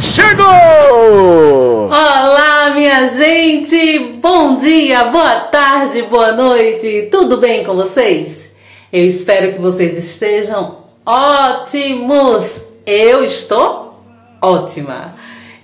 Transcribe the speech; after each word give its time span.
Chegou! 0.00 1.88
Olá, 1.88 2.72
minha 2.74 3.08
gente! 3.08 4.18
Bom 4.20 4.56
dia, 4.56 5.04
boa 5.04 5.40
tarde, 5.40 6.02
boa 6.02 6.32
noite! 6.32 7.08
Tudo 7.10 7.36
bem 7.36 7.64
com 7.64 7.74
vocês? 7.74 8.50
Eu 8.92 9.04
espero 9.04 9.52
que 9.52 9.60
vocês 9.60 9.96
estejam 9.98 10.78
ótimos! 11.04 12.62
Eu 12.86 13.24
estou 13.24 14.00
ótima! 14.40 15.14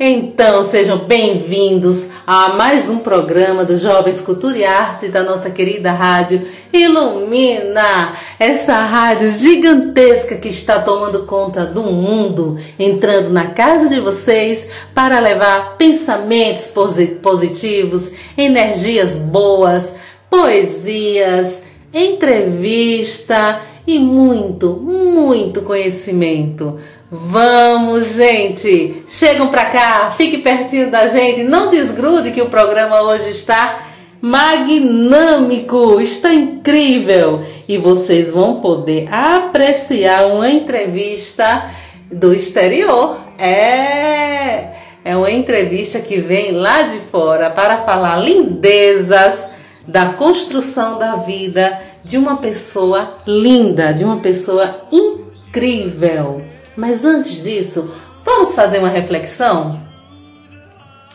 Então 0.05 0.64
sejam 0.67 0.98
bem-vindos 0.98 2.08
a 2.27 2.55
mais 2.55 2.89
um 2.89 2.98
programa 2.98 3.64
do 3.64 3.77
Jovens 3.77 4.20
Cultura 4.20 4.58
e 4.58 4.64
Arte 4.64 5.06
da 5.06 5.22
nossa 5.22 5.48
querida 5.48 5.92
rádio 5.92 6.45
Ilumina, 6.72 8.12
essa 8.36 8.80
rádio 8.84 9.30
gigantesca 9.30 10.34
que 10.34 10.48
está 10.48 10.80
tomando 10.80 11.25
conta 11.25 11.64
do 11.64 11.84
mundo, 11.84 12.58
entrando 12.77 13.30
na 13.30 13.47
casa 13.50 13.89
de 13.89 14.00
vocês 14.00 14.67
para 14.92 15.20
levar 15.20 15.77
pensamentos 15.77 16.67
posi- 16.67 17.19
positivos, 17.23 18.11
energias 18.36 19.14
boas, 19.14 19.95
poesias, 20.28 21.62
entrevista 21.95 23.61
e 23.86 23.98
muito, 23.98 24.70
muito 24.77 25.62
conhecimento. 25.62 26.78
Vamos, 27.11 28.14
gente! 28.14 29.02
Chegam 29.08 29.48
pra 29.48 29.66
cá, 29.66 30.14
fique 30.16 30.39
pertinho 30.39 30.91
da 30.91 31.08
gente, 31.08 31.42
não 31.42 31.70
desgrude 31.70 32.30
que 32.30 32.41
o 32.41 32.48
programa 32.48 33.02
hoje 33.02 33.30
está 33.30 33.86
magnâmico, 34.22 36.00
está 36.00 36.33
incrível 36.33 37.44
e 37.69 37.77
vocês 37.77 38.30
vão 38.30 38.61
poder 38.61 39.12
apreciar 39.12 40.28
uma 40.28 40.48
entrevista 40.48 41.70
do 42.11 42.33
exterior. 42.33 43.19
É, 43.36 44.69
é 45.05 45.17
uma 45.17 45.30
entrevista 45.30 45.98
que 45.98 46.19
vem 46.19 46.52
lá 46.52 46.83
de 46.83 47.00
fora 47.11 47.50
para 47.50 47.78
falar 47.78 48.17
lindezas 48.17 49.44
da 49.86 50.12
construção 50.12 50.98
da 50.98 51.17
vida 51.17 51.77
de 52.05 52.18
uma 52.18 52.36
pessoa 52.36 53.14
linda, 53.27 53.92
de 53.92 54.05
uma 54.05 54.18
pessoa 54.18 54.77
incrível. 54.90 56.42
Mas 56.77 57.05
antes 57.05 57.42
disso, 57.42 57.90
vamos 58.24 58.55
fazer 58.55 58.79
uma 58.79 58.89
reflexão? 58.89 59.80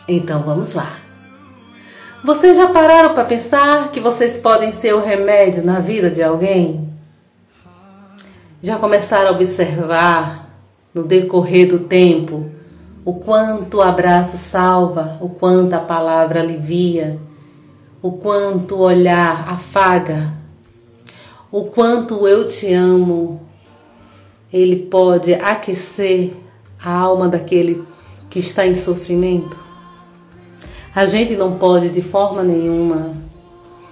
Então 0.06 0.42
vamos 0.42 0.72
lá. 0.72 0.98
Vocês 2.24 2.56
já 2.56 2.68
pararam 2.68 3.14
para 3.14 3.24
pensar 3.24 3.92
que 3.92 4.00
vocês 4.00 4.38
podem 4.38 4.72
ser 4.72 4.94
o 4.94 5.04
remédio 5.04 5.64
na 5.64 5.78
vida 5.78 6.10
de 6.10 6.22
alguém? 6.22 6.88
Já 8.62 8.76
começaram 8.76 9.28
a 9.28 9.32
observar 9.32 10.48
no 10.92 11.04
decorrer 11.04 11.68
do 11.68 11.78
tempo 11.78 12.50
o 13.04 13.14
quanto 13.14 13.78
o 13.78 13.82
abraço 13.82 14.36
salva, 14.36 15.16
o 15.20 15.28
quanto 15.28 15.74
a 15.74 15.78
palavra 15.78 16.40
alivia, 16.40 17.18
o 18.02 18.12
quanto 18.12 18.74
o 18.74 18.80
olhar 18.80 19.48
afaga, 19.48 20.32
o 21.50 21.64
quanto 21.64 22.28
eu 22.28 22.46
te 22.46 22.72
amo 22.72 23.40
ele 24.52 24.76
pode 24.76 25.34
aquecer 25.34 26.32
a 26.82 26.90
alma 26.90 27.28
daquele 27.28 27.84
que 28.28 28.38
está 28.38 28.66
em 28.66 28.74
sofrimento? 28.74 29.56
A 30.94 31.06
gente 31.06 31.36
não 31.36 31.56
pode 31.56 31.88
de 31.88 32.02
forma 32.02 32.42
nenhuma 32.42 33.12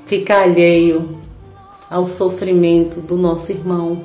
ficar 0.07 0.43
alheio 0.43 1.19
ao 1.91 2.05
sofrimento 2.05 3.01
do 3.01 3.17
nosso 3.17 3.53
irmão, 3.53 4.05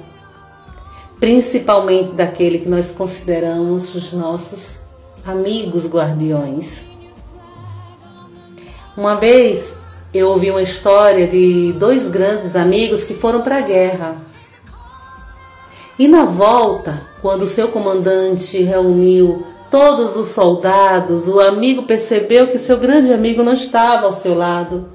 principalmente 1.19 2.12
daquele 2.12 2.59
que 2.59 2.69
nós 2.69 2.91
consideramos 2.91 3.94
os 3.95 4.13
nossos 4.13 4.79
amigos 5.25 5.88
guardiões. 5.88 6.85
Uma 8.95 9.16
vez 9.16 9.81
eu 10.13 10.29
ouvi 10.29 10.51
uma 10.51 10.61
história 10.61 11.27
de 11.27 11.73
dois 11.73 12.07
grandes 12.07 12.55
amigos 12.55 13.03
que 13.03 13.13
foram 13.13 13.41
para 13.41 13.57
a 13.57 13.61
guerra. 13.61 14.17
E 15.97 16.07
na 16.07 16.25
volta, 16.25 17.01
quando 17.22 17.44
o 17.44 17.47
seu 17.47 17.69
comandante 17.69 18.61
reuniu 18.61 19.45
todos 19.69 20.16
os 20.17 20.27
soldados, 20.27 21.27
o 21.27 21.39
amigo 21.39 21.83
percebeu 21.83 22.47
que 22.47 22.57
o 22.57 22.59
seu 22.59 22.77
grande 22.77 23.13
amigo 23.13 23.41
não 23.41 23.53
estava 23.53 24.05
ao 24.05 24.13
seu 24.13 24.33
lado 24.33 24.89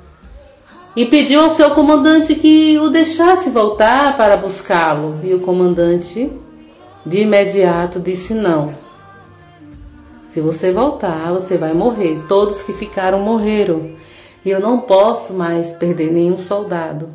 e 0.97 1.05
pediu 1.05 1.41
ao 1.43 1.51
seu 1.51 1.71
comandante 1.71 2.35
que 2.35 2.79
o 2.79 2.89
deixasse 2.89 3.51
voltar 3.51 4.17
para 4.17 4.37
buscá-lo. 4.37 5.21
E 5.23 5.35
o 5.35 5.41
comandante, 5.41 6.33
de 7.05 7.21
imediato, 7.21 8.01
disse: 8.01 8.33
Não. 8.33 8.75
Se 10.33 10.41
você 10.41 10.73
voltar, 10.73 11.33
você 11.33 11.57
vai 11.59 11.75
morrer. 11.75 12.25
Todos 12.27 12.63
que 12.63 12.73
ficaram 12.73 13.21
morreram. 13.21 13.91
E 14.47 14.51
eu 14.51 14.61
não 14.61 14.79
posso 14.79 15.35
mais 15.35 15.73
perder 15.73 16.13
nenhum 16.13 16.39
soldado. 16.39 17.09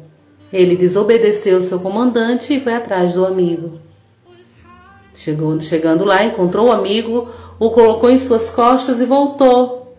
Ele 0.51 0.75
desobedeceu 0.75 1.63
seu 1.63 1.79
comandante 1.79 2.53
e 2.53 2.59
foi 2.59 2.73
atrás 2.73 3.13
do 3.13 3.25
amigo. 3.25 3.79
Chegou, 5.15 5.57
chegando 5.61 6.03
lá, 6.03 6.25
encontrou 6.25 6.67
o 6.67 6.71
amigo, 6.73 7.29
o 7.57 7.69
colocou 7.69 8.09
em 8.09 8.19
suas 8.19 8.51
costas 8.51 8.99
e 8.99 9.05
voltou. 9.05 9.95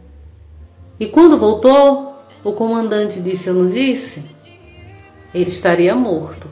E 1.00 1.06
quando 1.06 1.38
voltou, 1.38 2.18
o 2.44 2.52
comandante 2.52 3.18
disse: 3.18 3.48
Eu 3.48 3.54
não 3.54 3.66
disse? 3.66 4.22
Ele 5.34 5.48
estaria 5.48 5.94
morto. 5.94 6.46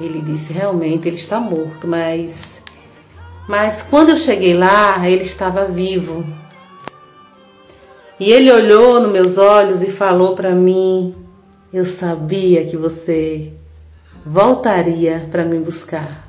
Ele 0.00 0.20
disse: 0.20 0.52
Realmente, 0.52 1.06
ele 1.06 1.14
está 1.14 1.38
morto, 1.38 1.86
mas. 1.86 2.60
Mas 3.48 3.82
quando 3.82 4.08
eu 4.08 4.16
cheguei 4.16 4.52
lá, 4.52 5.08
ele 5.08 5.22
estava 5.22 5.64
vivo. 5.66 6.26
E 8.18 8.30
ele 8.30 8.50
olhou 8.50 8.98
nos 9.00 9.12
meus 9.12 9.36
olhos 9.36 9.82
e 9.82 9.90
falou 9.90 10.34
para 10.34 10.52
mim: 10.52 11.14
Eu 11.72 11.84
sabia 11.84 12.64
que 12.64 12.76
você 12.76 13.52
voltaria 14.24 15.28
para 15.30 15.44
me 15.44 15.58
buscar. 15.58 16.26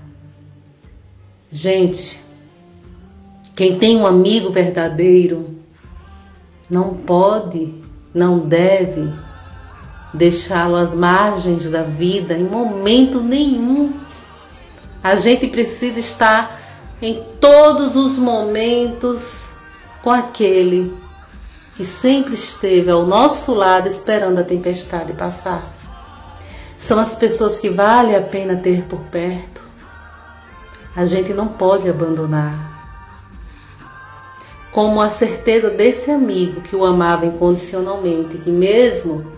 Gente, 1.49 2.19
quem 3.55 3.79
tem 3.79 3.95
um 3.95 4.05
amigo 4.05 4.51
verdadeiro 4.51 5.55
não 6.69 6.93
pode, 6.93 7.73
não 8.13 8.37
deve 8.37 9.09
deixá-lo 10.13 10.75
às 10.75 10.93
margens 10.93 11.69
da 11.69 11.83
vida 11.83 12.33
em 12.33 12.43
momento 12.43 13.22
nenhum. 13.22 13.93
A 15.01 15.16
gente 15.16 15.47
precisa 15.47 15.99
estar 15.99 16.61
em 17.01 17.23
todos 17.40 17.95
os 17.95 18.17
momentos 18.17 19.47
com 20.03 20.09
aquele 20.09 20.93
que 21.78 21.85
sempre 21.85 22.34
esteve 22.34 22.90
ao 22.90 23.06
nosso 23.06 23.53
lado 23.53 23.88
esperando 23.88 24.40
a 24.40 24.44
tempestade 24.44 25.14
passar. 25.14 25.78
São 26.79 27.00
as 27.00 27.14
pessoas 27.14 27.59
que 27.59 27.70
vale 27.70 28.16
a 28.16 28.22
pena 28.22 28.56
ter 28.56 28.82
por 28.85 29.00
perto. 29.02 29.62
A 30.96 31.06
gente 31.06 31.34
não 31.34 31.47
pode 31.47 31.88
abandonar. 31.88 32.76
Como 34.72 35.00
a 35.00 35.12
certeza 35.12 35.70
desse 35.70 36.09
amigo 36.09 36.62
que 36.62 36.76
o 36.76 36.84
amava 36.84 37.28
incondicionalmente, 37.28 38.40
que 38.40 38.50
mesmo 38.50 39.32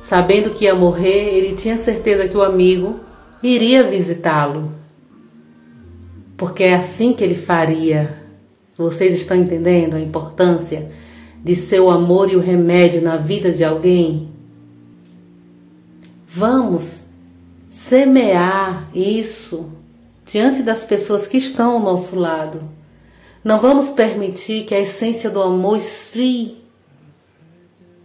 sabendo 0.00 0.50
que 0.50 0.64
ia 0.64 0.74
morrer, 0.74 1.36
ele 1.36 1.54
tinha 1.54 1.78
certeza 1.78 2.26
que 2.26 2.36
o 2.36 2.42
amigo 2.42 2.98
iria 3.40 3.88
visitá-lo. 3.88 4.72
Porque 6.36 6.64
é 6.64 6.74
assim 6.74 7.12
que 7.12 7.22
ele 7.22 7.36
faria 7.36 8.25
Vocês 8.76 9.14
estão 9.18 9.36
entendendo 9.36 9.94
a 9.94 10.00
importância 10.00 10.90
de 11.42 11.56
ser 11.56 11.80
o 11.80 11.90
amor 11.90 12.30
e 12.30 12.36
o 12.36 12.40
remédio 12.40 13.00
na 13.00 13.16
vida 13.16 13.50
de 13.50 13.64
alguém? 13.64 14.28
Vamos 16.28 17.00
semear 17.70 18.90
isso 18.94 19.70
diante 20.26 20.62
das 20.62 20.84
pessoas 20.84 21.26
que 21.26 21.38
estão 21.38 21.72
ao 21.72 21.80
nosso 21.80 22.18
lado. 22.18 22.60
Não 23.42 23.60
vamos 23.60 23.90
permitir 23.90 24.64
que 24.64 24.74
a 24.74 24.80
essência 24.80 25.30
do 25.30 25.40
amor 25.40 25.78
esfrie. 25.78 26.58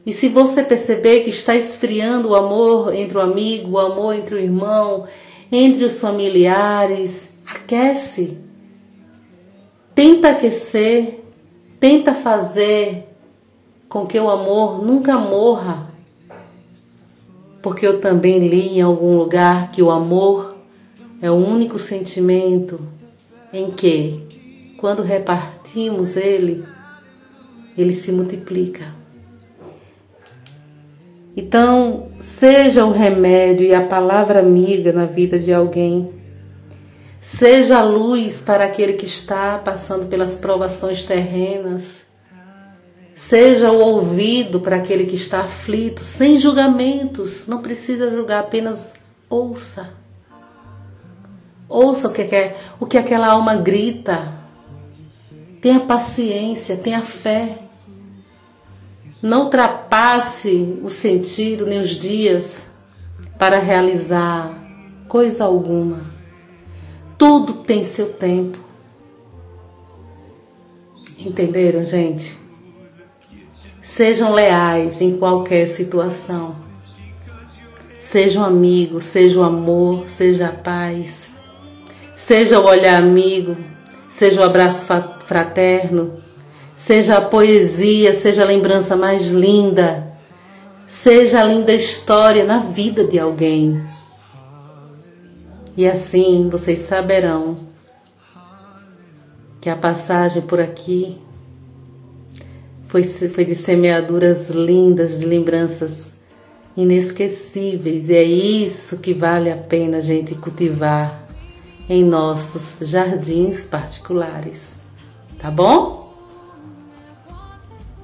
E 0.06 0.13
se 0.13 0.29
você 0.29 0.63
perceber 0.63 1.21
que 1.21 1.29
está 1.29 1.56
esfriando 1.56 2.29
o 2.29 2.35
amor 2.35 2.94
entre 2.94 3.17
o 3.17 3.21
amigo, 3.21 3.71
o 3.71 3.79
amor 3.79 4.15
entre 4.15 4.35
o 4.35 4.39
irmão, 4.39 5.07
entre 5.51 5.83
os 5.83 6.00
familiares, 6.00 7.33
aquece. 7.45 8.38
Tenta 10.03 10.30
aquecer, 10.30 11.19
tenta 11.80 12.12
fazer 12.12 13.06
com 13.88 14.03
que 14.07 14.19
o 14.19 14.31
amor 14.31 14.83
nunca 14.83 15.15
morra. 15.19 15.92
Porque 17.62 17.86
eu 17.86 18.01
também 18.01 18.48
li 18.48 18.80
em 18.80 18.81
algum 18.81 19.15
lugar 19.15 19.71
que 19.71 19.80
o 19.80 19.92
amor 19.92 20.56
é 21.21 21.30
o 21.30 21.36
único 21.36 21.77
sentimento 21.77 22.81
em 23.53 23.69
que, 23.69 24.74
quando 24.80 25.03
repartimos 25.03 26.18
ele, 26.18 26.65
ele 27.77 27.94
se 27.94 28.12
multiplica. 28.12 28.95
Então, 31.38 32.07
seja 32.19 32.88
o 32.88 32.92
remédio 32.92 33.68
e 33.68 33.75
a 33.75 33.86
palavra 33.86 34.39
amiga 34.39 34.92
na 34.92 35.06
vida 35.06 35.38
de 35.38 35.53
alguém. 35.53 36.20
Seja 37.21 37.77
a 37.77 37.83
luz 37.83 38.41
para 38.41 38.65
aquele 38.65 38.94
que 38.94 39.06
está 39.06 39.59
passando 39.59 40.07
pelas 40.07 40.33
provações 40.33 41.03
terrenas. 41.03 42.07
Seja 43.15 43.71
o 43.71 43.79
ouvido 43.79 44.59
para 44.59 44.77
aquele 44.77 45.06
que 45.06 45.15
está 45.15 45.41
aflito, 45.41 46.01
sem 46.01 46.39
julgamentos. 46.39 47.45
Não 47.45 47.62
precisa 47.62 48.09
julgar, 48.09 48.39
apenas 48.39 48.95
ouça. 49.29 49.91
Ouça 51.69 52.07
o 52.07 52.12
que, 52.12 52.23
é, 52.23 52.57
o 52.79 52.88
que 52.88 52.97
aquela 52.97 53.27
alma 53.27 53.56
grita. 53.56 54.33
Tenha 55.62 55.81
paciência, 55.81 56.75
tenha 56.75 57.01
fé. 57.01 57.59
Não 59.21 59.44
ultrapasse 59.44 60.79
o 60.81 60.89
sentido 60.89 61.67
nem 61.67 61.79
os 61.79 61.89
dias 61.89 62.71
para 63.38 63.59
realizar 63.59 64.51
coisa 65.07 65.44
alguma. 65.44 66.10
Tudo 67.21 67.53
tem 67.53 67.83
seu 67.83 68.07
tempo. 68.13 68.57
Entenderam, 71.19 71.83
gente? 71.83 72.35
Sejam 73.83 74.33
leais 74.33 75.01
em 75.01 75.18
qualquer 75.18 75.68
situação. 75.68 76.56
Seja 78.00 78.39
um 78.39 78.44
amigo, 78.44 79.00
seja 79.00 79.39
o 79.39 79.44
amor, 79.44 80.09
seja 80.09 80.47
a 80.47 80.51
paz, 80.51 81.27
seja 82.18 82.59
o 82.59 82.65
olhar 82.65 82.97
amigo, 82.97 83.56
seja 84.09 84.41
o 84.41 84.44
abraço 84.44 84.88
fraterno, 85.27 86.24
seja 86.75 87.19
a 87.19 87.21
poesia, 87.21 88.15
seja 88.15 88.41
a 88.41 88.47
lembrança 88.47 88.95
mais 88.95 89.29
linda, 89.29 90.12
seja 90.88 91.41
a 91.41 91.44
linda 91.44 91.71
história 91.71 92.44
na 92.44 92.57
vida 92.57 93.03
de 93.03 93.19
alguém. 93.19 93.90
E 95.75 95.88
assim 95.88 96.50
vocês 96.50 96.79
saberão 96.81 97.59
que 99.62 99.69
a 99.69 99.75
passagem 99.75 100.41
por 100.41 100.59
aqui 100.59 101.18
foi, 102.88 103.03
foi 103.03 103.45
de 103.45 103.56
semeaduras 103.56 104.50
lindas, 104.50 105.19
de 105.19 105.25
lembranças 105.25 106.15
inesquecíveis, 106.75 108.09
e 108.09 108.15
é 108.15 108.23
isso 108.23 108.97
que 108.97 109.13
vale 109.13 109.51
a 109.51 109.57
pena 109.57 109.97
a 109.97 110.01
gente 110.01 110.35
cultivar 110.35 111.27
em 111.88 112.03
nossos 112.03 112.79
jardins 112.88 113.65
particulares. 113.65 114.74
Tá 115.39 115.50
bom? 115.50 116.13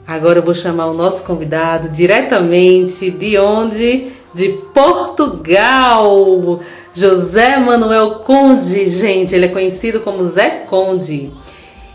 Agora 0.05 0.39
eu 0.39 0.43
vou 0.43 0.55
chamar 0.55 0.87
o 0.87 0.93
nosso 0.93 1.23
convidado 1.23 1.89
diretamente 1.89 3.11
de 3.11 3.37
onde? 3.37 4.11
De 4.33 4.49
Portugal. 4.73 6.61
José 6.97 7.57
Manuel 7.57 8.23
Conde, 8.25 8.89
gente, 8.89 9.35
ele 9.35 9.45
é 9.45 9.49
conhecido 9.49 9.99
como 9.99 10.27
Zé 10.29 10.65
Conde. 10.67 11.31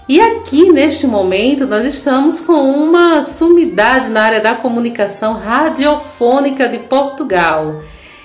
E 0.08 0.20
aqui 0.20 0.70
neste 0.70 1.08
momento 1.08 1.66
nós 1.66 1.84
estamos 1.84 2.38
com 2.38 2.70
uma 2.70 3.24
sumidade 3.24 4.10
na 4.10 4.22
área 4.22 4.40
da 4.40 4.54
comunicação 4.54 5.32
radiofônica 5.32 6.68
de 6.68 6.78
Portugal. 6.78 7.82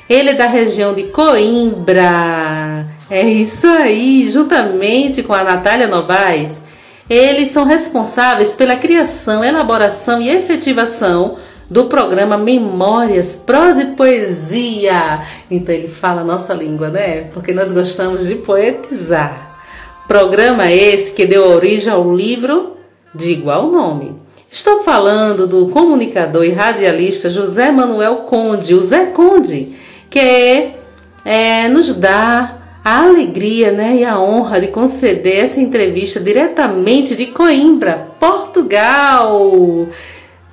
Ele 0.08 0.30
é 0.30 0.34
da 0.36 0.46
região 0.46 0.94
de 0.94 1.06
Coimbra. 1.06 2.86
É 3.10 3.28
isso 3.28 3.66
aí, 3.66 4.30
juntamente 4.30 5.24
com 5.24 5.34
a 5.34 5.44
Natália 5.44 5.88
Novaes. 5.88 6.62
Eles 7.10 7.54
são 7.54 7.64
responsáveis 7.66 8.54
pela 8.54 8.76
criação, 8.76 9.44
elaboração 9.44 10.22
e 10.22 10.30
efetivação 10.30 11.38
do 11.70 11.86
programa 11.86 12.38
Memórias, 12.38 13.36
Prosa 13.36 13.84
e 13.84 13.96
Poesia. 13.96 15.22
Então 15.52 15.74
ele 15.74 15.88
fala 15.88 16.22
a 16.22 16.26
nossa 16.26 16.54
língua, 16.54 16.90
né? 16.90 17.30
Porque 17.34 17.54
nós 17.54 17.72
gostamos 17.72 18.26
de 18.26 18.36
poetizar. 18.36 19.60
Programa 20.08 20.72
esse 20.72 21.12
que 21.12 21.26
deu 21.26 21.50
origem 21.50 21.92
ao 21.92 22.16
livro 22.16 22.78
de 23.14 23.32
igual 23.32 23.70
nome. 23.70 24.16
Estou 24.50 24.82
falando 24.84 25.46
do 25.46 25.68
comunicador 25.68 26.46
e 26.46 26.52
radialista 26.52 27.30
José 27.30 27.70
Manuel 27.70 28.18
Conde, 28.18 28.74
o 28.74 28.82
Zé 28.82 29.08
Conde, 29.08 29.76
que 30.10 30.20
é, 30.20 30.80
é, 31.26 31.68
nos 31.68 31.94
dá 31.94 32.56
a 32.84 33.04
alegria 33.04 33.74
né, 33.74 33.98
e 33.98 34.06
a 34.06 34.18
honra 34.18 34.62
de 34.62 34.68
conceder 34.68 35.44
essa 35.44 35.60
entrevista 35.60 36.22
diretamente 36.22 37.14
de 37.18 37.26
Coimbra, 37.26 38.08
Portugal. 38.18 39.90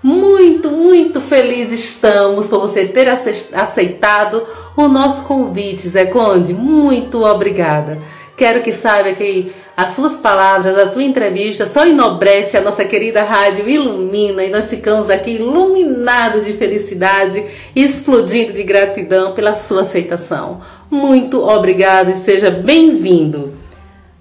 Muito, 0.04 0.70
muito 0.70 1.18
felizes 1.18 1.82
estamos 1.82 2.46
por 2.46 2.60
você 2.60 2.84
ter 2.84 3.08
aceitado 3.08 4.46
o 4.76 4.86
nosso 4.86 5.22
convite, 5.22 5.88
Zé 5.88 6.04
Conde. 6.04 6.52
Muito 6.52 7.24
obrigada. 7.24 7.96
Quero 8.36 8.60
que 8.60 8.74
saiba 8.74 9.14
que 9.14 9.50
as 9.74 9.92
suas 9.92 10.18
palavras, 10.18 10.76
a 10.76 10.92
sua 10.92 11.02
entrevista 11.02 11.64
só 11.64 11.86
enobrece 11.86 12.54
a 12.54 12.60
nossa 12.60 12.84
querida 12.84 13.22
rádio, 13.22 13.66
ilumina 13.66 14.44
e 14.44 14.50
nós 14.50 14.68
ficamos 14.68 15.08
aqui 15.08 15.36
iluminados 15.36 16.44
de 16.44 16.52
felicidade 16.52 17.42
explodindo 17.74 18.52
de 18.52 18.62
gratidão 18.62 19.32
pela 19.32 19.54
sua 19.54 19.80
aceitação. 19.80 20.60
Muito 20.90 21.42
obrigado 21.48 22.10
e 22.10 22.18
seja 22.18 22.50
bem-vindo. 22.50 23.54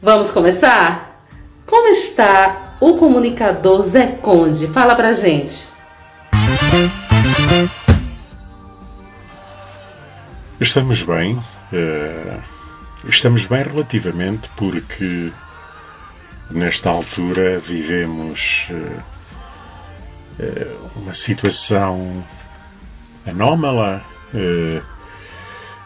Vamos 0.02 0.32
começar? 0.32 1.28
Como 1.68 1.90
está 1.90 2.78
o 2.80 2.94
comunicador 2.94 3.86
Zé 3.86 4.16
Conde? 4.22 4.68
Fala 4.68 4.96
pra 4.96 5.12
gente. 5.12 5.73
Estamos 10.60 11.04
bem. 11.04 11.36
Uh 11.72 12.54
Estamos 13.08 13.44
bem 13.46 13.64
relativamente 13.64 14.50
porque 14.56 15.30
nesta 16.50 16.90
altura 16.90 17.60
vivemos 17.60 18.68
uh, 18.72 19.04
uma 20.96 21.14
situação 21.14 22.26
anómala, 23.28 24.02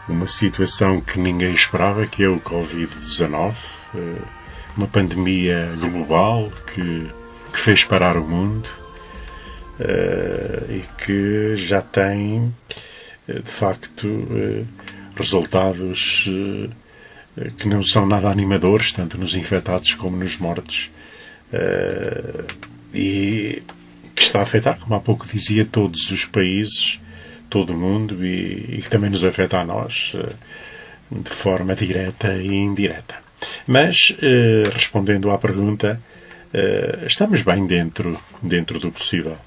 uma 0.08 0.28
situação 0.28 1.00
que 1.00 1.18
ninguém 1.18 1.52
esperava, 1.52 2.06
que 2.06 2.22
é 2.22 2.28
o 2.28 2.38
Covid-19, 2.40 3.54
uma 4.76 4.86
pandemia 4.86 5.74
global 5.80 6.52
que, 6.72 7.10
que, 7.52 7.58
fez 7.58 7.82
parar 7.82 8.16
o 8.16 8.24
mundo 8.24 8.68
e 9.80 10.82
que 11.04 11.56
já 11.56 11.80
tem 11.80 12.52
de 13.26 13.50
facto 13.50 14.26
resultados 15.16 16.28
eh, 17.38 17.50
que 17.56 17.68
não 17.68 17.82
são 17.82 18.06
nada 18.06 18.28
animadores, 18.28 18.92
tanto 18.92 19.18
nos 19.18 19.34
infectados 19.34 19.94
como 19.94 20.16
nos 20.16 20.38
mortos, 20.38 20.90
eh, 21.52 22.44
e 22.92 23.62
que 24.14 24.22
está 24.22 24.40
a 24.40 24.42
afetar, 24.42 24.78
como 24.78 24.94
há 24.94 25.00
pouco 25.00 25.26
dizia, 25.26 25.64
todos 25.64 26.10
os 26.10 26.24
países, 26.24 27.00
todo 27.48 27.72
o 27.72 27.76
mundo, 27.76 28.24
e, 28.24 28.80
que 28.82 28.90
também 28.90 29.10
nos 29.10 29.24
afeta 29.24 29.58
a 29.58 29.64
nós 29.64 30.12
eh, 30.16 30.32
de 31.10 31.30
forma 31.30 31.74
direta 31.74 32.34
e 32.34 32.54
indireta. 32.54 33.16
Mas, 33.66 34.14
respondendo 34.74 35.30
à 35.30 35.38
pergunta, 35.38 36.00
estamos 37.06 37.40
bem 37.40 37.66
dentro, 37.66 38.18
dentro 38.42 38.78
do 38.80 38.90
possível. 38.90 39.38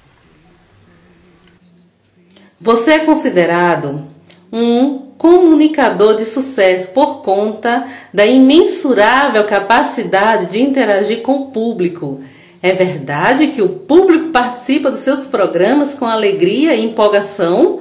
Você 2.62 2.92
é 2.92 2.98
considerado 3.00 4.04
um 4.52 4.98
comunicador 5.18 6.14
de 6.14 6.24
sucesso 6.24 6.92
por 6.92 7.20
conta 7.22 7.88
da 8.14 8.24
imensurável 8.24 9.42
capacidade 9.44 10.46
de 10.46 10.62
interagir 10.62 11.22
com 11.22 11.32
o 11.32 11.46
público. 11.46 12.22
É 12.62 12.72
verdade 12.72 13.48
que 13.48 13.60
o 13.60 13.68
público 13.68 14.28
participa 14.28 14.92
dos 14.92 15.00
seus 15.00 15.26
programas 15.26 15.92
com 15.92 16.06
alegria 16.06 16.76
e 16.76 16.84
empolgação? 16.84 17.80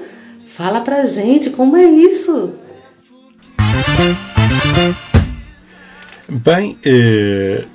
Fala 0.57 0.81
pra 0.81 1.05
gente 1.05 1.51
como 1.51 1.77
é 1.77 1.85
isso. 1.85 2.55
Bem, 6.27 6.75
eh, 6.83 7.65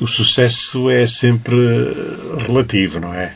o 0.00 0.06
sucesso 0.06 0.88
é 0.88 1.06
sempre 1.06 1.56
relativo, 2.46 3.00
não 3.00 3.12
é? 3.12 3.34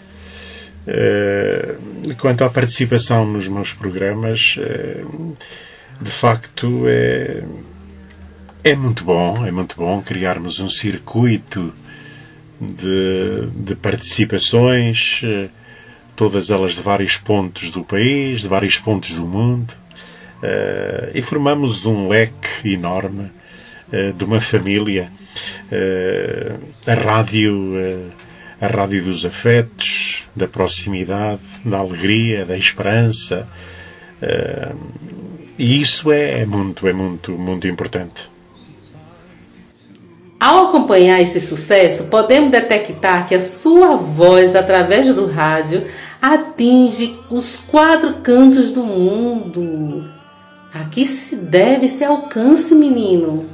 Eh, 0.90 1.74
quanto 2.16 2.42
à 2.44 2.48
participação 2.48 3.26
nos 3.26 3.46
meus 3.46 3.74
programas, 3.74 4.56
eh, 4.58 5.04
de 6.00 6.10
facto 6.10 6.84
é, 6.86 7.42
é 8.64 8.74
muito 8.74 9.04
bom, 9.04 9.44
é 9.44 9.50
muito 9.50 9.76
bom 9.76 10.00
criarmos 10.00 10.60
um 10.60 10.68
circuito 10.68 11.74
de, 12.58 13.48
de 13.54 13.74
participações, 13.74 15.20
eh, 15.24 15.48
todas 16.16 16.48
elas 16.48 16.72
de 16.72 16.80
vários 16.80 17.18
pontos 17.18 17.70
do 17.70 17.84
país, 17.84 18.40
de 18.40 18.48
vários 18.48 18.78
pontos 18.78 19.12
do 19.12 19.26
mundo, 19.26 19.74
e 21.14 21.20
formamos 21.20 21.84
um 21.84 22.08
leque 22.08 22.72
enorme 22.72 23.30
de 24.16 24.24
uma 24.24 24.40
família. 24.40 25.10
A 26.86 26.94
rádio, 26.94 27.74
a 28.60 28.66
rádio 28.66 29.04
dos 29.04 29.24
afetos, 29.24 30.07
da 30.38 30.48
proximidade, 30.48 31.40
da 31.64 31.78
alegria, 31.78 32.44
da 32.44 32.56
esperança. 32.56 33.46
e 35.58 35.82
isso 35.82 36.10
é, 36.10 36.40
é 36.40 36.46
muito, 36.46 36.88
é 36.88 36.92
muito, 36.92 37.32
muito 37.32 37.66
importante. 37.68 38.30
Ao 40.40 40.68
acompanhar 40.68 41.20
esse 41.20 41.40
sucesso, 41.40 42.04
podemos 42.04 42.52
detectar 42.52 43.26
que 43.26 43.34
a 43.34 43.42
sua 43.42 43.96
voz, 43.96 44.54
através 44.54 45.12
do 45.12 45.26
rádio, 45.26 45.86
atinge 46.22 47.18
os 47.28 47.56
quatro 47.56 48.14
cantos 48.22 48.70
do 48.70 48.84
mundo. 48.84 50.08
A 50.72 50.84
que 50.84 51.04
se 51.06 51.34
deve 51.34 51.86
esse 51.86 52.04
alcance, 52.04 52.72
menino? 52.72 53.46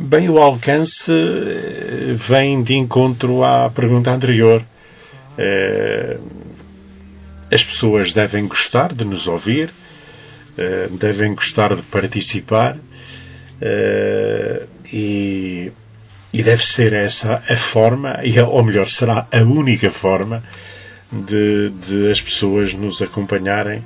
Bem, 0.00 0.28
o 0.28 0.38
alcance 0.38 1.10
eh, 1.10 2.12
vem 2.14 2.62
de 2.62 2.74
encontro 2.74 3.42
à 3.42 3.68
pergunta 3.68 4.12
anterior. 4.12 4.64
Eh, 5.36 6.18
as 7.52 7.64
pessoas 7.64 8.12
devem 8.12 8.46
gostar 8.46 8.92
de 8.92 9.04
nos 9.04 9.26
ouvir, 9.26 9.70
eh, 10.56 10.88
devem 10.92 11.34
gostar 11.34 11.74
de 11.74 11.82
participar 11.82 12.76
e, 14.92 15.72
e, 16.32 16.42
deve 16.44 16.64
ser 16.64 16.92
essa 16.92 17.42
a 17.48 17.56
forma, 17.56 18.20
ou 18.48 18.62
melhor, 18.62 18.86
será 18.86 19.26
a 19.32 19.38
única 19.38 19.90
forma 19.90 20.44
de, 21.10 21.70
de 21.70 22.10
as 22.10 22.20
pessoas 22.20 22.72
nos 22.72 23.02
acompanharem 23.02 23.82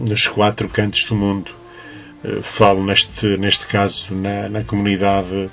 nos 0.00 0.26
quatro 0.26 0.68
cantos 0.70 1.04
do 1.04 1.14
mundo. 1.14 1.57
Uh, 2.24 2.42
falo 2.42 2.84
neste, 2.84 3.36
neste 3.36 3.66
caso 3.66 4.14
na, 4.14 4.48
na 4.48 4.64
comunidade, 4.64 5.50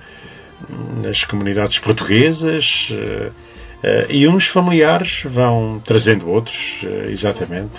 nas 1.03 1.23
comunidades 1.23 1.77
portuguesas 1.79 2.89
e 4.09 4.27
uns 4.27 4.47
familiares 4.47 5.21
vão 5.25 5.79
trazendo 5.85 6.27
outros, 6.27 6.81
exatamente. 7.11 7.73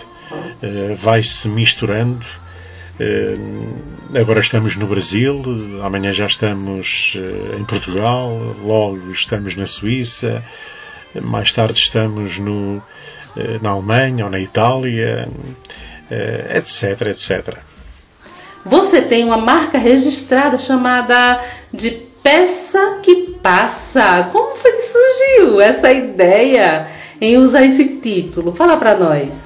Vai-se 0.96 1.48
misturando 1.48 2.24
eh, 2.98 3.36
agora 4.18 4.40
estamos 4.40 4.74
no 4.76 4.86
Brasil, 4.86 5.42
amanhã 5.82 6.12
já 6.12 6.24
estamos 6.24 7.14
eh, 7.16 7.56
em 7.58 7.64
Portugal, 7.64 8.30
logo 8.62 9.10
estamos 9.12 9.54
na 9.54 9.66
Suíça, 9.66 10.42
mais 11.22 11.52
tarde 11.52 11.78
estamos 11.78 12.38
no, 12.38 12.82
eh, 13.36 13.58
na 13.60 13.70
Alemanha 13.70 14.24
ou 14.24 14.30
na 14.30 14.40
Itália, 14.40 15.28
etc, 16.54 17.08
etc. 17.08 17.58
Você 18.66 19.00
tem 19.00 19.24
uma 19.24 19.36
marca 19.36 19.78
registrada 19.78 20.58
chamada 20.58 21.40
de 21.72 21.90
Peça 22.20 22.98
que 23.00 23.36
Passa. 23.40 24.28
Como 24.32 24.56
foi 24.56 24.72
que 24.72 24.82
surgiu 24.82 25.60
essa 25.60 25.92
ideia 25.92 26.88
em 27.20 27.38
usar 27.38 27.64
esse 27.64 28.00
título? 28.00 28.52
Fala 28.56 28.76
para 28.76 28.96
nós. 28.96 29.36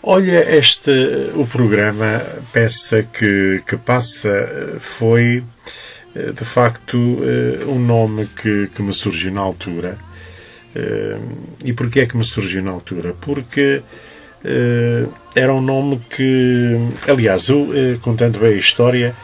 Olha, 0.00 0.56
este, 0.56 0.92
o 1.34 1.44
programa 1.44 2.22
Peça 2.52 3.02
que, 3.02 3.60
que 3.66 3.76
Passa 3.76 4.76
foi, 4.78 5.42
eh, 6.14 6.30
de 6.30 6.44
facto, 6.44 7.18
eh, 7.24 7.64
um 7.66 7.80
nome 7.80 8.26
que, 8.26 8.68
que 8.68 8.80
me 8.80 8.94
surgiu 8.94 9.32
na 9.32 9.40
altura. 9.40 9.98
Eh, 10.76 11.18
e 11.64 11.72
porquê 11.72 12.00
é 12.00 12.06
que 12.06 12.16
me 12.16 12.24
surgiu 12.24 12.62
na 12.62 12.70
altura? 12.70 13.12
Porque 13.20 13.82
era 15.34 15.52
um 15.52 15.60
nome 15.60 16.00
que, 16.10 16.76
aliás, 17.08 17.48
eu, 17.48 17.68
contando 18.02 18.38
bem 18.38 18.54
a 18.54 18.56
história, 18.56 19.14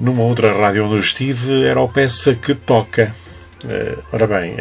numa 0.00 0.22
outra 0.22 0.52
rádio 0.52 0.84
onde 0.84 0.94
eu 0.94 1.00
estive, 1.00 1.64
era 1.64 1.80
o 1.80 1.88
Peça 1.88 2.34
que 2.34 2.54
Toca. 2.54 3.14
Ora 4.12 4.26
bem, 4.26 4.54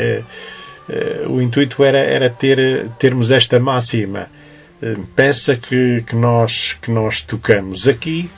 o 1.28 1.42
intuito 1.42 1.84
era, 1.84 1.98
era 1.98 2.30
ter, 2.30 2.88
termos 3.00 3.32
esta 3.32 3.60
máxima 3.60 4.28
eh, 4.82 4.96
peça 5.16 5.56
que, 5.56 6.04
que, 6.06 6.16
nós, 6.16 6.78
que 6.82 6.92
nós 6.92 7.22
tocamos 7.22 7.88
aqui. 7.88 8.30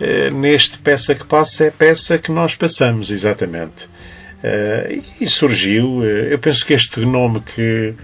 Eh, 0.00 0.30
neste 0.30 0.78
peça 0.78 1.14
que 1.14 1.24
passa 1.24 1.64
é 1.64 1.70
peça 1.70 2.18
que 2.18 2.32
nós 2.32 2.54
passamos, 2.54 3.10
exatamente. 3.10 3.88
Eh, 4.42 5.00
e 5.20 5.28
surgiu, 5.28 6.04
eu 6.04 6.38
penso 6.38 6.64
que 6.66 6.74
este 6.74 7.00
nome 7.00 7.40
que 7.40 7.94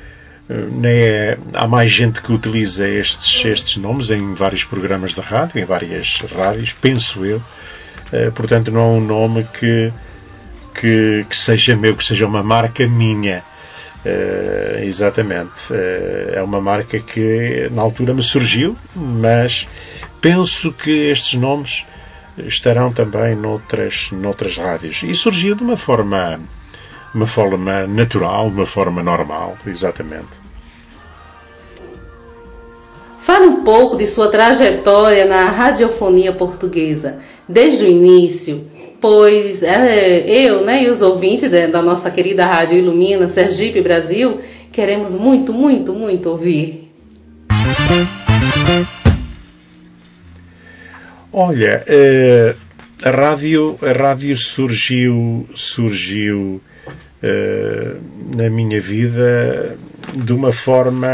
é, 0.84 1.38
há 1.52 1.66
mais 1.66 1.90
gente 1.90 2.20
que 2.20 2.32
utiliza 2.32 2.88
estes, 2.88 3.44
estes 3.44 3.76
nomes 3.76 4.10
em 4.10 4.34
vários 4.34 4.64
programas 4.64 5.14
de 5.14 5.20
rádio, 5.20 5.58
em 5.58 5.64
várias 5.64 6.20
rádios, 6.34 6.74
penso 6.80 7.24
eu. 7.24 7.42
Portanto, 8.36 8.70
não 8.70 8.80
é 8.80 8.98
um 8.98 9.00
nome 9.00 9.44
que, 9.58 9.92
que, 10.74 11.26
que 11.28 11.36
seja 11.36 11.74
meu, 11.74 11.96
que 11.96 12.04
seja 12.04 12.26
uma 12.26 12.42
marca 12.42 12.86
minha. 12.86 13.42
Uh, 14.04 14.84
exatamente. 14.84 15.72
Uh, 15.72 16.34
é 16.34 16.42
uma 16.42 16.60
marca 16.60 16.98
que 16.98 17.68
na 17.72 17.80
altura 17.80 18.12
me 18.12 18.22
surgiu, 18.22 18.76
mas 18.94 19.66
penso 20.20 20.70
que 20.72 20.90
estes 20.90 21.40
nomes 21.40 21.86
estarão 22.36 22.92
também 22.92 23.34
noutras, 23.34 24.10
noutras 24.12 24.58
rádios. 24.58 25.02
E 25.02 25.14
surgiu 25.14 25.54
de 25.54 25.62
uma 25.62 25.76
forma, 25.76 26.38
uma 27.14 27.26
forma 27.26 27.86
natural, 27.86 28.48
uma 28.48 28.66
forma 28.66 29.02
normal, 29.02 29.56
exatamente. 29.66 30.44
Fale 33.20 33.46
um 33.46 33.62
pouco 33.64 33.96
de 33.96 34.06
sua 34.06 34.28
trajetória 34.28 35.24
na 35.24 35.48
radiofonia 35.50 36.32
portuguesa. 36.32 37.20
Desde 37.48 37.84
o 37.84 37.88
início, 37.88 38.66
pois 39.00 39.62
é, 39.62 40.28
eu 40.28 40.64
né, 40.64 40.82
e 40.82 40.90
os 40.90 41.00
ouvintes 41.00 41.50
da 41.50 41.80
nossa 41.80 42.10
querida 42.10 42.44
Rádio 42.44 42.78
Ilumina, 42.78 43.28
Sergipe 43.28 43.80
Brasil, 43.80 44.40
queremos 44.72 45.12
muito, 45.12 45.52
muito, 45.52 45.94
muito 45.94 46.28
ouvir. 46.28 46.90
Olha, 51.32 51.82
eh, 51.86 52.54
a 53.02 53.10
rádio, 53.10 53.78
a 53.82 53.92
rádio 53.92 54.36
surgiu, 54.36 55.48
surgiu 55.54 56.60
na 58.36 58.50
minha 58.50 58.80
vida 58.80 59.76
de 60.14 60.32
uma 60.32 60.52
forma 60.52 61.08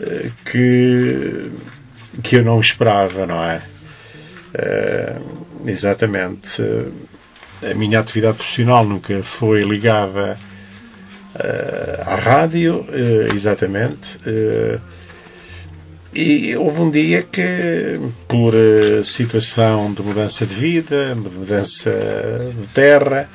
eh, 0.00 0.30
que, 0.44 1.50
que 2.22 2.36
eu 2.36 2.44
não 2.44 2.60
esperava, 2.60 3.26
não 3.26 3.42
é? 3.44 3.62
exatamente. 5.66 6.62
A 7.62 7.74
minha 7.74 8.00
atividade 8.00 8.38
profissional 8.38 8.84
nunca 8.84 9.22
foi 9.22 9.62
ligada 9.62 10.38
à 12.04 12.16
rádio, 12.16 12.86
exatamente. 13.32 14.18
E 16.14 16.56
houve 16.56 16.80
um 16.80 16.90
dia 16.90 17.22
que, 17.22 18.00
por 18.26 18.54
situação 19.04 19.92
de 19.92 20.02
mudança 20.02 20.46
de 20.46 20.54
vida, 20.54 21.14
mudança 21.14 21.90
de 22.60 22.66
terra, 22.68 23.28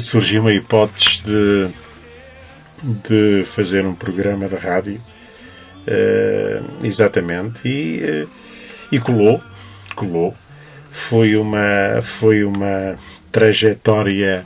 surgiu 0.00 0.42
uma 0.42 0.52
hipótese 0.52 1.22
de, 1.24 1.68
de 2.82 3.44
fazer 3.44 3.84
um 3.84 3.94
programa 3.94 4.48
de 4.48 4.56
rádio. 4.56 5.00
exatamente. 6.82 7.66
E, 7.66 8.26
e 8.92 8.98
colou, 8.98 9.40
colou 9.94 10.34
foi 10.98 11.36
uma, 11.36 12.02
foi 12.02 12.44
uma 12.44 12.96
trajetória 13.30 14.44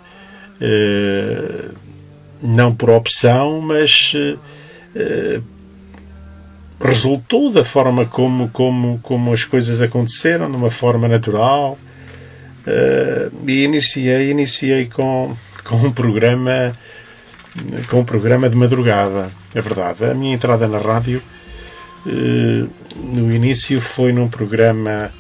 eh, 0.61 1.71
não 2.43 2.75
por 2.75 2.91
opção, 2.91 3.61
mas 3.61 4.13
eh, 4.95 5.41
resultou 6.81 7.51
da 7.51 7.65
forma 7.65 8.05
como, 8.05 8.49
como, 8.51 8.99
como 9.03 9.33
as 9.33 9.45
coisas 9.45 9.81
aconteceram, 9.81 10.51
de 10.51 10.57
uma 10.57 10.71
forma 10.71 11.09
natural. 11.09 11.79
Uh, 12.67 13.33
e 13.49 13.65
iniciei, 13.65 14.31
iniciei 14.31 14.87
com, 14.87 15.37
com 15.65 15.77
um 15.77 15.93
programa 15.93 16.77
com 17.89 18.01
um 18.01 18.05
programa 18.05 18.49
de 18.49 18.57
madrugada. 18.57 19.31
É 19.55 19.61
verdade. 19.61 20.05
A 20.05 20.15
minha 20.15 20.35
entrada 20.35 20.67
na 20.69 20.79
rádio 20.79 21.23
uh, 22.07 22.71
no 22.97 23.33
início 23.33 23.81
foi 23.81 24.13
num 24.13 24.29
programa 24.29 25.13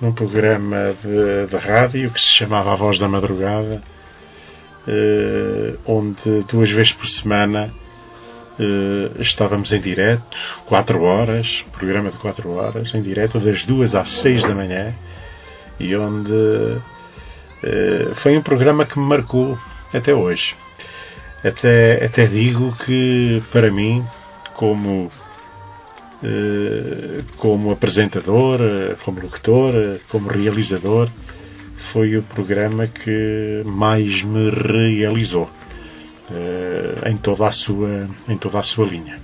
num 0.00 0.12
programa 0.12 0.94
de, 1.00 1.46
de 1.48 1.56
rádio 1.56 2.10
que 2.10 2.20
se 2.20 2.26
chamava 2.26 2.72
A 2.72 2.74
Voz 2.74 2.98
da 2.98 3.06
Madrugada, 3.06 3.80
uh, 4.88 5.78
onde 5.86 6.44
duas 6.50 6.70
vezes 6.72 6.92
por 6.92 7.06
semana 7.06 7.72
estávamos 9.18 9.72
em 9.72 9.80
direto, 9.80 10.22
4 10.66 11.02
horas, 11.02 11.64
programa 11.72 12.10
de 12.10 12.18
4 12.18 12.48
horas, 12.50 12.94
em 12.94 13.02
direto, 13.02 13.40
das 13.40 13.64
2 13.64 13.94
às 13.94 14.10
6 14.10 14.44
da 14.44 14.54
manhã, 14.54 14.92
e 15.78 15.94
onde 15.96 16.32
uh, 16.32 18.14
foi 18.14 18.36
um 18.36 18.42
programa 18.42 18.84
que 18.84 18.98
me 18.98 19.06
marcou 19.06 19.58
até 19.92 20.14
hoje. 20.14 20.54
Até, 21.44 22.04
até 22.04 22.26
digo 22.26 22.74
que, 22.84 23.42
para 23.52 23.70
mim, 23.70 24.04
como, 24.54 25.10
uh, 26.22 27.24
como 27.36 27.72
apresentador, 27.72 28.60
como 29.04 29.20
locutor, 29.20 30.00
como 30.08 30.28
realizador, 30.28 31.08
foi 31.76 32.16
o 32.16 32.22
programa 32.22 32.86
que 32.86 33.62
mais 33.64 34.22
me 34.22 34.50
realizou 34.50 35.50
uh, 36.30 37.08
em, 37.08 37.16
toda 37.16 37.46
a 37.46 37.52
sua, 37.52 38.08
em 38.28 38.36
toda 38.36 38.60
a 38.60 38.62
sua 38.62 38.86
linha. 38.86 39.21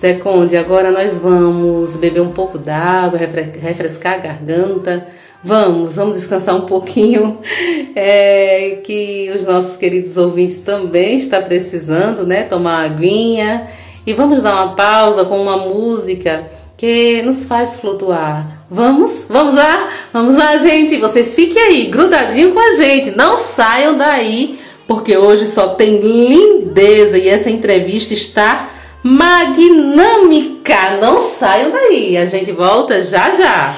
Zé 0.00 0.14
Conde, 0.14 0.56
agora 0.56 0.92
nós 0.92 1.18
vamos 1.18 1.96
beber 1.96 2.20
um 2.20 2.30
pouco 2.30 2.56
d'água, 2.56 3.18
refrescar 3.18 4.14
a 4.14 4.18
garganta. 4.18 5.08
Vamos, 5.42 5.96
vamos 5.96 6.18
descansar 6.18 6.54
um 6.54 6.66
pouquinho, 6.66 7.38
é, 7.96 8.78
que 8.84 9.28
os 9.36 9.44
nossos 9.44 9.76
queridos 9.76 10.16
ouvintes 10.16 10.58
também 10.58 11.18
estão 11.18 11.42
precisando, 11.42 12.24
né? 12.24 12.44
Tomar 12.44 12.84
aguinha. 12.84 13.68
E 14.06 14.12
vamos 14.12 14.40
dar 14.40 14.54
uma 14.54 14.76
pausa 14.76 15.24
com 15.24 15.40
uma 15.40 15.56
música 15.56 16.48
que 16.76 17.20
nos 17.22 17.44
faz 17.44 17.76
flutuar. 17.80 18.66
Vamos? 18.70 19.24
Vamos 19.28 19.56
lá? 19.56 19.88
Vamos 20.12 20.36
lá, 20.36 20.58
gente. 20.58 20.96
Vocês 20.98 21.34
fiquem 21.34 21.60
aí, 21.60 21.86
grudadinho 21.86 22.52
com 22.52 22.60
a 22.60 22.72
gente. 22.76 23.16
Não 23.16 23.36
saiam 23.36 23.98
daí 23.98 24.60
porque 24.86 25.16
hoje 25.16 25.46
só 25.46 25.70
tem 25.70 26.00
lindeza 26.00 27.18
e 27.18 27.28
essa 27.28 27.50
entrevista 27.50 28.14
está 28.14 28.77
magnâmica. 29.02 30.96
Não 31.00 31.20
saiam 31.20 31.70
daí, 31.70 32.16
a 32.16 32.26
gente 32.26 32.52
volta 32.52 33.02
já 33.02 33.30
já. 33.30 33.74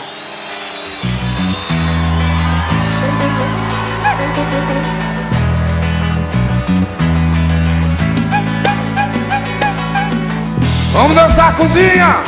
Vamos 10.93 11.15
dançar 11.15 11.57
cozinha! 11.57 12.23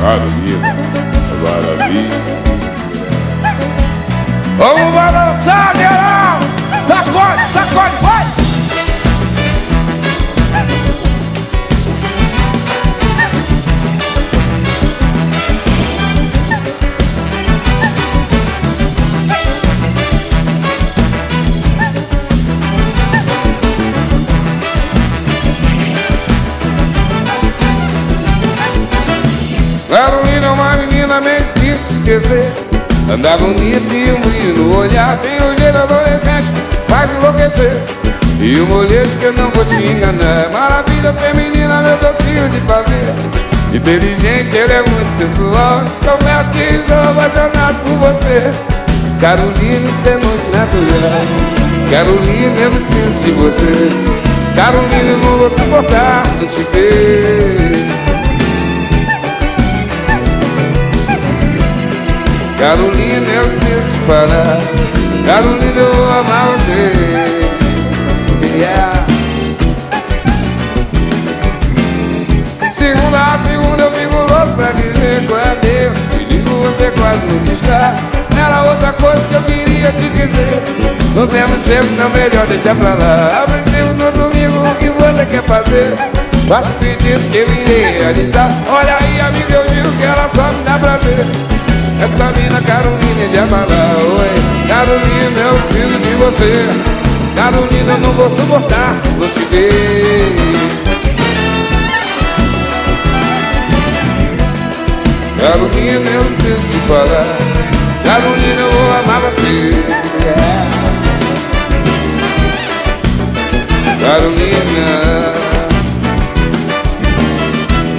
Maravilha, 0.00 0.76
maravilha. 1.42 2.42
Vamos 4.58 4.94
balançar, 4.94 5.76
geral! 5.76 6.38
Sacode, 6.84 7.52
sacode, 7.52 7.96
vai! 8.02 8.41
Esquecer. 32.02 32.52
Andar 33.10 33.38
bonito 33.38 33.92
e 33.92 34.12
um 34.12 34.20
brilho 34.20 34.56
no 34.58 34.78
olhar 34.78 35.18
Tem 35.18 35.36
o 35.36 35.58
jeito 35.58 35.76
adolescente 35.76 36.50
faz 36.88 37.10
enlouquecer. 37.10 37.72
E 38.40 38.60
o 38.60 38.66
molejo 38.66 39.10
que 39.18 39.24
eu 39.24 39.32
não 39.32 39.50
vou 39.50 39.64
te 39.64 39.76
enganar. 39.76 40.50
Maravilha 40.52 41.12
feminina, 41.14 41.80
meu 41.80 41.96
docinho 41.98 42.48
de 42.50 42.60
pavê 42.60 43.76
Inteligente, 43.76 44.56
ele 44.56 44.72
é 44.72 44.82
muito 44.82 45.18
sensual. 45.18 45.84
Te 45.84 46.06
confesso 46.06 46.50
que 46.50 46.74
estou 46.74 46.98
apaixonado 46.98 47.76
por 47.84 47.96
você? 47.98 48.52
Carolina, 49.20 49.88
isso 49.88 50.08
é 50.08 50.16
muito 50.16 50.46
natural. 50.52 51.22
Carolina, 51.90 52.60
eu 52.60 52.70
preciso 52.70 53.20
de 53.24 53.30
você. 53.32 53.88
Carolina, 54.54 55.10
eu 55.10 55.18
não 55.18 55.38
vou 55.38 55.50
suportar 55.50 56.22
não 56.40 56.48
te 56.48 56.62
ver 56.72 58.11
Carolina, 62.62 63.26
eu 63.28 63.42
preciso 63.42 63.88
te 63.90 63.98
falar. 64.06 64.60
Carolina, 65.26 65.80
eu 65.80 65.92
vou 65.92 66.12
amar 66.12 66.46
você. 66.46 66.92
Yeah. 68.56 68.92
Segunda 72.72 73.18
a 73.18 73.38
segunda 73.40 73.82
eu 73.82 73.90
fico 73.90 74.14
louco 74.14 74.52
pra 74.54 74.70
viver 74.70 75.26
com 75.26 75.34
a 75.34 75.54
Deus. 75.60 75.98
Me 76.14 76.24
ligo, 76.36 76.50
você 76.50 76.92
quase 76.92 77.26
não 77.26 77.52
está. 77.52 77.96
Era 78.38 78.62
outra 78.62 78.92
coisa 78.92 79.20
que 79.26 79.34
eu 79.34 79.42
queria 79.42 79.90
te 79.90 80.08
dizer. 80.10 80.62
Não 81.16 81.26
temos 81.26 81.62
tempo, 81.64 81.88
não 81.98 82.10
melhor 82.10 82.46
deixar 82.46 82.76
pra 82.76 82.94
lá. 82.94 83.42
Aprecio 83.42 83.86
no 83.86 84.12
domingo 84.12 84.60
o 84.68 84.74
que 84.76 84.88
você 84.88 85.26
quer 85.26 85.42
fazer? 85.42 85.96
Faço 86.46 86.70
pedido 86.74 87.28
que 87.32 87.38
eu 87.38 87.52
irei 87.52 87.98
realizar. 87.98 88.52
Olha 88.70 88.98
aí, 89.00 89.20
amiga, 89.20 89.52
eu 89.52 89.66
digo 89.66 89.90
que 89.98 90.04
ela 90.04 90.28
só 90.28 90.44
me 90.52 90.62
dá 90.62 90.78
prazer 90.78 91.26
essa 92.02 92.32
mina 92.32 92.60
Carolina 92.62 93.28
de 93.30 93.38
Abalá, 93.38 93.64
oi 93.64 94.42
Carolina, 94.66 95.40
eu 95.40 95.54
preciso 95.54 95.98
de 96.00 96.14
você. 96.16 96.68
Carolina, 97.36 97.96
não 97.98 98.12
vou 98.12 98.28
suportar 98.28 98.96
não 99.18 99.28
te 99.28 99.44
ver. 99.44 100.34
Carolina, 105.38 106.10
eu 106.10 106.24
preciso 106.24 106.60
te 106.60 106.78
falar. 106.88 107.38
Carolina, 108.04 108.60
eu 108.60 108.70
vou 108.70 108.98
amar 108.98 109.20
você. 109.20 109.70
Carolina. 114.00 115.32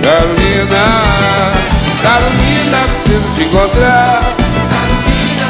Carolina 0.03 1.22
Carolina, 2.73 2.87
preciso 2.87 3.23
te 3.35 3.43
encontrar. 3.43 4.21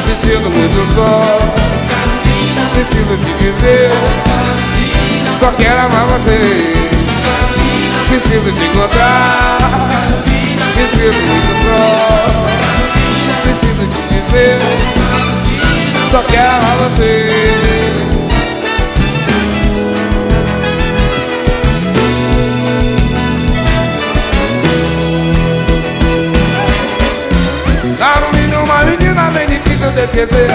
Preciso 0.06 0.50
muito 0.50 0.94
sol 0.94 1.40
Preciso 2.74 3.18
te 3.18 3.34
dizer. 3.44 3.92
Só 5.40 5.52
quero 5.54 5.80
amar 5.80 6.06
você. 6.08 6.74
Preciso 8.10 8.52
te 8.52 8.66
encontrar. 8.66 9.58
Preciso 10.76 11.14
muito 11.14 11.54
sol 11.64 12.34
Preciso 13.44 13.88
te 13.90 14.02
dizer. 14.14 14.60
Só 16.12 16.22
quero 16.24 16.50
amar 16.50 16.78
você 16.78 18.13
esquecer 30.02 30.50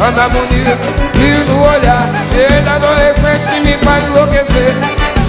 Anda 0.00 0.28
bonito, 0.28 1.10
brilho 1.14 1.44
no 1.46 1.62
olhar 1.62 2.18
Cheio 2.30 2.58
adolescente 2.70 3.48
que 3.48 3.60
me 3.60 3.76
faz 3.78 4.04
enlouquecer. 4.06 4.72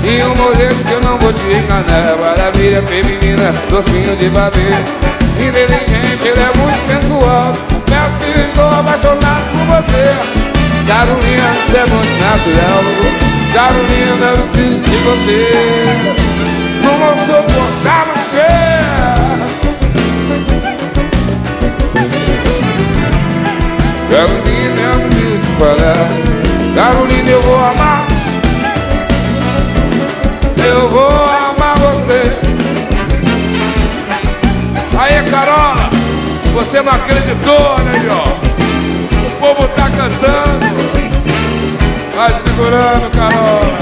E 0.04 0.24
um 0.24 0.36
molejo 0.36 0.84
que 0.84 0.94
eu 0.94 1.02
não 1.02 1.18
vou 1.18 1.34
te 1.34 1.44
enganar. 1.44 2.16
Maravilha 2.20 2.84
feminina, 2.84 3.52
docinho 3.70 4.16
de 4.16 4.30
baber. 4.30 4.74
Inteligente, 5.40 6.28
ele 6.28 6.40
é 6.40 6.52
muito 6.58 6.80
sensual. 6.88 7.54
Peço 7.86 8.20
que 8.20 8.40
estou 8.40 8.68
apaixonado 8.68 9.44
por 9.52 9.66
você. 9.76 10.14
Carolina, 10.88 11.52
isso 11.58 11.78
é 11.78 11.86
muito 11.86 12.14
natural. 12.22 12.84
Carolina, 13.54 14.26
eu 14.26 14.38
preciso 14.38 14.80
de 14.80 14.96
você. 14.98 15.40
Não 16.84 16.98
vou 16.98 17.16
suportar 17.18 18.08
mais 18.08 18.79
Carolina, 24.10 24.82
eu 24.82 25.00
preciso 25.00 25.38
te 25.40 25.52
falar 25.58 26.10
Carolina, 26.76 27.30
eu 27.30 27.42
vou 27.42 27.56
amar 27.56 28.08
Eu 30.58 30.90
vou 30.90 31.10
amar 31.10 31.78
você 31.78 32.50
Você 36.60 36.82
não 36.82 36.92
acreditou, 36.92 37.80
né, 37.80 37.94
ó? 38.12 38.24
O 39.26 39.32
povo 39.40 39.68
tá 39.70 39.90
cantando. 39.90 40.68
Vai 42.16 42.34
segurando, 42.34 43.10
Carola. 43.10 43.80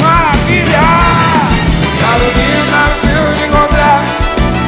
Maravilha! 0.00 0.80
Carolina, 2.00 2.80
preciso 3.00 3.34
de 3.34 3.42
encontrar. 3.48 4.04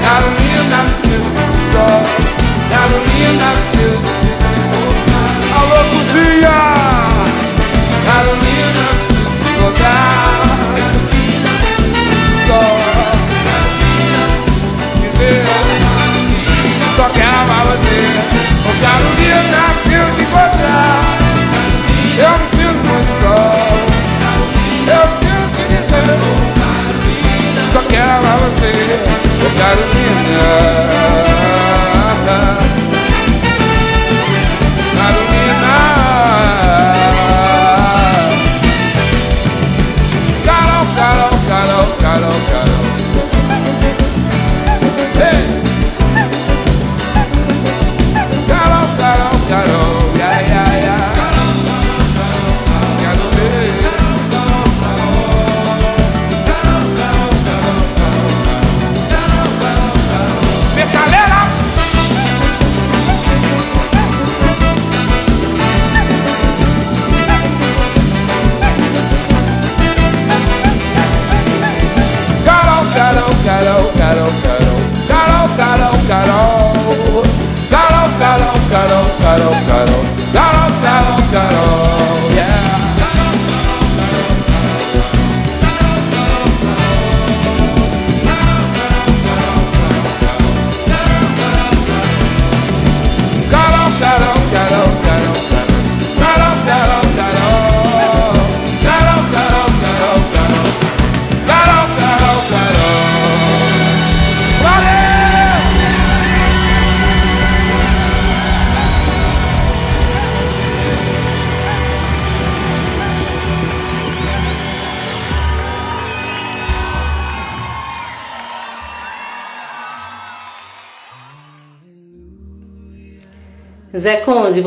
Carolina, 0.03 0.85
preciso 0.91 1.23
de 1.23 1.32
só. 1.73 2.33
Carolina 2.73 3.33
nasceu 3.33 3.91
do 3.91 4.13
desembocar 4.25 5.29
Alô, 5.57 5.79
cozinha! 5.91 6.57
Carolina, 8.05 8.85
voltar 9.61 10.33
Carolina, 10.75 11.51
só 12.47 12.63
Carolina, 13.47 14.23
dizer 15.01 15.45
Só 16.97 17.05
quero 17.11 17.37
ama 17.41 17.59
você 17.65 17.99
Carolina 18.81 19.41
nasceu 19.53 20.05
de 20.17 20.23
encontrar 20.23 21.01
Eu 22.19 22.33
me 22.39 22.47
sinto 22.51 22.81
muito 22.89 23.13
só 23.21 23.39
Eu 24.89 25.03
me 25.09 25.15
sinto 25.21 25.55
de 25.57 25.65
dizer 25.77 26.19
Só 27.73 27.81
que 27.83 27.97
ama 27.97 28.33
você 28.39 28.73
Carolina 29.59 30.42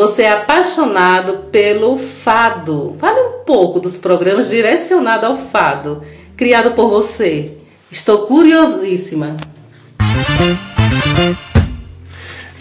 você 0.05 0.21
é 0.21 0.31
apaixonado 0.33 1.47
pelo 1.51 1.97
fado. 1.97 2.95
Fale 2.99 3.19
um 3.21 3.43
pouco 3.43 3.79
dos 3.79 3.97
programas 3.97 4.49
direcionados 4.49 5.27
ao 5.27 5.37
fado, 5.47 6.03
criado 6.37 6.75
por 6.75 6.89
você. 6.89 7.57
Estou 7.89 8.27
curiosíssima. 8.27 9.35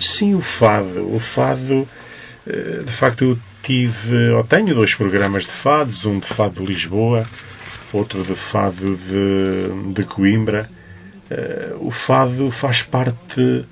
Sim, 0.01 0.35
o 0.35 0.41
fado. 0.41 1.15
O 1.15 1.19
fado, 1.21 1.87
eh, 2.47 2.81
de 2.83 2.91
facto, 2.91 3.25
eu 3.25 3.39
tive, 3.63 4.31
ou 4.31 4.43
tenho 4.43 4.75
dois 4.75 4.95
programas 4.95 5.43
de 5.43 5.51
fados, 5.51 6.07
um 6.07 6.19
de 6.19 6.27
fado 6.27 6.63
de 6.63 6.67
Lisboa, 6.73 7.27
outro 7.93 8.23
de 8.23 8.35
fado 8.35 8.97
de, 8.97 9.93
de 9.93 10.03
Coimbra. 10.05 10.71
Eh, 11.31 11.75
O 11.79 11.91
fado 11.91 12.51
faz 12.51 12.81
parte, 12.81 13.67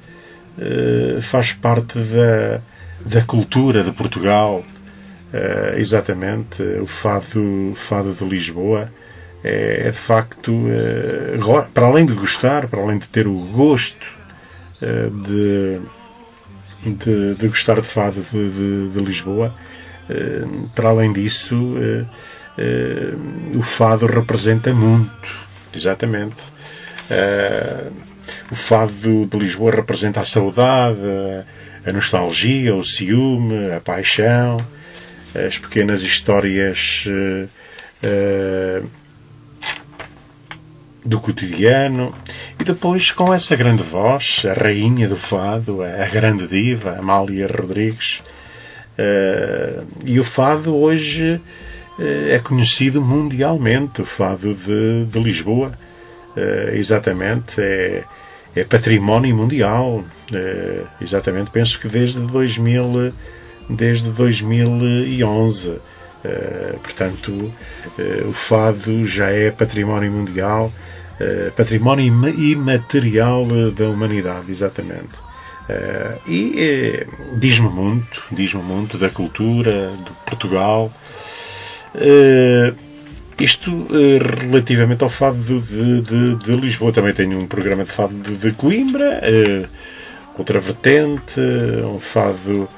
eh, 0.59 1.19
faz 1.23 1.53
parte 1.53 1.99
da, 1.99 2.61
da 3.05 3.23
cultura 3.23 3.83
de 3.83 3.93
Portugal. 3.93 4.65
Eh, 5.33 5.77
exatamente, 5.79 6.63
o 6.81 6.87
fado, 6.87 7.71
o 7.73 7.75
fado 7.75 8.13
de 8.13 8.25
Lisboa 8.25 8.91
é, 9.43 9.85
é 9.87 9.91
de 9.91 9.97
facto, 9.97 10.53
go- 11.41 11.63
para 11.73 11.87
além 11.87 12.05
de 12.05 12.13
gostar, 12.13 12.69
para 12.69 12.81
além 12.83 12.99
de 12.99 13.09
ter 13.09 13.27
o 13.27 13.33
gosto 13.35 14.07
eh, 14.83 15.09
de, 15.27 15.81
de, 16.97 17.35
de 17.37 17.49
gostar 17.49 17.81
de 17.81 17.87
fado 17.87 18.23
de, 18.31 18.51
de- 18.51 18.89
de 18.91 19.05
Lisboa. 19.05 19.55
Para 20.75 20.89
além 20.91 21.11
disso, 21.13 21.75
o 23.55 23.63
fado 23.63 24.05
representa 24.05 24.71
muito, 24.75 25.11
exatamente. 25.75 26.37
O 28.51 28.55
fado 28.55 28.93
de 29.27 29.39
Lisboa 29.39 29.71
representa 29.71 30.21
a 30.21 30.25
saudade, 30.25 30.99
a- 31.87 31.93
nostalgia, 31.93 32.75
o 32.75 32.85
ciúme, 32.85 33.73
a 33.73 33.81
paixão, 33.81 34.59
as 35.35 35.57
pequenas 35.59 36.03
histórias 36.03 37.05
eh, 38.03 38.83
do 41.05 41.19
cotidiano 41.21 42.15
e 42.61 42.65
depois 42.65 43.11
com 43.11 43.33
essa 43.35 43.57
grande 43.57 43.83
voz, 43.83 44.43
a 44.49 44.53
rainha 44.53 45.09
do 45.09 45.17
fado, 45.17 45.83
a 45.83 46.07
grande 46.07 46.47
diva, 46.47 46.97
Amália 46.99 47.47
Rodrigues. 47.49 48.23
Eh, 48.97 49.81
e 50.05 50.21
o 50.21 50.25
fado 50.25 50.77
hoje 50.77 51.41
eh, 51.99 52.35
é 52.35 52.39
conhecido 52.39 53.01
mundialmente, 53.03 54.03
o 54.03 54.05
fado 54.05 54.55
de, 54.55 55.07
de 55.07 55.19
Lisboa. 55.21 55.73
Exatamente, 56.73 57.61
é, 57.61 58.05
é 58.55 58.65
património 58.65 59.35
mundial. 59.35 60.05
Eh, 60.33 60.83
exatamente, 61.01 61.51
penso 61.51 61.79
que 61.79 61.89
desde 61.89 62.21
2000, 62.21 63.13
desde 63.69 64.11
2011. 64.11 65.81
Eh, 66.25 66.75
portanto, 66.83 67.53
eh, 67.99 68.23
o 68.29 68.33
fado 68.33 69.05
já 69.07 69.31
é 69.31 69.51
património 69.51 70.11
mundial, 70.13 70.73
eh, 71.19 71.51
património 71.57 72.05
ima- 72.07 72.31
imaterial 72.31 73.45
da 73.75 73.89
humanidade, 73.89 74.51
exatamente. 74.53 75.15
Eh, 75.69 76.19
e 76.29 77.07
diz-me 77.39 77.69
muito, 77.69 78.23
diz-me 78.31 78.63
muito 78.63 78.99
da 78.99 79.09
cultura, 79.11 79.91
de 80.05 80.11
Portugal. 80.27 80.93
Eh, 83.39 83.45
isto 83.45 83.71
eh, 83.91 84.19
relativamente 84.41 85.03
ao 85.05 85.11
fado 85.11 85.61
de, 85.61 86.01
de- 86.03 86.35
de- 86.37 86.57
Lisboa. 86.57 86.93
Também 86.93 87.13
tenho 87.13 87.39
um 87.39 87.47
programa 87.47 87.85
de 87.85 87.91
fado 87.91 88.15
de, 88.15 88.53
Coimbra, 88.53 89.21
eh, 89.23 89.67
outra 90.37 90.59
vertente, 90.61 91.41
um 91.85 91.99
fado 92.01 92.69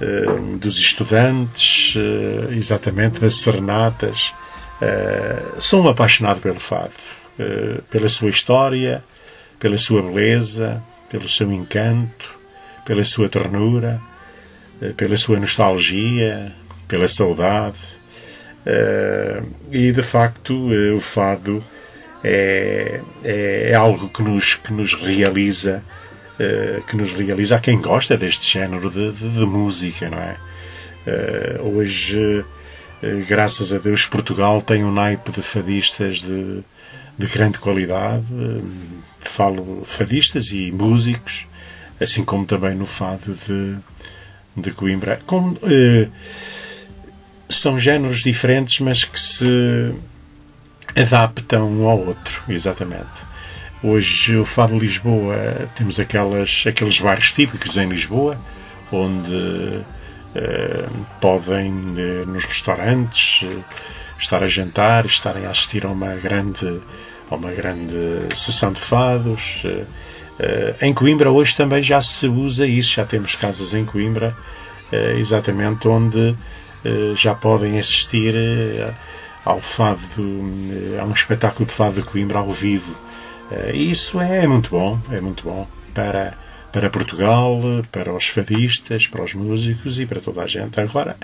eh, 0.00 0.56
dos 0.58 0.78
estudantes, 0.78 1.94
eh, 1.96 2.54
exatamente 2.56 3.20
das 3.20 3.36
serenatas. 3.36 4.32
Eh, 4.80 5.42
sou 5.58 5.82
um 5.84 5.88
apaixonado 5.88 6.40
pelo 6.40 6.60
fado, 6.60 6.92
eh, 7.38 7.80
pela 7.90 8.08
sua 8.08 8.30
história, 8.30 9.02
pela 9.58 9.76
sua 9.78 10.02
beleza, 10.02 10.82
pelo 11.10 11.28
seu 11.28 11.50
encanto, 11.52 12.38
pela 12.84 13.04
sua 13.04 13.28
ternura, 13.28 14.00
eh, 14.80 14.92
pela 14.96 15.16
sua 15.16 15.38
nostalgia, 15.38 16.52
pela 16.88 17.06
saudade. 17.08 17.76
Eh, 18.66 19.42
e 19.72 19.92
de 19.92 20.02
facto 20.02 20.52
eh, 20.72 20.92
o 20.92 21.00
fado 21.00 21.64
é, 22.22 23.00
é, 23.24 23.70
é 23.70 23.74
algo 23.74 24.08
que 24.10 24.22
nos, 24.22 24.54
que 24.54 24.72
nos 24.72 24.92
realiza 24.94 25.82
eh, 26.38 26.80
que 26.86 26.94
nos 26.96 27.12
realiza 27.12 27.56
a 27.56 27.60
quem 27.60 27.80
gosta 27.80 28.16
deste 28.18 28.50
género 28.52 28.90
de, 28.90 29.12
de- 29.12 29.30
de 29.30 29.46
música, 29.46 30.08
não 30.10 30.18
é? 30.18 30.36
Hoje, 31.62 32.44
graças 33.26 33.72
a 33.72 33.78
Deus, 33.78 34.04
Portugal 34.06 34.60
tem 34.60 34.84
um 34.84 34.92
naipe 34.92 35.32
de 35.32 35.40
fadistas 35.42 36.20
de, 36.20 36.60
de 37.18 37.26
grande 37.26 37.58
qualidade. 37.58 38.24
Falo 39.20 39.82
fadistas 39.86 40.48
e 40.52 40.70
músicos, 40.70 41.46
assim 42.00 42.22
como 42.24 42.44
também 42.44 42.74
no 42.74 42.86
fado 42.86 43.34
de, 43.34 43.76
de 44.56 44.70
Coimbra. 44.72 45.18
Com, 45.26 45.56
eh, 45.62 46.08
são 47.50 47.78
géneros 47.78 48.22
diferentes, 48.22 48.78
mas 48.80 49.04
que 49.04 49.20
se 49.20 49.94
adaptam 50.96 51.68
um 51.68 51.88
ao 51.88 51.98
outro, 51.98 52.42
exatamente. 52.48 53.28
Hoje, 53.82 54.36
o 54.36 54.44
Fado 54.44 54.74
de 54.74 54.80
Lisboa, 54.80 55.68
temos 55.74 55.98
aquelas, 55.98 56.64
aqueles 56.66 57.00
bares 57.00 57.32
típicos 57.32 57.76
em 57.76 57.88
Lisboa, 57.88 58.38
onde 58.92 59.82
eh, 60.34 60.86
podem, 61.20 61.72
eh, 61.96 62.24
nos 62.26 62.44
restaurantes, 62.44 63.48
eh, 63.48 63.56
estar 64.18 64.42
a 64.44 64.48
jantar, 64.48 65.04
estarem 65.06 65.44
a 65.46 65.50
assistir 65.50 65.84
a 65.84 65.88
uma 65.88 66.14
grande, 66.14 66.80
a 67.30 67.34
uma 67.34 67.50
grande 67.50 67.94
sessão 68.34 68.72
de 68.72 68.80
fados. 68.80 69.62
em 70.80 70.94
Coimbra, 70.94 71.30
hoje 71.30 71.54
também 71.56 71.82
já 71.82 72.00
se 72.00 72.26
usa 72.26 72.66
isso, 72.66 72.92
já 72.92 73.04
temos 73.04 73.34
casas 73.34 73.74
em 73.74 73.84
Coimbra, 73.84 74.34
exatamente 75.18 75.86
onde 75.86 76.34
já 77.14 77.34
podem 77.34 77.78
assistir 77.78 78.34
ao 79.44 79.60
fado, 79.60 80.00
a 81.00 81.04
um 81.04 81.12
espetáculo 81.12 81.66
de 81.66 81.72
fado 81.72 82.00
de 82.00 82.02
Coimbra 82.02 82.38
ao 82.38 82.50
vivo. 82.50 82.94
E 83.72 83.90
isso 83.90 84.20
é 84.20 84.46
muito 84.46 84.70
bom, 84.70 84.98
é 85.10 85.20
muito 85.20 85.44
bom 85.44 85.66
para 85.94 86.34
para 86.72 86.88
Portugal, 86.88 87.60
para 87.90 88.12
os 88.12 88.26
fadistas, 88.26 89.06
para 89.06 89.24
os 89.24 89.34
músicos 89.34 89.98
e 89.98 90.06
para 90.06 90.20
toda 90.20 90.42
a 90.42 90.46
gente. 90.46 90.80
Agora, 90.80 91.16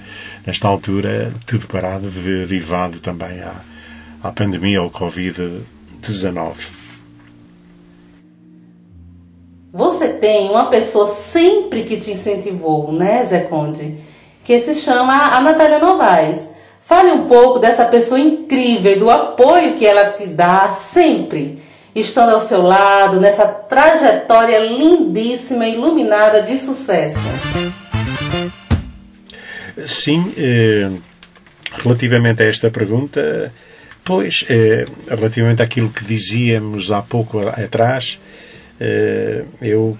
nesta 0.44 0.66
altura, 0.66 1.32
tudo 1.46 1.66
parado, 1.66 2.10
derivado 2.10 2.98
também 2.98 3.40
à, 3.40 3.54
à 4.22 4.32
pandemia, 4.32 4.80
ao 4.80 4.90
Covid-19. 4.90 6.54
Você 9.72 10.08
tem 10.08 10.48
uma 10.48 10.66
pessoa 10.66 11.06
sempre 11.08 11.84
que 11.84 11.98
te 11.98 12.10
incentivou, 12.10 12.90
né, 12.92 13.24
Zé 13.24 13.40
Conde? 13.40 13.98
Que 14.46 14.60
se 14.60 14.76
chama 14.76 15.36
a 15.36 15.40
Natália 15.40 15.80
Novaes. 15.80 16.48
Fale 16.84 17.10
um 17.10 17.26
pouco 17.26 17.58
dessa 17.58 17.84
pessoa 17.84 18.20
incrível 18.20 18.92
e 18.92 18.98
do 18.98 19.10
apoio 19.10 19.74
que 19.74 19.84
ela 19.84 20.10
te 20.10 20.24
dá 20.24 20.72
sempre 20.72 21.60
estando 21.92 22.30
ao 22.30 22.40
seu 22.40 22.62
lado 22.62 23.20
nessa 23.20 23.44
trajetória 23.44 24.60
lindíssima, 24.60 25.66
iluminada 25.66 26.42
de 26.42 26.56
sucesso? 26.58 27.18
Sim, 29.84 30.32
eh, 30.38 30.92
relativamente 31.82 32.44
a 32.44 32.46
esta 32.46 32.70
pergunta, 32.70 33.52
pois, 34.04 34.44
eh, 34.48 34.86
relativamente 35.08 35.60
àquilo 35.60 35.90
que 35.90 36.04
dizíamos 36.04 36.92
há 36.92 37.02
pouco 37.02 37.40
atrás, 37.48 38.20
eh, 38.78 39.42
eu, 39.60 39.98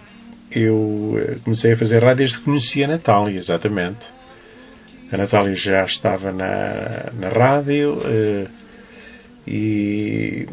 eu 0.53 1.19
comecei 1.43 1.73
a 1.73 1.77
fazer 1.77 2.01
rádio 2.01 2.19
desde 2.19 2.39
que 2.39 2.45
conheci 2.45 2.85
a 2.85 2.87
Natália, 2.87 3.37
exatamente. 3.37 4.16
A 5.13 5.17
Natália 5.17 5.55
já 5.55 5.85
estava 5.85 6.33
na, 6.33 7.13
na 7.19 7.29
rádio 7.29 8.01
e 9.47 10.47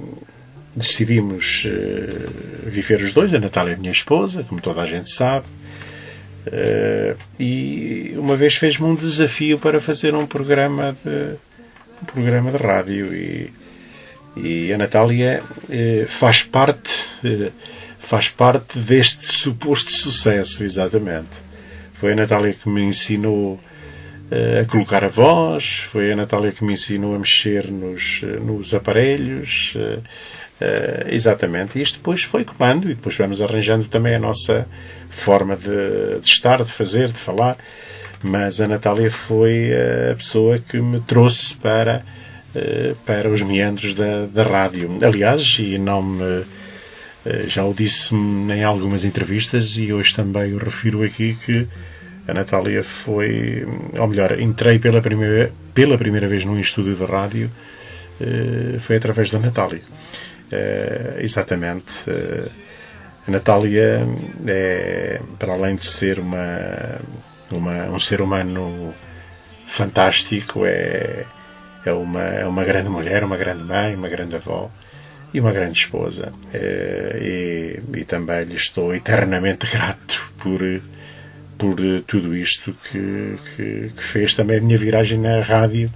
decidimos 0.76 1.66
uh, 1.66 2.70
viver 2.70 3.02
os 3.02 3.14
dois. 3.14 3.34
A 3.34 3.40
Natália 3.40 3.74
é 3.74 3.76
minha 3.76 3.92
esposa, 3.92 4.44
como 4.44 4.62
toda 4.62 4.82
a 4.82 4.86
gente 4.86 5.10
sabe. 5.10 5.46
Uh, 6.46 7.18
e 7.40 8.14
uma 8.18 8.36
vez 8.36 8.56
fez-me 8.56 8.86
um 8.86 8.96
desafio 8.96 9.58
para 9.58 9.80
fazer 9.80 10.14
um 10.14 10.28
programa 10.28 10.96
de, 11.04 11.36
um 12.02 12.06
programa 12.06 12.52
de 12.52 12.58
rádio. 12.58 13.14
E, 13.14 13.54
e 14.36 14.74
a 14.74 14.78
Natália 14.78 15.44
faz 16.08 16.42
parte 16.42 16.92
faz 18.00 18.28
parte 18.28 18.80
deste 18.80 19.28
suposto 19.28 19.92
sucesso, 19.92 20.64
exatamente. 20.64 21.30
Foi 21.94 22.14
a 22.14 22.16
Natália 22.16 22.52
que 22.52 22.68
me 22.68 22.82
ensinou 22.82 23.60
a 24.32 24.66
colocar 24.66 25.04
a 25.04 25.08
voz, 25.08 25.80
foi 25.92 26.12
a 26.12 26.16
Natália 26.16 26.52
que 26.52 26.64
me 26.64 26.74
ensinou 26.74 27.16
a 27.16 27.20
mexer 27.20 27.70
nos, 27.70 28.22
nos 28.42 28.74
aparelhos, 28.74 29.76
Uh, 30.64 31.10
exatamente. 31.10 31.78
E 31.78 31.82
isto 31.82 31.98
depois 31.98 32.24
foi 32.24 32.46
comando 32.46 32.90
e 32.90 32.94
depois 32.94 33.18
vamos 33.18 33.42
arranjando 33.42 33.86
também 33.86 34.16
a 34.16 34.20
nossa 34.20 34.66
forma 35.10 35.58
de, 35.58 36.20
de, 36.22 36.28
estar, 36.28 36.64
de 36.64 36.72
fazer, 36.72 37.10
de 37.10 37.20
falar. 37.20 37.58
Mas 38.22 38.62
a 38.62 38.68
Natália 38.68 39.12
foi 39.12 39.72
a 40.12 40.16
pessoa 40.16 40.58
que 40.58 40.78
me 40.78 41.02
trouxe 41.02 41.56
para, 41.56 42.06
para 43.06 43.30
os 43.30 43.42
meandros 43.42 43.94
da, 43.94 44.26
da 44.28 44.44
rádio. 44.44 44.98
Aliás, 45.02 45.58
e 45.60 45.78
não 45.78 46.02
me. 46.02 46.46
Já 47.48 47.66
o 47.66 47.74
disse 47.74 48.16
em 48.16 48.64
algumas 48.64 49.04
entrevistas 49.04 49.78
e 49.78 49.92
hoje 49.92 50.14
também 50.14 50.54
o 50.54 50.58
refiro 50.58 51.04
aqui 51.04 51.36
que 51.36 51.68
a 52.28 52.34
Natália 52.34 52.84
foi, 52.84 53.68
ou 53.98 54.08
melhor, 54.08 54.40
entrei 54.40 54.80
pela 54.80 55.02
primeira, 55.02 55.52
pela 55.74 55.98
primeira 55.98 56.28
vez 56.28 56.46
num 56.46 56.60
estúdio 56.60 56.96
de 56.96 57.04
rádio, 57.04 57.52
foi 58.80 58.96
através 58.96 59.30
da 59.32 59.40
Natália. 59.40 59.82
Uh, 60.54 61.20
exatamente. 61.20 61.92
Uh, 62.08 62.50
a 63.28 63.32
Natália 63.32 64.06
é, 64.46 65.20
para 65.40 65.54
além 65.54 65.76
de 65.76 65.86
ser 65.86 66.20
uma, 66.20 67.00
uma, 67.50 67.86
um 67.86 68.00
ser 68.00 68.22
humano 68.22 68.94
fantástico, 69.66 70.66
é, 70.66 71.24
é, 71.86 71.94
uma, 71.94 72.22
é 72.22 72.46
uma 72.46 72.66
grande 72.66 72.90
mulher, 72.90 73.24
uma 73.24 73.38
grande 73.38 73.64
mãe, 73.64 73.96
uma 73.96 74.10
grande 74.10 74.36
avó 74.36 74.70
e 75.34 75.40
uma 75.40 75.54
grande 75.54 75.80
esposa. 75.80 76.34
E, 76.54 77.80
e 77.96 78.04
também 78.04 78.44
lhe 78.44 78.56
estou 78.56 78.94
eternamente 78.94 79.68
grato 79.72 80.34
por, 80.38 80.60
por 81.64 81.76
tudo 82.06 82.36
isto 82.36 82.76
que, 82.84 83.38
que, 83.56 83.90
que 83.96 84.04
fez 84.04 84.36
também 84.36 84.58
a 84.58 84.62
minha 84.62 84.78
viragem 84.78 85.18
na 85.18 85.40
rádio 85.40 85.90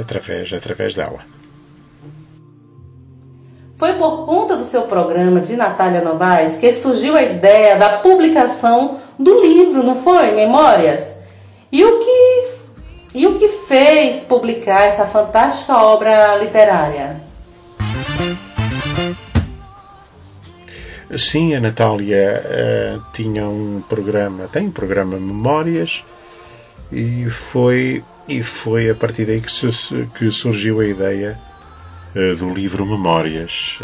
através, 0.00 0.52
através 0.52 0.94
dela. 0.94 1.18
Foi 3.76 3.94
por 3.94 4.24
conta 4.24 4.56
do 4.56 4.64
seu 4.64 4.82
programa 4.82 5.40
de 5.40 5.56
Natália 5.56 6.00
Novaes 6.00 6.56
que 6.56 6.72
surgiu 6.72 7.16
a 7.16 7.22
ideia 7.22 7.76
da 7.76 7.98
publicação 7.98 9.00
do 9.18 9.40
livro, 9.40 9.82
não 9.82 9.96
foi? 9.96 10.30
Memórias? 10.30 11.18
E 11.72 11.84
o 11.84 11.98
que, 11.98 12.44
e 13.12 13.26
o 13.26 13.36
que 13.36 13.48
fez 13.48 14.22
publicar 14.22 14.84
essa 14.86 15.06
fantástica 15.06 15.76
obra 15.76 16.36
literária? 16.36 17.23
Sim, 21.18 21.54
a 21.54 21.60
Natália 21.60 22.42
uh, 22.44 23.02
tinha 23.12 23.46
um 23.46 23.82
programa, 23.88 24.48
tem 24.48 24.68
um 24.68 24.70
programa 24.70 25.18
Memórias 25.18 26.02
e 26.90 27.28
foi, 27.28 28.02
e 28.26 28.42
foi 28.42 28.88
a 28.88 28.94
partir 28.94 29.26
daí 29.26 29.40
que, 29.40 29.50
que 30.18 30.30
surgiu 30.32 30.80
a 30.80 30.86
ideia 30.86 31.38
eh, 32.14 32.34
do 32.34 32.52
livro 32.52 32.86
Memórias. 32.86 33.78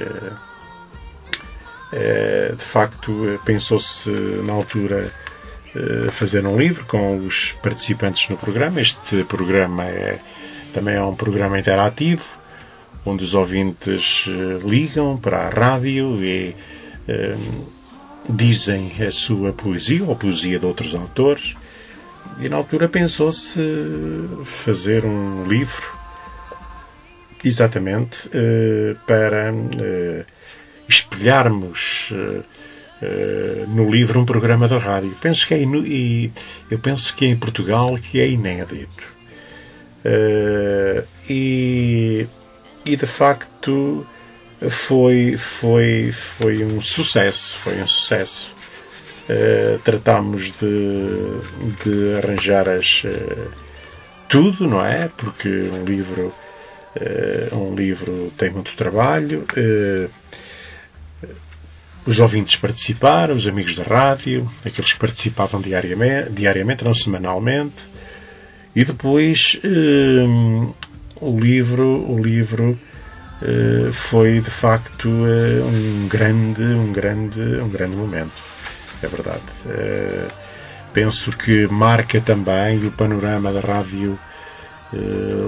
Eh, 1.92 2.54
de 2.56 2.64
facto, 2.64 3.40
pensou-se 3.44 4.08
na 4.44 4.52
altura 4.52 5.12
fazer 6.10 6.46
um 6.46 6.56
livro 6.58 6.84
com 6.84 7.18
os 7.18 7.52
participantes 7.62 8.28
no 8.28 8.36
programa. 8.36 8.80
Este 8.80 9.24
programa 9.24 9.84
é, 9.84 10.18
também 10.72 10.94
é 10.94 11.02
um 11.02 11.14
programa 11.14 11.58
interativo, 11.58 12.24
onde 13.04 13.24
os 13.24 13.34
ouvintes 13.34 14.26
ligam 14.64 15.16
para 15.16 15.46
a 15.46 15.48
rádio 15.48 16.22
e 16.22 16.54
dizem 18.28 18.92
a 19.06 19.10
sua 19.10 19.52
poesia 19.52 20.04
ou 20.04 20.12
a 20.12 20.16
poesia 20.16 20.58
de 20.58 20.66
outros 20.66 20.94
autores. 20.94 21.56
E 22.40 22.48
na 22.48 22.56
altura 22.56 22.88
pensou-se 22.88 23.58
fazer 24.44 25.04
um 25.04 25.46
livro 25.46 26.00
exatamente 27.44 28.28
uh, 28.28 28.96
para 29.06 29.52
uh, 29.52 30.24
espelharmos 30.88 32.10
uh, 32.12 32.44
no 33.68 33.90
livro 33.90 34.20
um 34.20 34.26
programa 34.26 34.68
da 34.68 34.76
rádio. 34.76 35.14
Penso 35.22 35.46
que 35.46 35.54
é 35.54 35.62
e 35.62 36.30
eu 36.70 36.78
penso 36.78 37.14
que 37.14 37.24
é 37.24 37.28
em 37.28 37.36
Portugal 37.36 37.96
que 37.96 38.20
é 38.20 38.28
inédito. 38.28 39.20
e, 41.28 42.26
e 42.84 42.96
de 42.96 43.06
facto 43.06 44.06
foi 44.68 45.36
foi 45.36 46.12
foi 46.12 46.64
um 46.64 46.80
sucesso, 46.80 47.56
foi 47.58 47.80
um 47.80 47.86
sucesso. 47.86 48.54
tratámos 49.84 50.52
de, 50.60 51.84
de 51.84 52.16
arranjar 52.18 52.68
as 52.68 53.04
tudo, 54.28 54.66
não 54.66 54.84
é? 54.84 55.08
Porque 55.16 55.48
um 55.48 55.84
livro 55.84 56.34
Uh, 56.96 57.56
um 57.56 57.74
livro 57.74 58.32
tem 58.36 58.50
muito 58.50 58.74
trabalho. 58.74 59.44
Uh, 59.56 60.10
os 62.04 62.18
ouvintes 62.18 62.56
participaram, 62.56 63.34
os 63.34 63.46
amigos 63.46 63.76
da 63.76 63.84
rádio, 63.84 64.50
aqueles 64.64 64.92
que 64.92 64.98
participavam 64.98 65.60
diariamente, 65.60 66.32
diariamente 66.32 66.84
não 66.84 66.94
semanalmente. 66.94 67.76
E 68.74 68.84
depois 68.84 69.60
uh, 69.64 70.74
o 71.20 71.38
livro, 71.38 72.10
o 72.10 72.20
livro 72.20 72.78
uh, 73.42 73.92
foi 73.92 74.40
de 74.40 74.50
facto 74.50 75.08
uh, 75.08 75.64
um 75.66 76.08
grande, 76.08 76.62
um 76.62 76.92
grande, 76.92 77.40
um 77.40 77.68
grande 77.68 77.96
momento. 77.96 78.32
É 79.02 79.06
verdade. 79.06 79.42
Uh, 79.66 80.30
penso 80.92 81.32
que 81.32 81.66
marca 81.66 82.20
também 82.20 82.84
o 82.86 82.90
panorama 82.90 83.52
da 83.52 83.60
rádio 83.60 84.18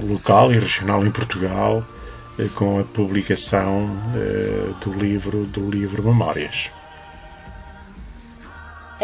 local 0.07 0.53
e 0.53 0.57
regional 0.57 1.05
em 1.05 1.11
Portugal 1.11 1.83
com 2.55 2.79
a 2.79 2.83
publicação 2.85 3.89
do 4.79 4.93
livro 4.93 5.43
do 5.43 5.69
livro 5.69 6.01
Memórias. 6.01 6.71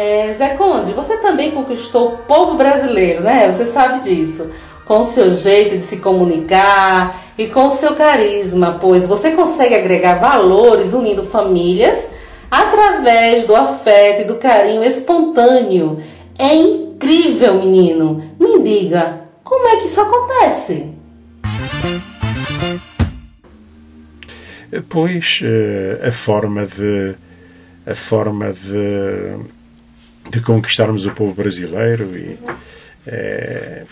É, 0.00 0.32
Zé 0.32 0.54
Conde, 0.54 0.94
você 0.94 1.18
também 1.18 1.50
conquistou 1.50 2.14
o 2.14 2.18
povo 2.18 2.56
brasileiro, 2.56 3.22
né? 3.22 3.52
Você 3.52 3.66
sabe 3.66 4.00
disso. 4.00 4.50
Com 4.86 5.00
o 5.00 5.06
seu 5.06 5.34
jeito 5.34 5.76
de 5.76 5.84
se 5.84 5.98
comunicar 5.98 7.29
e 7.40 7.48
com 7.48 7.68
o 7.68 7.70
seu 7.70 7.96
carisma, 7.96 8.76
pois 8.78 9.06
você 9.06 9.30
consegue 9.30 9.74
agregar 9.74 10.16
valores 10.16 10.92
unindo 10.92 11.24
famílias 11.24 12.10
através 12.50 13.46
do 13.46 13.56
afeto 13.56 14.20
e 14.20 14.24
do 14.26 14.34
carinho 14.34 14.84
espontâneo. 14.84 16.02
É 16.38 16.54
incrível, 16.54 17.54
menino. 17.54 18.22
Me 18.38 18.62
diga, 18.62 19.22
como 19.42 19.66
é 19.68 19.76
que 19.76 19.86
isso 19.86 20.02
acontece? 20.02 20.86
Pois 24.90 25.40
eh, 25.42 26.06
a 26.06 26.12
forma 26.12 26.66
de 26.66 27.14
a 27.86 27.94
forma 27.94 28.52
de 28.52 29.38
de 30.30 30.42
conquistarmos 30.42 31.06
o 31.06 31.12
povo 31.12 31.32
brasileiro 31.32 32.04
e 32.14 32.38
é, 33.06 33.84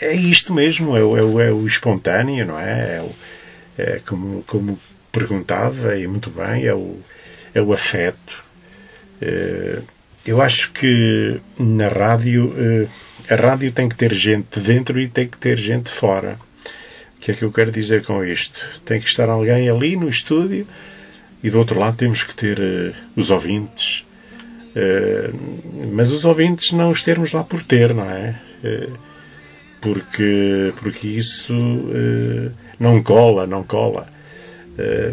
é 0.00 0.14
isto 0.14 0.52
mesmo, 0.52 0.96
é, 0.96 1.00
é, 1.00 1.48
é, 1.48 1.52
o 1.52 1.66
espontâneo, 1.66 2.46
não 2.46 2.58
é? 2.58 2.96
é, 2.96 3.02
o, 3.02 3.14
é 3.78 4.00
como, 4.06 4.42
como 4.44 4.78
perguntava, 5.10 5.96
e 5.96 6.06
muito 6.06 6.30
bem, 6.30 6.64
é 6.64 6.74
o, 6.74 6.98
é 7.54 7.60
o 7.60 7.72
afeto. 7.72 8.44
É, 9.20 9.80
eu 10.26 10.42
acho 10.42 10.72
que 10.72 11.40
na 11.58 11.88
rádio, 11.88 12.52
é, 13.28 13.34
a 13.34 13.36
rádio 13.36 13.72
tem 13.72 13.88
que 13.88 13.96
ter 13.96 14.12
gente 14.12 14.60
dentro 14.60 15.00
e 15.00 15.08
tem 15.08 15.26
que 15.26 15.38
ter 15.38 15.56
gente 15.56 15.90
fora. 15.90 16.38
O 17.16 17.20
que 17.20 17.30
é 17.30 17.34
que 17.34 17.42
eu 17.42 17.52
quero 17.52 17.72
dizer 17.72 18.04
com 18.04 18.24
isto? 18.24 18.60
Tem 18.84 19.00
que 19.00 19.08
estar 19.08 19.28
alguém 19.28 19.68
ali 19.68 19.96
no 19.96 20.08
estúdio 20.08 20.66
e 21.42 21.50
do 21.50 21.58
outro 21.58 21.78
lado 21.78 21.96
temos 21.96 22.22
que 22.22 22.34
ter 22.34 22.58
uh, 22.58 22.94
os 23.16 23.30
ouvintes, 23.30 24.04
eh, 24.74 25.30
mas 25.92 26.12
os 26.12 26.24
ouvintes 26.24 26.72
não 26.72 26.90
os 26.90 27.02
termos 27.02 27.32
lá 27.32 27.42
por 27.42 27.62
ter, 27.62 27.94
não 27.94 28.10
é? 28.10 28.34
Porque, 29.80 30.72
porque 30.80 31.06
isso 31.06 31.52
uh, 31.52 32.50
não 32.78 33.02
cola, 33.02 33.46
não 33.46 33.62
cola. 33.62 34.06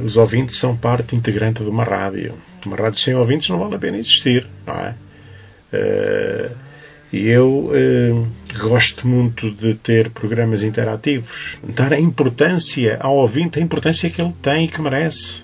os 0.04 0.17
ouvintes 0.17 0.58
são 0.58 0.76
parte 0.76 1.15
integrante 1.15 1.63
de 1.63 1.69
uma 1.69 1.84
rádio. 1.84 2.34
Uma 2.65 2.76
rádio 2.76 2.99
sem 2.99 3.15
ouvintes 3.15 3.49
não 3.49 3.60
vale 3.60 3.76
a 3.76 3.80
pena 3.80 3.97
existir, 3.97 4.45
não 4.65 4.76
é? 4.76 4.95
E 7.12 7.28
eu 7.28 7.71
gosto 8.60 9.08
muito 9.08 9.52
de 9.52 9.73
ter 9.76 10.10
programas 10.10 10.63
interativos, 10.63 11.58
dar 11.63 11.93
a 11.93 11.99
importância 11.99 12.97
ao 12.99 13.15
ouvinte, 13.17 13.60
a 13.60 13.62
importância 13.62 14.10
que 14.10 14.21
ele 14.21 14.34
tem 14.41 14.65
e 14.65 14.67
que 14.67 14.82
merece. 14.82 15.43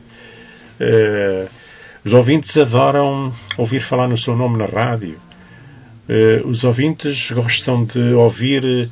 Os 2.04 2.14
ouvintes 2.14 2.56
adoram 2.58 3.34
ouvir 3.58 3.82
falar 3.82 4.08
no 4.08 4.18
seu 4.18 4.36
nome 4.36 4.58
na 4.58 4.66
rádio. 4.66 5.18
Uh, 6.08 6.48
os 6.48 6.64
ouvintes 6.64 7.30
gostam 7.30 7.86
de 7.86 8.14
ouvir 8.14 8.90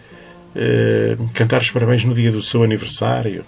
uh, 0.58 1.30
cantar 1.34 1.62
os 1.62 1.72
parabéns 1.72 2.04
no 2.04 2.14
dia 2.14 2.32
do 2.32 2.42
seu 2.42 2.64
aniversário. 2.64 3.46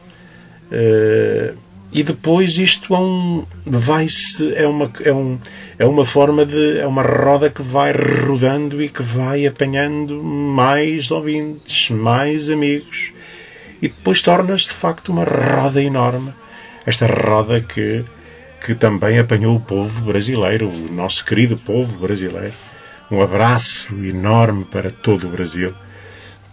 Uh, 0.71 1.57
e 1.91 2.03
depois 2.03 2.55
isto 2.57 2.93
é 2.93 2.99
um, 2.99 3.45
vai-se 3.65 4.53
é 4.53 4.67
uma 4.67 4.91
é, 5.03 5.11
um, 5.11 5.39
é 5.79 5.85
uma 5.85 6.05
forma 6.05 6.45
de 6.45 6.77
é 6.77 6.85
uma 6.85 7.01
roda 7.01 7.49
que 7.49 7.63
vai 7.63 7.91
rodando 7.91 8.79
e 8.79 8.87
que 8.87 9.01
vai 9.01 9.47
apanhando 9.47 10.23
mais 10.23 11.09
ouvintes, 11.09 11.89
mais 11.89 12.47
amigos 12.47 13.11
e 13.81 13.87
depois 13.87 14.21
torna-se 14.21 14.67
de 14.67 14.75
facto 14.75 15.11
uma 15.11 15.23
roda 15.23 15.81
enorme. 15.81 16.31
Esta 16.85 17.07
roda 17.07 17.59
que 17.59 18.05
que 18.63 18.75
também 18.75 19.17
apanhou 19.17 19.55
o 19.55 19.61
povo 19.61 20.01
brasileiro, 20.01 20.67
o 20.67 20.91
nosso 20.91 21.25
querido 21.25 21.57
povo 21.57 21.97
brasileiro. 21.97 22.53
Um 23.09 23.21
abraço 23.21 23.95
enorme 24.05 24.65
para 24.65 24.91
todo 24.91 25.27
o 25.27 25.31
Brasil. 25.31 25.73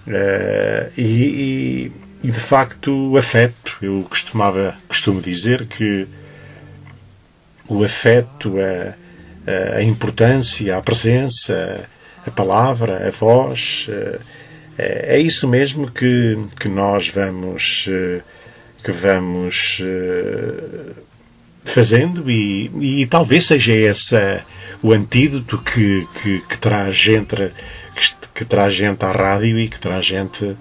Uh, 0.07 0.93
e, 0.97 1.93
e, 2.23 2.31
de 2.31 2.41
facto 2.41 3.13
o 3.13 3.17
afeto, 3.17 3.77
eu 3.83 4.07
costumava, 4.09 4.77
costumo 4.89 5.21
dizer 5.21 5.67
que 5.67 6.07
o 7.69 7.83
afeto, 7.83 8.55
a, 8.59 9.77
a 9.77 9.83
importância, 9.83 10.77
a 10.77 10.81
presença, 10.81 11.89
a 12.25 12.31
palavra, 12.31 13.07
a 13.07 13.11
voz, 13.11 13.87
uh, 13.89 14.21
é, 14.79 15.17
é 15.17 15.19
isso 15.19 15.49
mesmo 15.49 15.91
que, 15.91 16.39
que 16.61 16.69
nós 16.69 17.09
vamos 17.09 17.87
uh, 17.89 18.23
que 18.85 18.93
vamos 18.93 19.81
fazendo 21.65 22.31
e, 22.31 23.01
e 23.01 23.07
talvez 23.07 23.47
seja 23.47 23.73
esse 23.73 24.15
o 24.81 24.93
antídoto 24.93 25.59
que, 25.59 26.07
que, 26.23 26.41
que 26.41 26.59
traz 26.59 26.95
gente 26.95 27.51
que, 27.97 28.29
que, 28.35 28.45
traz 28.45 28.75
gente 28.75 29.05
à 29.05 29.11
rádio 29.11 29.59
e 29.59 29.69
que 29.69 29.79
traz 29.79 30.05
gente 30.05 30.57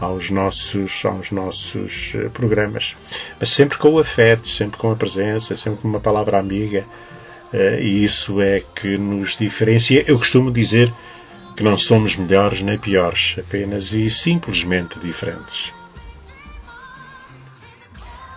aos 0.00 0.30
nossos 0.30 1.04
aos 1.04 1.30
nossos 1.30 2.12
eh, 2.14 2.28
programas. 2.30 2.96
Mas 3.38 3.50
sempre 3.50 3.76
com 3.78 3.90
o 3.90 3.98
afeto 3.98 4.48
sempre 4.48 4.78
com 4.78 4.90
a 4.90 4.96
presença 4.96 5.54
sempre 5.54 5.80
com 5.82 5.88
uma 5.88 6.00
palavra 6.00 6.38
amiga 6.38 6.84
eh, 7.52 7.80
e 7.82 8.04
isso 8.04 8.40
é 8.40 8.62
que 8.74 8.96
nos 8.96 9.36
diferencia. 9.36 10.04
Eu 10.06 10.18
costumo 10.18 10.50
dizer 10.50 10.92
que 11.56 11.62
não 11.62 11.76
somos 11.76 12.16
melhores 12.16 12.62
nem 12.62 12.78
piores 12.78 13.36
apenas 13.38 13.92
e 13.92 14.08
simplesmente 14.08 14.98
diferentes. 14.98 15.72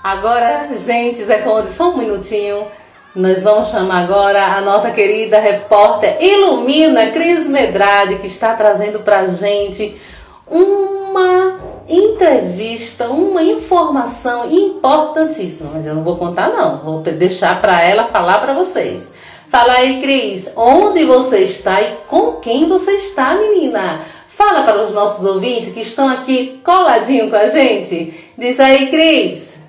Agora, 0.04 0.70
gente, 0.76 1.24
Zé 1.24 1.38
Conde, 1.38 1.70
só 1.70 1.94
um 1.94 1.98
minutinho. 1.98 2.68
Nós 3.16 3.44
vamos 3.44 3.68
chamar 3.68 4.06
agora 4.06 4.44
a 4.56 4.62
nossa 4.62 4.90
querida 4.90 5.40
repórter 5.40 6.18
Ilumina 6.20 7.12
Cris 7.12 7.46
Medrade, 7.46 8.16
que 8.16 8.26
está 8.26 8.56
trazendo 8.56 9.02
pra 9.02 9.28
gente 9.28 10.02
uma 10.50 11.60
entrevista, 11.88 13.08
uma 13.10 13.44
informação 13.44 14.52
importantíssima. 14.52 15.70
Mas 15.76 15.86
eu 15.86 15.94
não 15.94 16.04
vou 16.04 16.18
contar 16.18 16.50
não, 16.50 16.80
vou 16.80 17.02
deixar 17.02 17.62
para 17.62 17.84
ela 17.84 18.06
falar 18.06 18.40
para 18.40 18.54
vocês. 18.54 19.12
Fala 19.48 19.74
aí, 19.74 20.02
Cris, 20.02 20.50
onde 20.56 21.06
você 21.06 21.42
está 21.42 21.84
e 21.84 21.98
com 22.08 22.38
quem 22.38 22.68
você 22.68 22.94
está, 22.94 23.36
menina? 23.36 24.02
Fala 24.36 24.64
para 24.64 24.82
os 24.82 24.92
nossos 24.92 25.24
ouvintes 25.24 25.72
que 25.72 25.82
estão 25.82 26.10
aqui 26.10 26.60
coladinho 26.66 27.30
com 27.30 27.36
a 27.36 27.48
gente. 27.48 28.32
Diz 28.36 28.60
aí, 28.60 28.88
Cris. 28.88 29.63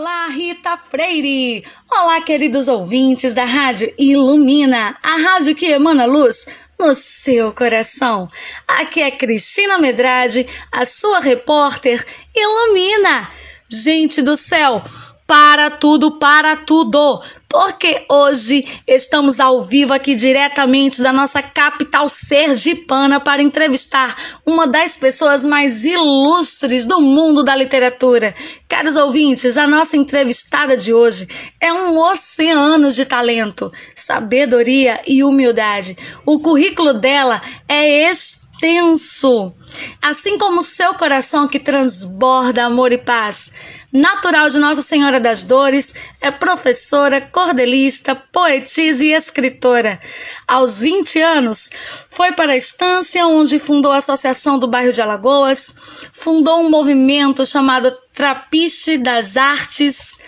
Olá, 0.00 0.28
Rita 0.28 0.76
Freire! 0.76 1.64
Olá, 1.90 2.20
queridos 2.20 2.68
ouvintes 2.68 3.34
da 3.34 3.44
Rádio 3.44 3.92
Ilumina, 3.98 4.96
a 5.02 5.16
rádio 5.16 5.56
que 5.56 5.66
emana 5.66 6.04
luz 6.04 6.46
no 6.78 6.94
seu 6.94 7.52
coração. 7.52 8.28
Aqui 8.68 9.02
é 9.02 9.10
Cristina 9.10 9.76
Medrade, 9.76 10.46
a 10.70 10.86
sua 10.86 11.18
repórter 11.18 12.06
Ilumina. 12.32 13.28
Gente 13.68 14.22
do 14.22 14.36
céu, 14.36 14.84
para 15.26 15.68
tudo, 15.68 16.12
para 16.12 16.54
tudo! 16.54 17.20
Porque 17.48 18.04
hoje 18.10 18.66
estamos 18.86 19.40
ao 19.40 19.62
vivo 19.62 19.94
aqui 19.94 20.14
diretamente 20.14 21.02
da 21.02 21.12
nossa 21.12 21.42
capital 21.42 22.08
sergipana 22.08 23.18
para 23.18 23.42
entrevistar 23.42 24.16
uma 24.44 24.66
das 24.66 24.96
pessoas 24.96 25.44
mais 25.44 25.84
ilustres 25.84 26.84
do 26.84 27.00
mundo 27.00 27.42
da 27.42 27.56
literatura. 27.56 28.34
Caros 28.68 28.96
ouvintes, 28.96 29.56
a 29.56 29.66
nossa 29.66 29.96
entrevistada 29.96 30.76
de 30.76 30.92
hoje 30.92 31.26
é 31.58 31.72
um 31.72 31.98
oceano 31.98 32.92
de 32.92 33.06
talento, 33.06 33.72
sabedoria 33.94 35.00
e 35.06 35.24
humildade. 35.24 35.96
O 36.26 36.40
currículo 36.40 36.92
dela 36.92 37.40
é 37.66 38.02
extenso, 38.58 39.52
assim 40.02 40.36
como 40.36 40.60
o 40.60 40.62
seu 40.62 40.94
coração 40.94 41.46
que 41.46 41.60
transborda 41.60 42.64
amor 42.64 42.92
e 42.92 42.98
paz 42.98 43.52
natural 43.90 44.50
de 44.50 44.58
Nossa 44.58 44.82
Senhora 44.82 45.18
das 45.18 45.42
Dores, 45.42 45.94
é 46.20 46.30
professora, 46.30 47.22
cordelista, 47.22 48.14
poetisa 48.14 49.02
e 49.02 49.14
escritora. 49.14 49.98
Aos 50.46 50.80
20 50.80 51.20
anos, 51.22 51.70
foi 52.10 52.32
para 52.32 52.52
a 52.52 52.56
estância 52.56 53.26
onde 53.26 53.58
fundou 53.58 53.90
a 53.90 53.96
Associação 53.96 54.58
do 54.58 54.68
Bairro 54.68 54.92
de 54.92 55.00
Alagoas, 55.00 55.74
fundou 56.12 56.60
um 56.60 56.68
movimento 56.68 57.46
chamado 57.46 57.90
Trapiche 58.12 58.98
das 58.98 59.38
Artes, 59.38 60.18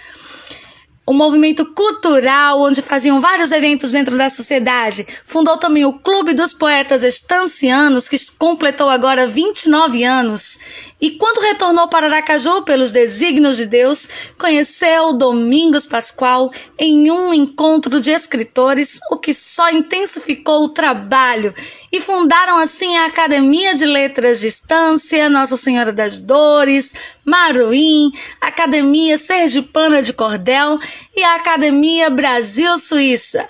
um 1.10 1.16
movimento 1.16 1.66
cultural 1.74 2.60
onde 2.60 2.80
faziam 2.80 3.20
vários 3.20 3.50
eventos 3.50 3.90
dentro 3.90 4.16
da 4.16 4.30
sociedade. 4.30 5.04
Fundou 5.24 5.56
também 5.56 5.84
o 5.84 5.94
Clube 5.94 6.32
dos 6.32 6.54
Poetas 6.54 7.02
Estancianos, 7.02 8.08
que 8.08 8.16
completou 8.38 8.88
agora 8.88 9.26
29 9.26 10.04
anos. 10.04 10.60
E 11.00 11.12
quando 11.12 11.40
retornou 11.40 11.88
para 11.88 12.06
Aracaju 12.06 12.62
pelos 12.62 12.90
desígnios 12.90 13.56
de 13.56 13.64
Deus, 13.64 14.06
conheceu 14.38 15.14
Domingos 15.14 15.86
Pascoal 15.86 16.52
em 16.78 17.10
um 17.10 17.32
encontro 17.32 18.00
de 18.00 18.10
escritores, 18.10 18.98
o 19.10 19.16
que 19.16 19.32
só 19.32 19.70
intensificou 19.70 20.64
o 20.64 20.68
trabalho, 20.68 21.54
e 21.90 22.00
fundaram 22.00 22.58
assim 22.58 22.98
a 22.98 23.06
Academia 23.06 23.74
de 23.74 23.86
Letras 23.86 24.40
de 24.40 24.48
Estância, 24.48 25.30
Nossa 25.30 25.56
Senhora 25.56 25.90
das 25.92 26.18
Dores, 26.18 26.94
Maruim, 27.24 28.12
Academia 28.38 29.16
Sergipana 29.16 30.02
de 30.02 30.12
Cordel 30.12 30.78
e 31.16 31.24
a 31.24 31.36
Academia 31.36 32.10
Brasil 32.10 32.76
Suíça. 32.76 33.48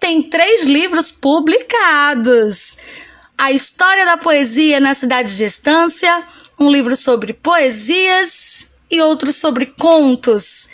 Tem 0.00 0.22
três 0.22 0.64
livros 0.64 1.12
publicados. 1.12 2.78
A 3.36 3.52
História 3.52 4.04
da 4.04 4.16
Poesia 4.16 4.80
na 4.80 4.94
Cidade 4.94 5.36
de 5.36 5.44
Estância, 5.44 6.24
um 6.60 6.70
livro 6.70 6.94
sobre 6.94 7.32
poesias 7.32 8.66
e 8.90 9.00
outro 9.00 9.32
sobre 9.32 9.64
contos. 9.64 10.68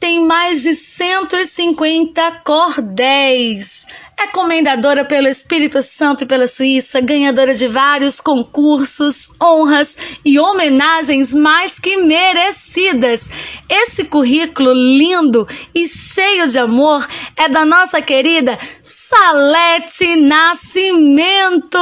Tem 0.00 0.24
mais 0.24 0.62
de 0.62 0.74
150 0.74 2.40
cordéis. 2.44 3.86
É 4.18 4.26
comendadora 4.28 5.04
pelo 5.04 5.28
Espírito 5.28 5.82
Santo 5.82 6.24
e 6.24 6.26
pela 6.26 6.46
Suíça, 6.46 7.00
ganhadora 7.00 7.52
de 7.52 7.68
vários 7.68 8.20
concursos, 8.20 9.28
honras 9.42 9.96
e 10.24 10.38
homenagens 10.38 11.34
mais 11.34 11.78
que 11.78 11.98
merecidas. 11.98 13.28
Esse 13.68 14.04
currículo 14.04 14.72
lindo 14.72 15.46
e 15.74 15.86
cheio 15.86 16.48
de 16.48 16.58
amor 16.58 17.06
é 17.36 17.48
da 17.48 17.64
nossa 17.64 18.00
querida 18.00 18.58
Salete 18.82 20.16
Nascimento. 20.16 21.78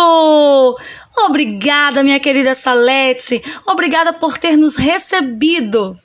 Obrigada, 1.17 2.03
minha 2.03 2.19
querida 2.19 2.55
Salete. 2.55 3.43
Obrigada 3.67 4.13
por 4.13 4.39
ter 4.39 4.57
nos 4.57 4.77
recebido. 4.77 5.97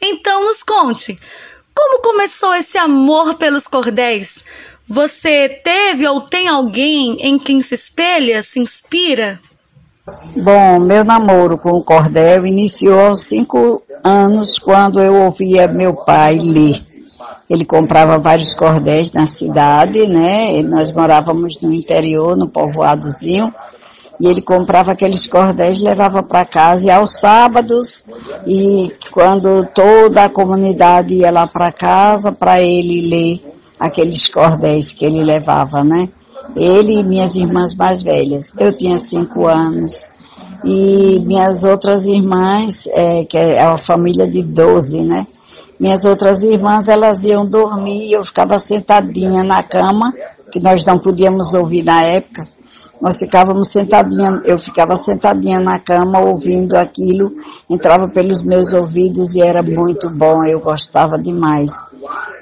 Então, 0.00 0.44
nos 0.44 0.62
conte, 0.62 1.18
como 1.74 2.02
começou 2.02 2.54
esse 2.54 2.78
amor 2.78 3.34
pelos 3.34 3.66
cordéis? 3.66 4.44
Você 4.86 5.48
teve 5.48 6.06
ou 6.06 6.20
tem 6.20 6.46
alguém 6.46 7.16
em 7.20 7.38
quem 7.38 7.62
se 7.62 7.74
espelha, 7.74 8.42
se 8.42 8.60
inspira? 8.60 9.40
Bom, 10.36 10.78
meu 10.80 11.02
namoro 11.02 11.56
com 11.56 11.70
o 11.70 11.82
cordel 11.82 12.46
iniciou 12.46 13.00
aos 13.00 13.26
cinco 13.26 13.82
anos, 14.04 14.58
quando 14.58 15.00
eu 15.00 15.14
ouvia 15.14 15.66
meu 15.66 15.94
pai 15.94 16.38
ler. 16.38 16.82
Ele 17.48 17.64
comprava 17.64 18.18
vários 18.18 18.52
cordéis 18.52 19.10
na 19.12 19.26
cidade, 19.26 20.06
né? 20.06 20.62
Nós 20.62 20.92
morávamos 20.92 21.60
no 21.62 21.72
interior, 21.72 22.36
no 22.36 22.48
povoadozinho, 22.48 23.52
e 24.20 24.26
ele 24.26 24.40
comprava 24.40 24.92
aqueles 24.92 25.26
cordéis, 25.26 25.80
levava 25.80 26.22
para 26.22 26.44
casa 26.44 26.86
e 26.86 26.90
aos 26.90 27.18
sábados 27.18 28.04
e 28.46 28.92
quando 29.10 29.66
toda 29.74 30.24
a 30.24 30.28
comunidade 30.28 31.14
ia 31.14 31.30
lá 31.30 31.46
para 31.46 31.72
casa 31.72 32.30
para 32.30 32.60
ele 32.60 33.08
ler 33.08 33.54
aqueles 33.78 34.28
cordéis 34.28 34.92
que 34.92 35.04
ele 35.04 35.22
levava, 35.22 35.82
né? 35.82 36.08
Ele 36.56 37.00
e 37.00 37.02
minhas 37.02 37.34
irmãs 37.34 37.74
mais 37.74 38.02
velhas. 38.02 38.52
Eu 38.58 38.76
tinha 38.76 38.98
cinco 38.98 39.46
anos 39.46 40.08
e 40.64 41.20
minhas 41.20 41.62
outras 41.64 42.06
irmãs, 42.06 42.86
é, 42.88 43.24
que 43.24 43.36
é 43.36 43.66
uma 43.66 43.78
família 43.78 44.26
de 44.26 44.42
doze, 44.42 45.00
né? 45.02 45.26
Minhas 45.78 46.04
outras 46.04 46.42
irmãs, 46.42 46.88
elas 46.88 47.22
iam 47.22 47.44
dormir, 47.44 48.12
eu 48.12 48.24
ficava 48.24 48.58
sentadinha 48.58 49.42
na 49.42 49.62
cama, 49.62 50.14
que 50.50 50.60
nós 50.60 50.84
não 50.84 50.98
podíamos 50.98 51.52
ouvir 51.52 51.82
na 51.82 52.02
época, 52.02 52.46
nós 53.00 53.18
ficávamos 53.18 53.70
sentadinha, 53.70 54.40
eu 54.44 54.58
ficava 54.58 54.96
sentadinha 54.96 55.60
na 55.60 55.78
cama 55.78 56.20
ouvindo 56.20 56.74
aquilo, 56.74 57.32
entrava 57.68 58.08
pelos 58.08 58.42
meus 58.42 58.72
ouvidos 58.72 59.34
e 59.34 59.42
era 59.42 59.62
muito 59.62 60.08
bom, 60.10 60.44
eu 60.44 60.60
gostava 60.60 61.18
demais. 61.18 61.70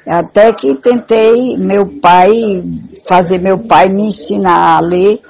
Até 0.06 0.52
que 0.52 0.74
tentei 0.74 1.56
meu 1.56 1.86
pai, 2.00 2.64
fazer 3.08 3.38
meu 3.38 3.58
pai 3.58 3.88
me 3.88 4.08
ensinar 4.08 4.76
a 4.76 4.80
ler, 4.80 5.20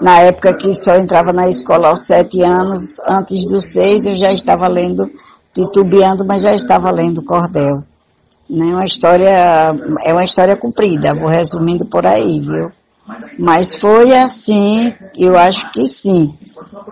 na 0.00 0.20
época 0.20 0.54
que 0.54 0.72
só 0.74 0.96
entrava 0.96 1.32
na 1.32 1.48
escola 1.48 1.88
aos 1.88 2.06
sete 2.06 2.42
anos, 2.42 3.00
antes 3.06 3.44
dos 3.46 3.72
seis 3.72 4.04
eu 4.04 4.14
já 4.14 4.32
estava 4.32 4.68
lendo, 4.68 5.10
titubeando, 5.52 6.24
mas 6.24 6.42
já 6.42 6.54
estava 6.54 6.90
lendo 6.90 7.22
cordel. 7.22 7.82
Né? 8.48 8.66
Uma 8.66 8.84
história, 8.84 9.74
é 10.04 10.12
uma 10.12 10.24
história 10.24 10.56
comprida, 10.56 11.14
vou 11.14 11.28
resumindo 11.28 11.84
por 11.84 12.06
aí, 12.06 12.40
viu? 12.40 12.70
Mas 13.38 13.76
foi 13.76 14.14
assim, 14.14 14.92
eu 15.16 15.38
acho 15.38 15.70
que 15.72 15.86
sim. 15.86 16.36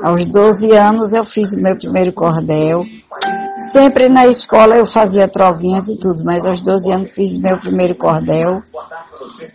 Aos 0.02 0.26
12 0.26 0.72
anos 0.72 1.12
eu 1.12 1.24
fiz 1.24 1.52
o 1.52 1.60
meu 1.60 1.76
primeiro 1.76 2.12
cordel. 2.12 2.84
Sempre 3.72 4.08
na 4.08 4.26
escola 4.26 4.76
eu 4.76 4.86
fazia 4.86 5.28
trovinhas 5.28 5.88
e 5.88 5.98
tudo, 5.98 6.24
mas 6.24 6.44
aos 6.44 6.60
12 6.60 6.92
anos 6.92 7.10
fiz 7.10 7.36
meu 7.36 7.58
primeiro 7.58 7.94
cordel. 7.94 8.62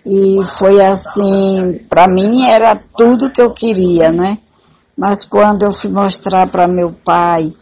E 0.05 0.38
foi 0.59 0.82
assim, 0.82 1.80
para 1.89 2.07
mim 2.07 2.47
era 2.47 2.76
tudo 2.97 3.32
que 3.32 3.41
eu 3.41 3.51
queria, 3.53 4.12
né? 4.12 4.38
Mas 4.97 5.26
quando 5.26 5.64
eu 5.64 5.72
fui 5.72 5.89
mostrar 5.89 6.47
para 6.47 6.68
meu 6.68 6.93
pai, 7.03 7.53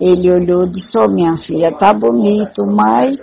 ele 0.00 0.30
olhou 0.30 0.64
e 0.64 0.70
disse, 0.70 0.96
oh, 0.96 1.08
minha 1.08 1.36
filha, 1.36 1.72
tá 1.72 1.92
bonito, 1.92 2.66
mas 2.66 3.18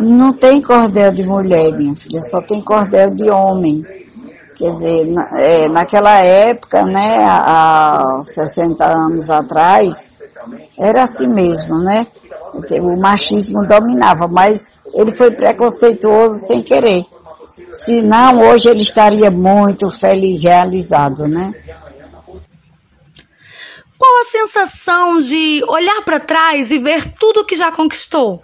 não 0.00 0.32
tem 0.32 0.62
cordel 0.62 1.12
de 1.12 1.24
mulher, 1.24 1.72
minha 1.76 1.94
filha, 1.94 2.22
só 2.22 2.40
tem 2.40 2.60
cordel 2.60 3.14
de 3.14 3.28
homem. 3.28 3.82
Quer 4.58 4.72
dizer, 4.72 5.06
na, 5.06 5.40
é, 5.40 5.68
naquela 5.68 6.18
época, 6.18 6.82
né, 6.84 7.24
há 7.24 8.20
60 8.24 8.84
anos 8.84 9.30
atrás, 9.30 10.20
era 10.76 11.04
assim 11.04 11.28
mesmo, 11.28 11.78
né? 11.78 12.08
O 12.82 12.98
machismo 12.98 13.64
dominava, 13.66 14.26
mas 14.26 14.76
ele 14.92 15.12
foi 15.12 15.30
preconceituoso 15.30 16.46
sem 16.46 16.60
querer. 16.60 17.06
Senão, 17.72 18.40
hoje 18.48 18.68
ele 18.68 18.82
estaria 18.82 19.30
muito 19.30 19.88
feliz, 19.90 20.42
realizado, 20.42 21.28
né? 21.28 21.54
Qual 23.96 24.20
a 24.20 24.24
sensação 24.24 25.18
de 25.18 25.62
olhar 25.68 26.02
para 26.02 26.18
trás 26.18 26.70
e 26.72 26.78
ver 26.78 27.12
tudo 27.18 27.44
que 27.44 27.54
já 27.54 27.70
conquistou? 27.70 28.42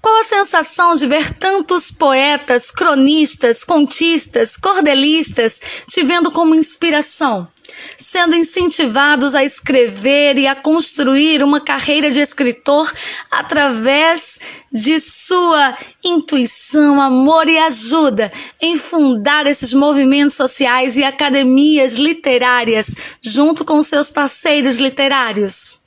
Qual 0.00 0.16
a 0.20 0.24
sensação 0.24 0.94
de 0.94 1.06
ver 1.06 1.34
tantos 1.34 1.90
poetas, 1.90 2.70
cronistas, 2.70 3.64
contistas, 3.64 4.56
cordelistas 4.56 5.60
te 5.88 6.04
vendo 6.04 6.30
como 6.30 6.54
inspiração? 6.54 7.48
Sendo 7.96 8.34
incentivados 8.34 9.34
a 9.34 9.44
escrever 9.44 10.38
e 10.38 10.46
a 10.46 10.54
construir 10.54 11.42
uma 11.42 11.60
carreira 11.60 12.10
de 12.10 12.20
escritor 12.20 12.92
através 13.30 14.38
de 14.72 14.98
sua 15.00 15.76
intuição, 16.02 17.00
amor 17.00 17.48
e 17.48 17.58
ajuda 17.58 18.32
em 18.60 18.76
fundar 18.76 19.46
esses 19.46 19.72
movimentos 19.72 20.34
sociais 20.34 20.96
e 20.96 21.04
academias 21.04 21.96
literárias 21.96 22.94
junto 23.22 23.64
com 23.64 23.82
seus 23.82 24.10
parceiros 24.10 24.78
literários 24.78 25.80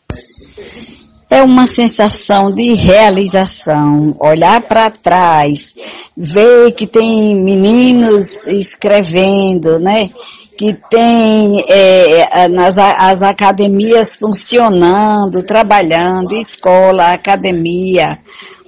é 1.31 1.41
uma 1.41 1.65
sensação 1.65 2.51
de 2.51 2.73
realização, 2.73 4.13
olhar 4.19 4.59
para 4.63 4.91
trás, 4.91 5.73
ver 6.15 6.73
que 6.73 6.85
tem 6.85 7.33
meninos 7.33 8.45
escrevendo, 8.47 9.79
né? 9.79 10.09
Que 10.57 10.77
tem 10.89 11.63
é, 11.69 12.49
nas, 12.49 12.77
as 12.77 13.21
academias 13.21 14.13
funcionando, 14.15 15.41
trabalhando, 15.41 16.35
escola, 16.35 17.13
academia, 17.13 18.19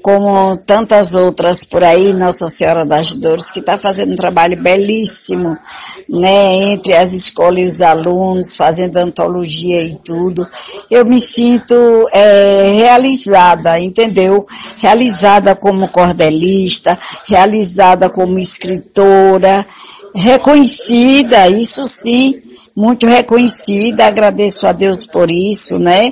como 0.03 0.57
tantas 0.57 1.13
outras 1.13 1.63
por 1.63 1.81
aí, 1.81 2.11
Nossa 2.11 2.47
Senhora 2.47 2.85
das 2.85 3.15
Dores, 3.15 3.49
que 3.49 3.61
está 3.61 3.77
fazendo 3.77 4.11
um 4.11 4.17
trabalho 4.17 4.61
belíssimo, 4.61 5.57
né, 6.09 6.55
entre 6.57 6.93
as 6.93 7.13
escolas 7.13 7.59
e 7.59 7.65
os 7.67 7.81
alunos, 7.81 8.53
fazendo 8.53 8.97
antologia 8.97 9.81
e 9.81 9.95
tudo. 9.95 10.45
Eu 10.91 11.05
me 11.05 11.21
sinto 11.21 11.73
é, 12.11 12.73
realizada, 12.75 13.79
entendeu? 13.79 14.43
Realizada 14.77 15.55
como 15.55 15.87
cordelista, 15.87 16.99
realizada 17.25 18.09
como 18.09 18.37
escritora, 18.37 19.65
reconhecida, 20.13 21.47
isso 21.47 21.85
sim, 21.85 22.41
muito 22.75 23.05
reconhecida, 23.05 24.05
agradeço 24.05 24.67
a 24.67 24.73
Deus 24.73 25.05
por 25.05 25.31
isso, 25.31 25.79
né? 25.79 26.11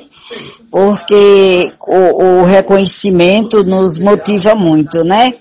Porque 0.71 1.73
o, 1.85 2.23
o 2.23 2.43
reconhecimento 2.43 3.61
nos 3.61 3.99
motiva 3.99 4.55
muito, 4.55 5.03
né? 5.03 5.33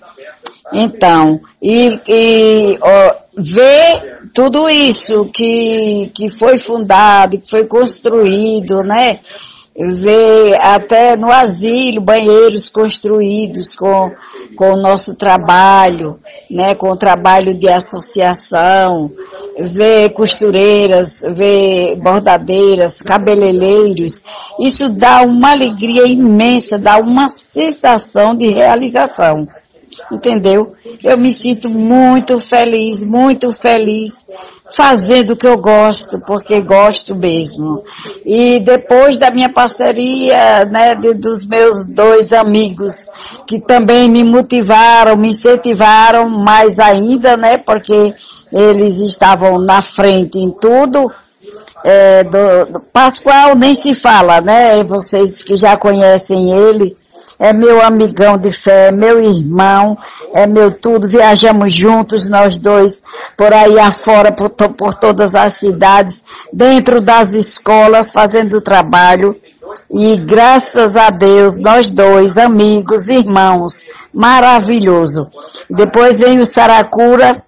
Então, 0.72 1.40
e, 1.62 2.00
e 2.08 2.78
ó, 2.82 3.14
ver 3.38 4.18
tudo 4.34 4.68
isso 4.68 5.26
que, 5.32 6.10
que 6.14 6.28
foi 6.30 6.58
fundado, 6.58 7.38
que 7.38 7.48
foi 7.48 7.64
construído, 7.64 8.82
né? 8.82 9.20
Ver 9.76 10.56
até 10.60 11.16
no 11.16 11.30
asilo 11.30 12.00
banheiros 12.00 12.68
construídos 12.68 13.74
com, 13.76 14.10
com 14.60 14.74
o 14.74 14.76
nosso 14.76 15.14
trabalho, 15.14 16.20
né, 16.50 16.74
com 16.74 16.90
o 16.90 16.96
trabalho 16.96 17.54
de 17.54 17.66
associação, 17.66 19.10
ver 19.58 20.10
costureiras, 20.10 21.22
ver 21.34 21.96
bordadeiras, 21.96 23.00
cabeleireiros, 23.00 24.22
isso 24.58 24.90
dá 24.90 25.22
uma 25.22 25.52
alegria 25.52 26.06
imensa, 26.06 26.78
dá 26.78 26.98
uma 26.98 27.30
sensação 27.30 28.36
de 28.36 28.48
realização. 28.48 29.48
Entendeu? 30.12 30.74
Eu 31.02 31.16
me 31.16 31.32
sinto 31.32 31.70
muito 31.70 32.38
feliz, 32.38 33.02
muito 33.02 33.50
feliz 33.52 34.26
fazendo 34.76 35.30
o 35.30 35.36
que 35.36 35.46
eu 35.46 35.58
gosto, 35.58 36.20
porque 36.20 36.60
gosto 36.60 37.14
mesmo. 37.14 37.82
E 38.24 38.60
depois 38.60 39.18
da 39.18 39.30
minha 39.30 39.48
parceria, 39.48 40.64
né, 40.66 40.94
de, 40.94 41.14
dos 41.14 41.46
meus 41.46 41.88
dois 41.88 42.32
amigos, 42.32 42.94
que 43.50 43.58
também 43.58 44.08
me 44.08 44.22
motivaram, 44.22 45.16
me 45.16 45.30
incentivaram 45.30 46.28
mais 46.28 46.78
ainda, 46.78 47.36
né, 47.36 47.58
porque 47.58 48.14
eles 48.52 48.96
estavam 48.98 49.58
na 49.58 49.82
frente 49.82 50.38
em 50.38 50.52
tudo. 50.52 51.10
É, 51.82 52.22
do, 52.22 52.72
do 52.72 52.80
Pascoal 52.92 53.56
nem 53.56 53.74
se 53.74 53.92
fala, 53.94 54.40
né? 54.40 54.84
Vocês 54.84 55.42
que 55.42 55.56
já 55.56 55.76
conhecem 55.76 56.52
ele, 56.52 56.96
é 57.40 57.52
meu 57.52 57.82
amigão 57.82 58.36
de 58.36 58.52
fé, 58.52 58.92
meu 58.92 59.18
irmão, 59.18 59.98
é 60.32 60.46
meu 60.46 60.70
tudo. 60.70 61.08
Viajamos 61.08 61.74
juntos, 61.74 62.28
nós 62.28 62.56
dois, 62.56 63.02
por 63.36 63.52
aí 63.52 63.80
afora, 63.80 64.30
por, 64.30 64.50
por 64.50 64.94
todas 64.94 65.34
as 65.34 65.58
cidades, 65.58 66.22
dentro 66.52 67.00
das 67.00 67.34
escolas, 67.34 68.12
fazendo 68.12 68.60
trabalho. 68.60 69.34
E 69.92 70.16
graças 70.16 70.96
a 70.96 71.10
Deus, 71.10 71.58
nós 71.58 71.90
dois, 71.90 72.38
amigos, 72.38 73.08
irmãos, 73.08 73.82
maravilhoso. 74.14 75.28
Depois 75.68 76.18
vem 76.18 76.38
o 76.38 76.46
Saracura, 76.46 77.42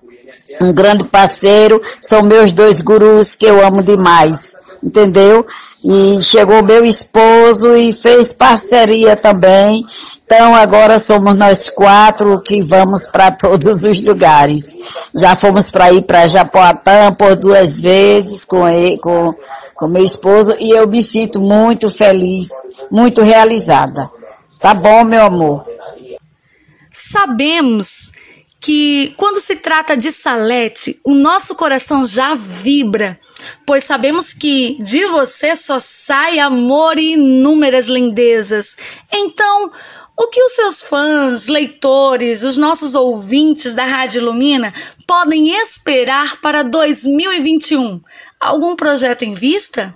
um 0.60 0.72
grande 0.72 1.04
parceiro, 1.04 1.80
são 2.00 2.20
meus 2.22 2.52
dois 2.52 2.80
gurus 2.80 3.36
que 3.36 3.46
eu 3.46 3.64
amo 3.64 3.80
demais, 3.80 4.54
entendeu? 4.82 5.46
E 5.84 6.20
chegou 6.22 6.64
meu 6.64 6.84
esposo 6.84 7.76
e 7.76 7.92
fez 7.92 8.32
parceria 8.32 9.16
também. 9.16 9.84
Então 10.34 10.54
agora 10.54 10.98
somos 10.98 11.36
nós 11.36 11.68
quatro 11.68 12.40
que 12.40 12.62
vamos 12.62 13.04
para 13.04 13.30
todos 13.30 13.82
os 13.82 14.02
lugares. 14.02 14.74
Já 15.14 15.36
fomos 15.36 15.70
para 15.70 15.92
ir 15.92 16.04
para 16.04 16.26
Japoatã 16.26 17.12
por 17.12 17.36
duas 17.36 17.82
vezes 17.82 18.46
com, 18.46 18.66
ele, 18.66 18.96
com, 18.96 19.34
com 19.74 19.88
meu 19.88 20.02
esposo 20.02 20.56
e 20.58 20.70
eu 20.70 20.88
me 20.88 21.02
sinto 21.04 21.38
muito 21.38 21.90
feliz, 21.90 22.48
muito 22.90 23.20
realizada. 23.20 24.10
Tá 24.58 24.72
bom, 24.72 25.04
meu 25.04 25.22
amor? 25.22 25.66
Sabemos 26.90 28.12
que 28.58 29.12
quando 29.18 29.38
se 29.38 29.56
trata 29.56 29.94
de 29.94 30.10
Salete, 30.10 30.98
o 31.04 31.12
nosso 31.12 31.54
coração 31.56 32.06
já 32.06 32.34
vibra, 32.34 33.20
pois 33.66 33.84
sabemos 33.84 34.32
que 34.32 34.78
de 34.80 35.04
você 35.06 35.54
só 35.56 35.78
sai 35.78 36.38
amor 36.38 36.98
e 36.98 37.12
inúmeras 37.12 37.86
lindezas. 37.86 38.78
Então, 39.12 39.70
o 40.16 40.26
que 40.28 40.42
os 40.42 40.52
seus 40.52 40.82
fãs, 40.82 41.48
leitores, 41.48 42.42
os 42.42 42.56
nossos 42.56 42.94
ouvintes 42.94 43.74
da 43.74 43.84
Rádio 43.84 44.24
Lumina 44.24 44.72
podem 45.06 45.50
esperar 45.62 46.40
para 46.40 46.62
2021? 46.62 48.00
Algum 48.40 48.76
projeto 48.76 49.22
em 49.22 49.34
vista? 49.34 49.94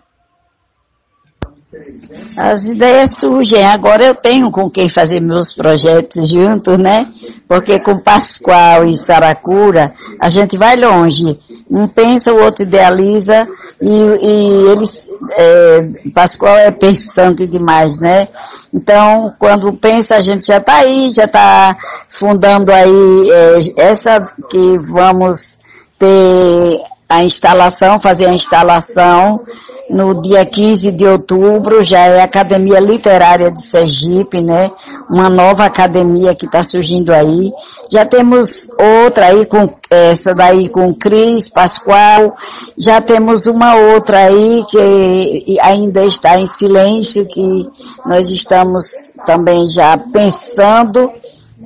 As 2.36 2.64
ideias 2.64 3.16
surgem. 3.16 3.64
Agora 3.64 4.04
eu 4.04 4.14
tenho 4.14 4.50
com 4.50 4.70
quem 4.70 4.88
fazer 4.88 5.20
meus 5.20 5.54
projetos 5.54 6.28
juntos, 6.28 6.78
né? 6.78 7.12
Porque 7.48 7.78
com 7.80 7.98
Pascoal 7.98 8.84
e 8.84 8.96
Saracura, 8.96 9.94
a 10.20 10.30
gente 10.30 10.56
vai 10.56 10.76
longe. 10.76 11.38
Um 11.68 11.88
pensa, 11.88 12.32
o 12.32 12.42
outro 12.42 12.62
idealiza, 12.62 13.48
e, 13.80 13.88
e 13.90 14.70
eles, 14.70 15.05
é, 15.32 16.10
Pascoal 16.14 16.56
é 16.58 16.70
pensante 16.70 17.46
demais, 17.46 17.98
né? 17.98 18.28
Então, 18.72 19.32
quando 19.38 19.72
pensa, 19.72 20.16
a 20.16 20.20
gente 20.20 20.46
já 20.46 20.58
está 20.58 20.78
aí, 20.78 21.10
já 21.10 21.24
está 21.24 21.76
fundando 22.08 22.72
aí 22.72 23.30
é, 23.30 23.82
essa 23.90 24.20
que 24.50 24.78
vamos 24.78 25.58
ter 25.98 26.80
a 27.08 27.22
instalação, 27.22 28.00
fazer 28.00 28.26
a 28.26 28.32
instalação 28.32 29.40
no 29.88 30.20
dia 30.20 30.44
15 30.44 30.90
de 30.90 31.06
outubro, 31.06 31.84
já 31.84 32.00
é 32.00 32.20
a 32.20 32.24
Academia 32.24 32.80
Literária 32.80 33.50
de 33.50 33.64
Sergipe, 33.64 34.42
né? 34.42 34.70
Uma 35.08 35.28
nova 35.28 35.64
academia 35.64 36.34
que 36.34 36.46
está 36.46 36.64
surgindo 36.64 37.12
aí. 37.12 37.52
Já 37.88 38.04
temos 38.04 38.68
outra 39.04 39.26
aí 39.26 39.46
com 39.46 39.72
essa 39.88 40.34
daí 40.34 40.68
com 40.68 40.92
Cris 40.92 41.48
Pascoal. 41.48 42.36
Já 42.76 43.00
temos 43.00 43.46
uma 43.46 43.76
outra 43.76 44.26
aí 44.26 44.64
que 44.68 45.56
ainda 45.60 46.04
está 46.04 46.36
em 46.36 46.48
silêncio, 46.48 47.24
que 47.28 47.68
nós 48.04 48.28
estamos 48.28 48.86
também 49.24 49.64
já 49.68 49.96
pensando 49.96 51.12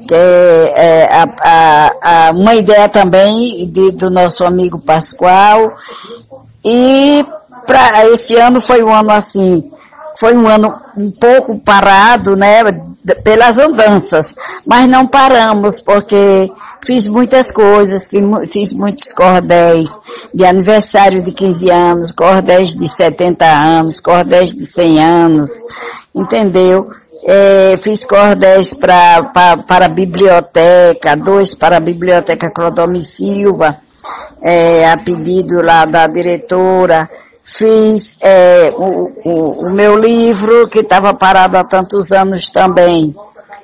que 0.06 0.14
é, 0.14 0.72
é 0.76 1.08
a, 1.12 1.28
a, 1.40 2.28
a, 2.28 2.30
uma 2.30 2.54
ideia 2.54 2.88
também 2.88 3.68
de, 3.70 3.90
do 3.92 4.10
nosso 4.10 4.44
amigo 4.44 4.78
Pascoal. 4.78 5.76
E 6.64 7.24
para 7.66 8.06
esse 8.06 8.36
ano 8.36 8.60
foi 8.60 8.82
um 8.82 8.94
ano 8.94 9.10
assim, 9.10 9.70
foi 10.18 10.36
um 10.36 10.46
ano 10.46 10.74
um 10.96 11.10
pouco 11.10 11.58
parado, 11.58 12.36
né, 12.36 12.62
pelas 13.24 13.58
andanças, 13.58 14.34
mas 14.66 14.86
não 14.86 15.06
paramos 15.06 15.80
porque 15.80 16.50
fiz 16.84 17.06
muitas 17.06 17.50
coisas, 17.50 18.08
fiz, 18.08 18.22
fiz 18.52 18.72
muitos 18.72 19.12
cordéis 19.12 19.90
de 20.34 20.44
aniversário 20.44 21.22
de 21.22 21.32
15 21.32 21.70
anos, 21.70 22.12
cordéis 22.12 22.70
de 22.70 22.86
70 22.96 23.44
anos, 23.44 24.00
cordéis 24.00 24.54
de 24.54 24.66
100 24.66 25.04
anos, 25.04 25.50
entendeu? 26.14 26.90
É, 27.22 27.76
fiz 27.82 28.04
cordéis 28.06 28.72
pra, 28.74 29.22
pra, 29.24 29.56
para 29.58 29.84
a 29.86 29.88
biblioteca, 29.88 31.16
dois 31.16 31.54
para 31.54 31.76
a 31.76 31.80
biblioteca 31.80 32.50
Clodomir 32.50 33.02
Silva, 33.02 33.76
é, 34.42 34.88
a 34.88 34.96
pedido 34.96 35.60
lá 35.60 35.84
da 35.84 36.06
diretora, 36.06 37.08
fiz 37.58 38.16
é, 38.22 38.72
o, 38.74 39.12
o, 39.24 39.66
o, 39.66 39.70
meu 39.70 39.96
livro, 39.96 40.68
que 40.68 40.78
estava 40.78 41.12
parado 41.12 41.58
há 41.58 41.64
tantos 41.64 42.10
anos 42.10 42.50
também, 42.50 43.14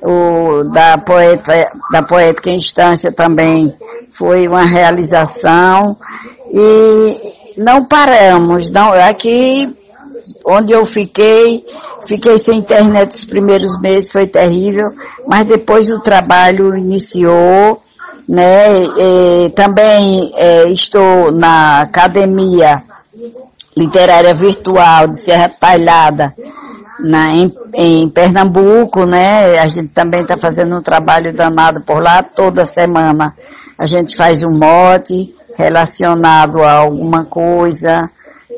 o 0.02 0.64
da 0.64 0.98
poeta, 0.98 1.70
da 1.90 2.02
poética 2.02 2.50
instância 2.50 3.10
também. 3.10 3.74
Foi 4.12 4.46
uma 4.46 4.64
realização. 4.64 5.96
E 6.52 7.34
não 7.56 7.84
paramos, 7.84 8.70
não, 8.70 8.92
aqui 8.92 9.74
onde 10.44 10.72
eu 10.72 10.84
fiquei, 10.84 11.64
fiquei 12.06 12.38
sem 12.38 12.58
internet 12.58 13.14
os 13.14 13.24
primeiros 13.24 13.80
meses, 13.80 14.10
foi 14.10 14.26
terrível, 14.26 14.90
mas 15.26 15.46
depois 15.46 15.88
o 15.90 16.00
trabalho 16.00 16.76
iniciou, 16.76 17.82
né, 18.28 18.82
e, 18.98 19.50
também 19.50 20.32
é, 20.34 20.68
estou 20.70 21.30
na 21.30 21.82
academia 21.82 22.82
literária 23.76 24.34
virtual 24.34 25.08
de 25.08 25.22
Serra 25.22 25.48
Talhada, 25.48 26.34
na, 26.98 27.34
em, 27.34 27.54
em 27.74 28.08
Pernambuco, 28.08 29.04
né? 29.04 29.58
A 29.58 29.68
gente 29.68 29.88
também 29.88 30.22
está 30.22 30.36
fazendo 30.36 30.76
um 30.76 30.82
trabalho 30.82 31.32
danado 31.32 31.82
por 31.82 32.02
lá 32.02 32.22
toda 32.22 32.64
semana. 32.64 33.34
A 33.78 33.84
gente 33.84 34.16
faz 34.16 34.42
um 34.42 34.50
mote 34.50 35.34
relacionado 35.56 36.62
a 36.62 36.72
alguma 36.72 37.24
coisa, 37.24 38.10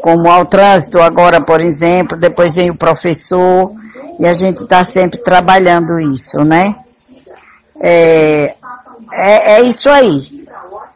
como 0.03 0.31
ao 0.31 0.47
trânsito 0.47 1.01
agora, 1.01 1.41
por 1.41 1.61
exemplo, 1.61 2.17
depois 2.17 2.55
vem 2.55 2.71
o 2.71 2.77
professor, 2.77 3.73
e 4.19 4.27
a 4.27 4.35
gente 4.35 4.63
está 4.63 4.85
sempre 4.85 5.19
trabalhando 5.23 5.99
isso, 6.01 6.43
né? 6.45 6.75
É, 7.81 8.55
é, 9.13 9.53
é 9.53 9.63
isso 9.63 9.89
aí. 9.89 10.39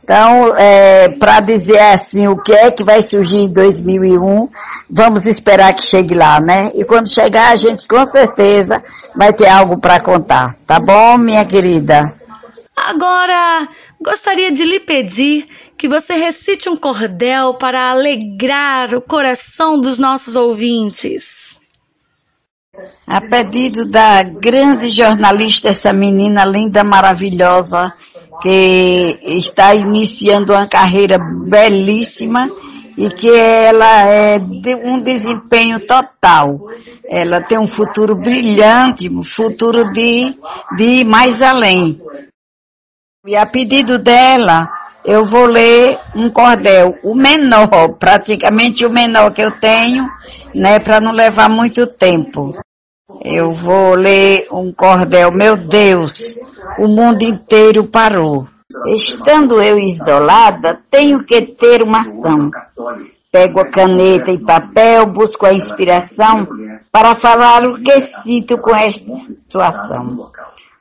Então, 0.03 0.57
é, 0.57 1.11
para 1.11 1.39
dizer 1.41 1.79
assim 1.79 2.27
o 2.27 2.37
que 2.37 2.53
é 2.53 2.71
que 2.71 2.83
vai 2.83 3.03
surgir 3.03 3.39
em 3.39 3.53
2001, 3.53 4.49
vamos 4.91 5.25
esperar 5.27 5.73
que 5.75 5.87
chegue 5.87 6.15
lá, 6.15 6.41
né? 6.41 6.73
E 6.75 6.85
quando 6.85 7.09
chegar, 7.09 7.53
a 7.53 7.57
gente 7.57 7.87
com 7.87 8.05
certeza 8.07 8.83
vai 9.15 9.33
ter 9.33 9.47
algo 9.47 9.79
para 9.79 10.01
contar. 10.01 10.57
Tá 10.67 10.81
bom, 10.81 11.19
minha 11.19 11.45
querida? 11.45 12.13
Agora, 12.85 13.69
gostaria 14.01 14.51
de 14.51 14.65
lhe 14.65 14.81
pedir 14.81 15.47
que 15.79 15.89
você 15.89 16.15
recite 16.15 16.69
um 16.69 16.77
cordel 16.77 17.55
para 17.55 17.91
alegrar 17.91 18.93
o 18.95 19.01
coração 19.01 19.81
dos 19.81 19.99
nossos 19.99 20.35
ouvintes. 20.35 21.61
A 23.07 23.21
pedido 23.21 23.89
da 23.89 24.23
grande 24.23 24.91
jornalista, 24.91 25.69
essa 25.69 25.93
menina 25.93 26.45
linda, 26.45 26.83
maravilhosa, 26.83 27.93
que 28.41 29.19
está 29.25 29.75
iniciando 29.75 30.53
uma 30.53 30.67
carreira 30.67 31.19
belíssima 31.19 32.49
e 32.99 33.09
que 33.11 33.31
ela 33.31 34.09
é 34.09 34.39
de 34.39 34.75
um 34.75 35.01
desempenho 35.01 35.87
total. 35.87 36.59
Ela 37.09 37.41
tem 37.41 37.59
um 37.59 37.71
futuro 37.71 38.17
brilhante, 38.17 39.09
um 39.09 39.23
futuro 39.23 39.93
de, 39.93 40.35
de 40.77 40.85
ir 40.85 41.05
mais 41.05 41.41
além. 41.41 42.01
E 43.25 43.37
a 43.37 43.47
pedido 43.47 44.01
dela, 44.01 44.69
eu 45.05 45.25
vou 45.25 45.47
ler 45.47 45.97
um 46.13 46.29
cordel, 46.29 46.99
o 47.05 47.15
menor, 47.15 47.91
praticamente 47.97 48.85
o 48.85 48.91
menor 48.91 49.31
que 49.31 49.41
eu 49.41 49.53
tenho, 49.61 50.05
né, 50.53 50.81
para 50.81 51.01
não 51.01 51.13
levar 51.13 51.49
muito 51.49 51.87
tempo. 51.87 52.53
Eu 53.25 53.53
vou 53.53 53.95
ler 53.95 54.49
um 54.51 54.73
cordel, 54.73 55.31
meu 55.31 55.57
Deus, 55.57 56.37
o 56.81 56.89
mundo 56.89 57.23
inteiro 57.23 57.85
parou. 57.85 58.49
Estando 58.89 59.63
eu 59.63 59.79
isolada, 59.79 60.81
tenho 60.91 61.25
que 61.25 61.43
ter 61.43 61.81
uma 61.81 62.01
ação. 62.01 62.51
Pego 63.31 63.61
a 63.61 63.71
caneta 63.71 64.33
e 64.33 64.39
papel, 64.39 65.07
busco 65.07 65.47
a 65.47 65.53
inspiração 65.53 66.45
para 66.91 67.15
falar 67.15 67.65
o 67.67 67.81
que 67.81 68.01
sinto 68.25 68.59
com 68.59 68.75
esta 68.75 69.15
situação. 69.19 70.33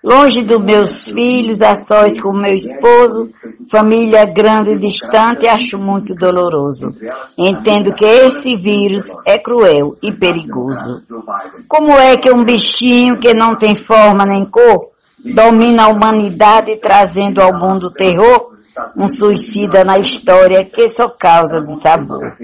Longe 0.04 0.42
dos 0.42 0.60
meus 0.60 1.06
filhos, 1.06 1.62
a 1.62 1.76
sós 1.76 2.20
com 2.20 2.34
meu 2.34 2.56
esposo, 2.56 3.30
família 3.70 4.26
grande 4.26 4.72
e 4.72 4.80
distante, 4.80 5.48
acho 5.48 5.78
muito 5.78 6.16
doloroso. 6.16 6.96
Entendo 7.38 7.94
que 7.94 8.04
esse 8.04 8.56
vírus 8.56 9.06
é 9.28 9.38
cruel 9.38 9.96
e 10.02 10.12
perigoso. 10.12 11.04
Como 11.68 11.92
é 11.92 12.18
que 12.18 12.32
um 12.32 12.44
bichinho 12.44 13.20
que 13.20 13.34
não 13.36 13.56
tem 13.56 13.76
forma 13.76 14.26
nem 14.26 14.44
cor 14.44 14.90
domina 15.24 15.84
a 15.84 15.90
humanidade 15.90 16.78
trazendo 16.78 17.40
ao 17.40 17.54
mundo 17.54 17.92
terror? 17.92 18.52
Um 18.98 19.08
suicida 19.08 19.84
na 19.84 19.98
história 19.98 20.64
que 20.66 20.90
só 20.90 21.10
causa 21.10 21.62
de 21.62 21.82
sabor. 21.82 22.38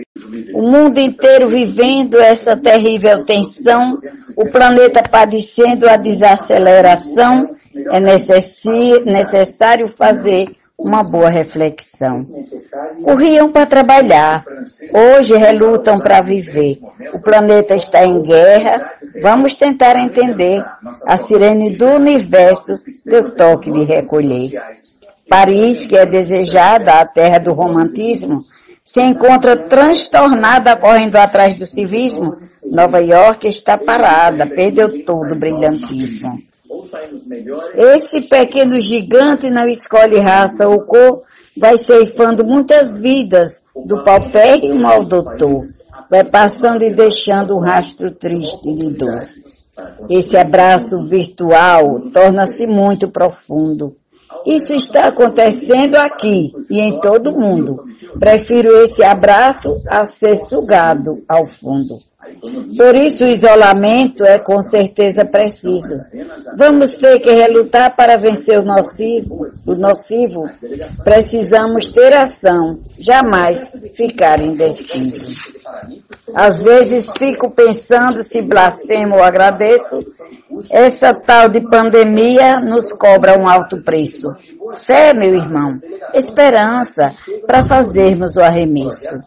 O 0.54 0.62
mundo 0.62 1.00
inteiro 1.00 1.50
vivendo 1.50 2.20
essa 2.20 2.56
terrível 2.56 3.24
tensão, 3.26 4.00
o 4.36 4.50
planeta 4.52 5.04
padecendo 5.10 5.88
a 5.90 5.96
desaceleração, 5.96 7.56
é 7.92 8.00
necessário 8.00 9.88
fazer 9.90 10.50
uma 10.78 11.04
boa 11.04 11.30
reflexão. 11.30 12.26
Corriam 13.04 13.52
para 13.52 13.66
trabalhar, 13.66 14.46
hoje 14.94 15.36
relutam 15.36 16.00
para 16.00 16.22
viver. 16.22 16.80
O 17.14 17.20
planeta 17.20 17.76
está 17.76 18.06
em 18.06 18.22
guerra, 18.22 18.94
vamos 19.22 19.56
tentar 19.56 19.98
entender. 19.98 20.64
A 21.08 21.18
sirene 21.18 21.76
do 21.76 21.88
universo 21.88 22.74
deu 23.06 23.36
toque 23.36 23.72
de 23.72 23.86
recolher. 23.86 24.52
Paris, 25.30 25.86
que 25.86 25.98
é 25.98 26.06
desejada, 26.06 26.94
a 26.94 27.06
terra 27.06 27.38
do 27.38 27.54
romantismo, 27.54 28.40
se 28.84 29.02
encontra 29.02 29.58
transtornada 29.68 30.76
correndo 30.76 31.18
atrás 31.18 31.58
do 31.58 31.66
civismo. 31.66 32.38
Nova 32.72 33.00
York 33.00 33.48
está 33.48 33.78
parada, 33.78 34.48
perdeu 34.48 35.04
todo 35.04 35.34
o 35.34 35.40
brilhantismo. 35.40 36.38
Esse 37.76 38.22
pequeno 38.22 38.80
gigante 38.80 39.50
não 39.50 39.68
escolhe 39.68 40.18
raça 40.18 40.68
ou 40.68 40.82
cor, 40.82 41.24
vai 41.58 41.78
ceifando 41.78 42.46
muitas 42.46 43.00
vidas, 43.02 43.50
do 43.86 44.04
paupérrimo 44.04 44.88
ao 44.88 45.04
doutor. 45.04 45.66
Vai 46.10 46.24
passando 46.24 46.84
e 46.84 46.94
deixando 46.94 47.56
um 47.56 47.60
rastro 47.60 48.12
triste 48.12 48.74
de 48.74 48.90
dor. 48.92 49.26
Esse 50.10 50.38
abraço 50.38 51.06
virtual 51.08 52.02
torna-se 52.14 52.66
muito 52.66 53.10
profundo. 53.10 53.96
Isso 54.48 54.72
está 54.72 55.10
acontecendo 55.10 55.96
aqui 55.96 56.54
e 56.70 56.80
em 56.80 57.02
todo 57.02 57.38
mundo. 57.38 57.84
Prefiro 58.18 58.72
esse 58.84 59.04
abraço 59.04 59.68
a 59.90 60.06
ser 60.06 60.38
sugado 60.38 61.22
ao 61.28 61.46
fundo. 61.46 62.07
Por 62.76 62.96
isso 62.96 63.24
o 63.24 63.28
isolamento 63.28 64.24
é 64.24 64.40
com 64.40 64.62
certeza 64.62 65.26
preciso. 65.26 65.96
Vamos 66.58 66.96
ter 66.98 67.20
que 67.20 67.32
relutar 67.32 67.96
para 67.96 68.18
vencer 68.18 68.60
o 68.60 68.64
nocivo, 68.64 69.48
o 69.66 69.76
nocivo. 69.76 70.48
Precisamos 71.04 71.88
ter 71.90 72.14
ação, 72.14 72.80
jamais 73.00 73.60
ficar 73.96 74.42
indeciso. 74.42 75.26
Às 76.34 76.62
vezes 76.62 77.06
fico 77.18 77.50
pensando 77.50 78.24
se 78.24 78.42
blasfemo 78.42 79.16
ou 79.16 79.24
agradeço. 79.24 80.00
Essa 80.70 81.14
tal 81.14 81.50
de 81.50 81.62
pandemia 81.62 82.58
nos 82.58 82.92
cobra 82.92 83.38
um 83.38 83.48
alto 83.48 83.82
preço. 83.82 84.36
Fé, 84.86 85.14
meu 85.14 85.36
irmão, 85.36 85.80
esperança 86.14 87.14
para 87.46 87.64
fazermos 87.66 88.36
o 88.36 88.42
arremesso. 88.42 89.20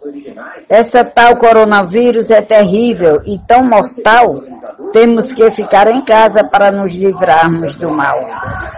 Essa 0.69 1.05
tal 1.05 1.37
coronavírus 1.37 2.31
é 2.31 2.41
terrível 2.41 3.23
e 3.27 3.39
tão 3.39 3.65
mortal, 3.65 4.41
temos 4.93 5.33
que 5.33 5.51
ficar 5.51 5.89
em 5.89 6.05
casa 6.05 6.45
para 6.45 6.71
nos 6.71 6.93
livrarmos 6.95 7.75
do 7.75 7.91
mal. 7.91 8.19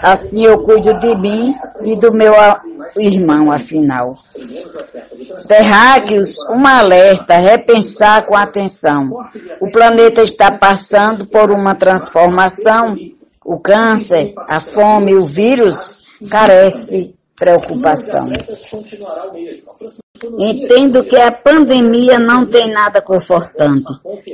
Assim 0.02 0.44
eu 0.44 0.62
cuido 0.62 0.98
de 0.98 1.14
mim 1.16 1.54
e 1.82 1.96
do 1.96 2.12
meu 2.12 2.34
irmão, 2.96 3.50
afinal. 3.50 4.14
Terráqueos, 5.46 6.36
uma 6.50 6.78
alerta, 6.78 7.36
repensar 7.36 8.24
com 8.26 8.36
atenção. 8.36 9.10
O 9.60 9.70
planeta 9.70 10.22
está 10.22 10.50
passando 10.50 11.26
por 11.26 11.50
uma 11.50 11.74
transformação. 11.74 12.96
O 13.44 13.58
câncer, 13.58 14.34
a 14.48 14.60
fome, 14.60 15.14
o 15.14 15.26
vírus 15.26 16.04
carece 16.30 17.14
preocupação. 17.36 18.28
Entendo 20.38 21.02
que 21.04 21.16
a 21.16 21.32
pandemia 21.32 22.18
não 22.18 22.46
tem 22.46 22.70
nada 22.70 23.00
confortante. 23.00 23.86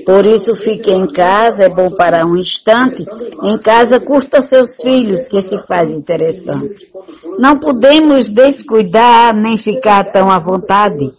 Por 0.05 0.27
isso 0.27 0.55
fique 0.57 0.91
em 0.91 1.07
casa, 1.07 1.65
é 1.65 1.69
bom 1.69 1.91
para 1.91 2.27
um 2.27 2.37
instante. 2.37 3.07
Em 3.43 3.57
casa 3.57 3.99
curta 3.99 4.43
seus 4.43 4.77
filhos, 4.83 5.29
que 5.29 5.41
se 5.41 5.57
faz 5.67 5.89
interessante. 5.89 6.91
Não 7.39 7.59
podemos 7.59 8.29
descuidar 8.29 9.35
nem 9.35 9.57
ficar 9.57 10.05
tão 10.05 10.31
à 10.31 10.39
vontade. 10.39 11.11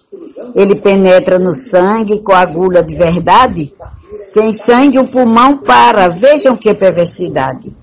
Ele 0.53 0.75
penetra 0.75 1.39
no 1.39 1.55
sangue 1.55 2.21
com 2.21 2.33
agulha 2.33 2.83
de 2.83 2.95
verdade. 2.95 3.73
Sem 4.13 4.51
sangue 4.51 4.99
o 4.99 5.07
pulmão 5.07 5.57
para. 5.57 6.09
Vejam 6.09 6.55
que 6.55 6.73
perversidade. 6.73 7.73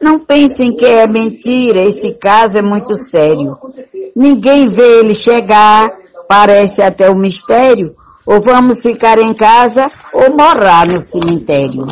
Não 0.00 0.18
pensem 0.18 0.74
que 0.74 0.86
é 0.86 1.06
mentira, 1.06 1.82
esse 1.82 2.12
caso 2.14 2.56
é 2.56 2.62
muito 2.62 2.96
sério. 2.96 3.58
Ninguém 4.16 4.68
vê 4.68 5.00
ele 5.00 5.14
chegar, 5.14 5.90
parece 6.28 6.80
até 6.80 7.10
um 7.10 7.16
mistério. 7.16 7.94
Ou 8.26 8.40
vamos 8.40 8.82
ficar 8.82 9.18
em 9.18 9.34
casa 9.34 9.90
ou 10.12 10.36
morar 10.36 10.86
no 10.86 11.00
cemitério. 11.00 11.86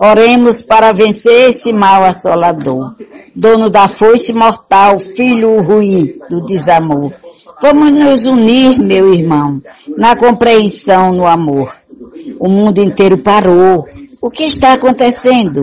Oremos 0.00 0.62
para 0.62 0.92
vencer 0.92 1.50
esse 1.50 1.72
mal 1.72 2.04
assolador. 2.04 2.94
Dono 3.36 3.68
da 3.68 3.88
foice 3.88 4.32
mortal, 4.32 4.98
filho 4.98 5.60
ruim 5.60 6.14
do 6.28 6.44
desamor. 6.46 7.12
Vamos 7.62 7.92
nos 7.92 8.24
unir, 8.24 8.78
meu 8.78 9.12
irmão, 9.12 9.60
na 9.96 10.16
compreensão, 10.16 11.12
no 11.12 11.26
amor. 11.26 11.70
O 12.38 12.48
mundo 12.48 12.78
inteiro 12.78 13.18
parou. 13.18 13.86
O 14.22 14.30
que 14.30 14.44
está 14.44 14.72
acontecendo? 14.72 15.62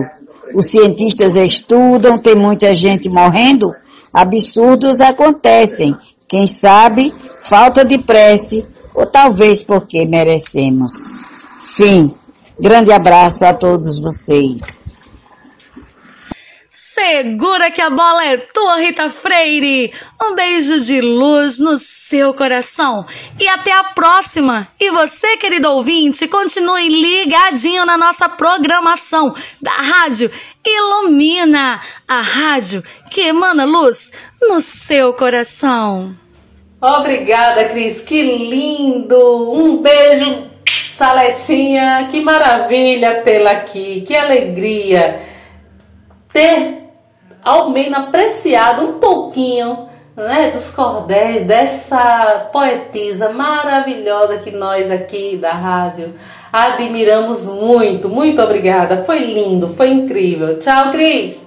Os 0.54 0.70
cientistas 0.70 1.36
estudam, 1.36 2.18
tem 2.18 2.34
muita 2.34 2.74
gente 2.74 3.08
morrendo, 3.08 3.72
absurdos 4.12 5.00
acontecem. 5.00 5.94
Quem 6.28 6.46
sabe, 6.46 7.12
falta 7.48 7.84
de 7.84 7.98
prece, 7.98 8.64
ou 8.94 9.06
talvez 9.06 9.62
porque 9.62 10.04
merecemos. 10.04 10.92
Fim. 11.76 12.14
Grande 12.60 12.90
abraço 12.90 13.44
a 13.44 13.54
todos 13.54 14.00
vocês. 14.00 14.77
Segura 17.00 17.70
que 17.70 17.80
a 17.80 17.90
bola 17.90 18.24
é 18.24 18.36
tua, 18.36 18.76
Rita 18.80 19.08
Freire! 19.08 19.92
Um 20.20 20.34
beijo 20.34 20.80
de 20.80 21.00
luz 21.00 21.60
no 21.60 21.76
seu 21.76 22.34
coração 22.34 23.06
e 23.38 23.46
até 23.46 23.70
a 23.72 23.84
próxima! 23.84 24.66
E 24.80 24.90
você, 24.90 25.36
querido 25.36 25.70
ouvinte, 25.70 26.26
continue 26.26 26.88
ligadinho 26.88 27.86
na 27.86 27.96
nossa 27.96 28.28
programação 28.28 29.32
da 29.62 29.70
Rádio 29.70 30.28
Ilumina 30.66 31.80
a 32.06 32.20
rádio 32.20 32.82
que 33.08 33.20
emana 33.20 33.64
luz 33.64 34.12
no 34.42 34.60
seu 34.60 35.12
coração. 35.12 36.16
Obrigada, 36.80 37.66
Cris, 37.66 38.00
que 38.00 38.22
lindo! 38.22 39.52
Um 39.52 39.76
beijo, 39.76 40.50
Saletinha, 40.90 42.08
que 42.10 42.20
maravilha 42.20 43.22
tê-la 43.22 43.52
aqui, 43.52 44.00
que 44.04 44.16
alegria! 44.16 45.38
ter 46.32 46.87
ao 47.48 47.70
menos 47.70 47.98
apreciado 47.98 48.82
um 48.82 48.98
pouquinho 48.98 49.88
né, 50.14 50.50
dos 50.50 50.68
cordéis 50.68 51.44
dessa 51.44 52.50
poetisa 52.52 53.30
maravilhosa 53.30 54.36
que 54.36 54.50
nós 54.50 54.90
aqui 54.90 55.34
da 55.34 55.52
rádio 55.52 56.12
admiramos 56.52 57.46
muito. 57.46 58.06
Muito 58.06 58.42
obrigada. 58.42 59.02
Foi 59.04 59.20
lindo, 59.20 59.68
foi 59.68 59.90
incrível. 59.92 60.58
Tchau, 60.58 60.90
Cris. 60.90 61.40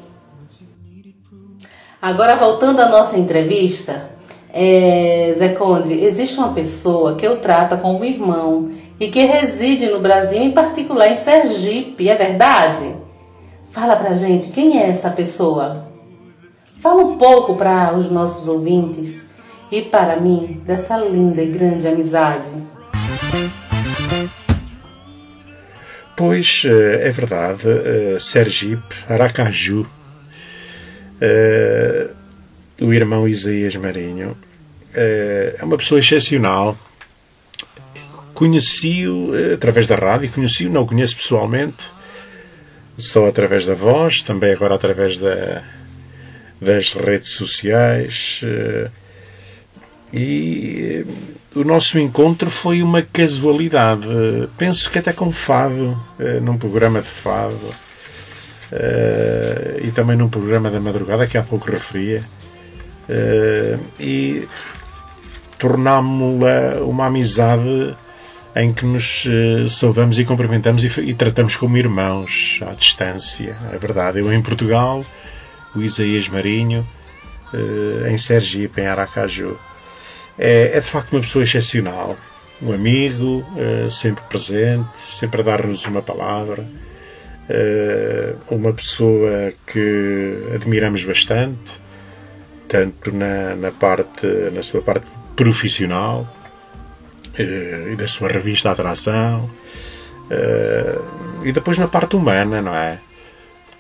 Agora 2.02 2.36
voltando 2.36 2.82
à 2.82 2.90
nossa 2.90 3.16
entrevista, 3.16 4.10
É, 4.54 5.36
Zé 5.38 5.50
Conde, 5.50 5.94
existe 6.04 6.38
uma 6.38 6.52
pessoa 6.52 7.16
que 7.16 7.26
eu 7.26 7.38
trato 7.38 7.78
como 7.78 8.04
irmão 8.04 8.72
e 9.00 9.08
que 9.08 9.24
reside 9.24 9.86
no 9.86 10.00
Brasil, 10.00 10.42
em 10.42 10.52
particular 10.52 11.10
em 11.10 11.16
Sergipe, 11.16 12.10
é 12.10 12.16
verdade? 12.16 12.96
Fala 13.70 13.96
pra 13.96 14.16
gente, 14.16 14.50
quem 14.50 14.78
é 14.78 14.90
essa 14.90 15.10
pessoa? 15.10 15.91
Fala 16.82 17.04
um 17.04 17.16
pouco 17.16 17.56
para 17.56 17.96
os 17.96 18.10
nossos 18.10 18.48
ouvintes 18.48 19.22
e 19.72 19.84
para 19.84 20.20
mim 20.20 20.60
dessa 20.66 20.98
linda 20.98 21.40
e 21.44 21.46
grande 21.46 21.88
amizade. 21.88 22.48
Pois 26.18 26.64
eh, 26.66 27.08
é 27.08 27.12
verdade, 27.12 27.68
eh, 27.68 28.18
Sergipe, 28.20 28.96
Aracaju, 29.08 29.86
eh, 31.22 32.10
o 32.82 32.92
irmão 32.92 33.28
Isaías 33.28 33.76
Marinho, 33.76 34.36
é 34.94 35.60
uma 35.62 35.78
pessoa 35.78 36.00
excepcional. 36.00 36.76
Conheci-o 38.34 39.32
através 39.54 39.88
da 39.88 39.96
rádio, 39.96 40.32
conheci-o, 40.32 40.72
não 40.72 40.82
o 40.82 40.88
conheço 40.88 41.16
pessoalmente, 41.16 41.84
só 42.98 43.28
através 43.28 43.68
da 43.68 43.76
voz, 43.76 44.24
também 44.24 44.52
agora 44.52 44.74
através 44.74 45.18
da, 45.20 45.64
das 46.62 46.94
redes 46.94 47.30
sociais. 47.30 48.42
E 50.14 51.06
o 51.56 51.64
nosso 51.64 52.00
encontro 52.00 52.50
foi 52.50 52.82
uma 52.82 53.02
casualidade. 53.02 54.08
Penso 54.58 54.90
que 54.90 55.00
até 55.00 55.12
com 55.12 55.32
fado, 55.32 55.98
eh, 56.20 56.40
num 56.40 56.58
programa 56.58 57.02
de 57.02 57.08
fado, 57.08 57.60
eh, 58.72 59.82
e 59.84 59.92
também 59.92 60.16
num 60.16 60.30
programa 60.30 60.70
da 60.70 60.80
madrugada 60.80 61.28
que 61.28 61.38
há 61.38 61.44
pouco 61.44 61.70
referia. 61.70 62.24
Eh, 63.10 63.78
e 64.00 64.48
tornámo-la 65.60 66.82
uma 66.84 67.08
amizade 67.08 67.96
em 68.56 68.74
que 68.74 68.86
nos 68.86 69.26
saudamos 69.70 70.18
e 70.18 70.26
cumprimentamos 70.26 70.84
e, 70.84 71.14
tratamos 71.14 71.56
como 71.56 71.78
irmãos 71.78 72.60
à 72.62 72.74
distância. 72.74 73.56
É 73.72 73.78
verdade. 73.78 74.20
Eu 74.20 74.32
em 74.34 74.42
Portugal, 74.42 75.06
o 75.76 75.82
Isaías 75.82 76.28
Marinho, 76.28 76.86
em 78.10 78.18
Sergipe, 78.18 78.82
em 78.82 78.88
Aracaju. 78.88 79.58
É, 80.38 80.72
é 80.74 80.80
de 80.80 80.88
facto 80.88 81.12
uma 81.14 81.22
pessoa 81.22 81.44
excepcional. 81.44 82.18
Um 82.62 82.74
amigo, 82.74 83.46
uh, 83.56 83.90
sempre 83.90 84.24
presente, 84.30 84.98
sempre 84.98 85.42
a 85.42 85.44
dar-nos 85.44 85.86
uma 85.86 86.02
palavra. 86.02 86.66
Uh, 87.50 88.38
uma 88.50 88.72
pessoa 88.72 89.52
que 89.68 90.38
admiramos 90.56 91.04
bastante, 91.04 91.80
tanto 92.68 93.12
na, 93.12 93.56
na, 93.56 93.72
parte, 93.72 94.28
na 94.54 94.64
sua 94.64 94.82
parte 94.82 95.06
profissional 95.36 96.28
e 97.38 97.96
da 97.96 98.08
sua 98.08 98.30
revista 98.30 98.70
Atração, 98.70 99.50
e 101.44 101.52
depois 101.52 101.78
na 101.78 101.88
parte 101.88 102.16
humana, 102.16 102.62
não 102.62 102.76
é? 102.76 103.00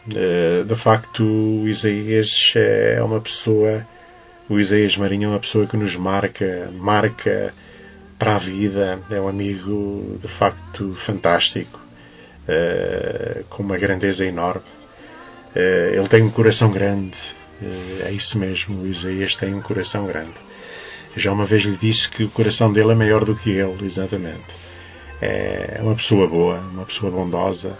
De 0.08 0.76
facto, 0.76 1.24
o 1.24 1.68
Isaías 1.68 2.54
é 2.56 3.02
uma 3.04 3.22
pessoa 3.22 3.86
o 4.52 4.60
Isaías 4.60 4.98
Marinho 4.98 5.28
é 5.28 5.30
uma 5.30 5.40
pessoa 5.40 5.66
que 5.66 5.78
nos 5.78 5.96
marca, 5.96 6.70
marca 6.74 7.54
para 8.20 8.36
a 8.36 8.38
vida, 8.38 9.00
é 9.10 9.18
um 9.18 9.30
amigo 9.30 10.20
de 10.22 10.28
facto 10.28 10.92
fantástico, 10.92 11.80
uh, 12.50 13.46
com 13.46 13.64
uma 13.64 13.78
grandeza 13.78 14.26
enorme. 14.26 14.66
Uh, 15.56 15.96
ele 15.96 16.08
tem 16.10 16.22
um 16.22 16.30
coração 16.30 16.70
grande, 16.70 17.18
é 18.06 18.12
isso 18.12 18.38
mesmo, 18.38 18.82
o 18.82 18.88
Isaías 18.90 19.38
tem 19.38 19.54
um 19.54 19.62
coração 19.62 20.06
grande. 20.06 20.36
Já 21.16 21.32
uma 21.32 21.46
vez 21.46 21.64
lhe 21.64 21.78
disse 21.78 22.10
que 22.10 22.26
o 22.26 22.30
coração 22.30 22.74
dele 22.74 22.92
é 22.92 22.96
maior 22.96 23.24
do 23.24 23.34
que 23.34 23.52
ele, 23.52 23.86
exatamente. 23.86 24.52
É 25.22 25.80
uma 25.82 25.96
pessoa 25.96 26.28
boa, 26.28 26.58
uma 26.74 26.86
pessoa 26.86 27.10
bondosa, 27.10 27.78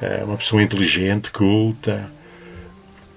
é 0.00 0.24
uma 0.24 0.36
pessoa 0.36 0.62
inteligente, 0.62 1.30
culta, 1.30 2.10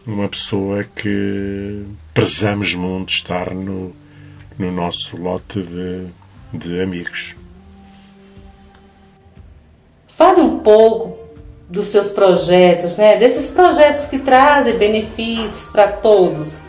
uma 0.06 0.28
pessoa 0.28 0.84
que 0.84 1.86
prezamos 2.14 2.76
muito 2.76 3.14
estar 3.14 3.54
no, 3.54 3.96
no 4.58 4.72
nosso 4.72 5.16
lote 5.16 5.62
de, 5.62 6.08
de 6.52 6.82
amigos. 6.82 7.36
Fale 10.10 10.42
um 10.42 10.60
pouco 10.60 11.18
dos 11.70 11.88
seus 11.88 12.08
projetos, 12.08 12.98
né? 12.98 13.18
desses 13.18 13.50
projetos 13.50 14.06
que 14.06 14.20
trazem 14.20 14.78
benefícios 14.78 15.70
para 15.72 15.88
todos. 15.88 16.60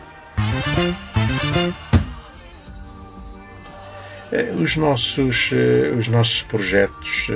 É, 4.30 4.52
os 4.52 4.76
nossos, 4.76 5.50
eh, 5.52 5.92
os 5.96 6.08
nossos 6.08 6.42
projetos 6.42 7.30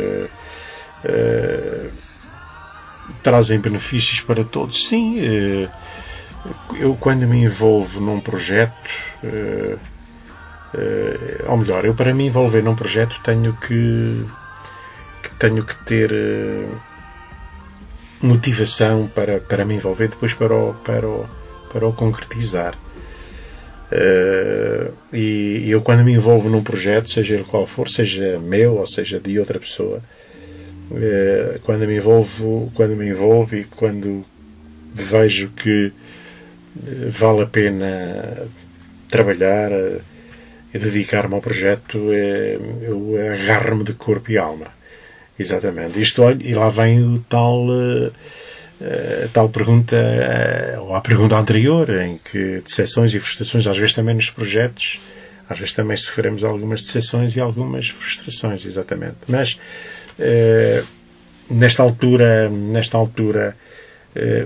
trazem 3.22 3.58
benefícios 3.58 4.20
para 4.20 4.44
todos, 4.44 4.86
sim. 4.86 5.18
Uh, 5.20 5.68
eu 6.78 6.96
quando 7.00 7.26
me 7.26 7.42
envolvo 7.42 8.00
num 8.00 8.20
projeto, 8.20 8.72
uh, 9.24 9.78
uh, 10.74 11.50
ou 11.50 11.56
melhor, 11.56 11.84
eu 11.84 11.94
para 11.94 12.14
me 12.14 12.26
envolver 12.26 12.62
num 12.62 12.74
projeto 12.74 13.20
tenho 13.22 13.52
que, 13.54 14.24
que 15.22 15.30
tenho 15.38 15.64
que 15.64 15.74
ter 15.84 16.10
uh, 16.12 16.80
motivação 18.22 19.10
para, 19.14 19.40
para 19.40 19.64
me 19.64 19.74
envolver 19.74 20.08
depois 20.08 20.34
para 20.34 20.54
o, 20.54 20.74
para 20.84 21.06
o, 21.06 21.26
para 21.72 21.86
o 21.86 21.92
concretizar. 21.92 22.74
e 25.12 25.64
eu 25.68 25.80
quando 25.80 26.04
me 26.04 26.12
envolvo 26.12 26.48
num 26.48 26.62
projeto, 26.62 27.10
seja 27.10 27.34
ele 27.34 27.44
qual 27.44 27.66
for, 27.66 27.88
seja 27.88 28.38
meu 28.38 28.76
ou 28.76 28.86
seja 28.86 29.20
de 29.20 29.38
outra 29.38 29.58
pessoa, 29.58 30.02
quando 31.62 31.86
me 31.86 31.96
envolvo, 31.96 32.70
quando 32.74 32.96
me 32.96 33.08
envolvo 33.08 33.56
e 33.56 33.64
quando 33.64 34.24
vejo 34.94 35.48
que 35.50 35.92
vale 37.08 37.42
a 37.42 37.46
pena 37.46 38.46
trabalhar 39.08 39.70
e 40.72 40.78
dedicar-me 40.78 41.34
ao 41.34 41.40
projeto, 41.40 41.98
eu 42.82 43.16
agarro-me 43.32 43.84
de 43.84 43.92
corpo 43.94 44.30
e 44.30 44.38
alma. 44.38 44.66
Exatamente. 45.38 46.00
Isto, 46.00 46.22
e 46.40 46.54
lá 46.54 46.68
vem 46.68 47.00
o 47.00 47.24
tal, 47.28 47.66
tal 49.32 49.48
pergunta, 49.48 49.96
ou 50.80 50.94
a 50.94 51.00
pergunta 51.00 51.36
anterior, 51.36 51.88
em 51.90 52.18
que 52.18 52.60
decepções 52.60 53.14
e 53.14 53.18
frustrações, 53.18 53.66
às 53.66 53.78
vezes 53.78 53.94
também 53.94 54.14
nos 54.14 54.30
projetos, 54.30 55.00
às 55.48 55.58
vezes 55.58 55.72
também 55.72 55.96
sofremos 55.96 56.44
algumas 56.44 56.82
decepções 56.84 57.34
e 57.34 57.40
algumas 57.40 57.88
frustrações, 57.88 58.66
exatamente. 58.66 59.16
Mas, 59.26 59.58
uh, 60.18 60.86
nesta 61.50 61.82
altura, 61.82 62.48
nesta 62.48 62.96
altura, 62.98 63.56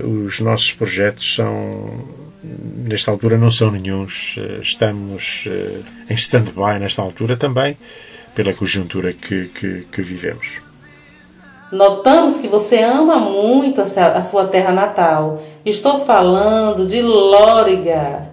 os 0.03 0.39
nossos 0.39 0.71
projetos 0.73 1.35
são 1.35 2.23
nesta 2.43 3.11
altura 3.11 3.37
não 3.37 3.49
são 3.49 3.71
nenhums. 3.71 4.35
Eh, 4.37 4.59
estamos 4.61 5.45
eh, 5.47 5.79
em 6.09 6.15
stand-by 6.15 6.79
nesta 6.79 7.01
altura 7.01 7.37
também, 7.37 7.77
pela 8.35 8.53
conjuntura 8.53 9.13
que, 9.13 9.47
que, 9.47 9.85
que, 9.91 10.01
vivemos. 10.01 10.61
Notamos 11.71 12.37
que 12.37 12.47
você 12.47 12.81
ama 12.81 13.17
muito 13.17 13.81
a 13.81 14.21
sua 14.21 14.47
terra 14.47 14.71
natal. 14.71 15.41
Estou 15.65 16.05
falando 16.05 16.85
de 16.85 17.01
Lóriga, 17.01 18.29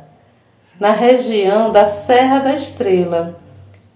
na 0.79 0.93
região 0.93 1.73
da 1.73 1.87
Serra 1.87 2.41
da 2.41 2.55
Estrela. 2.55 3.40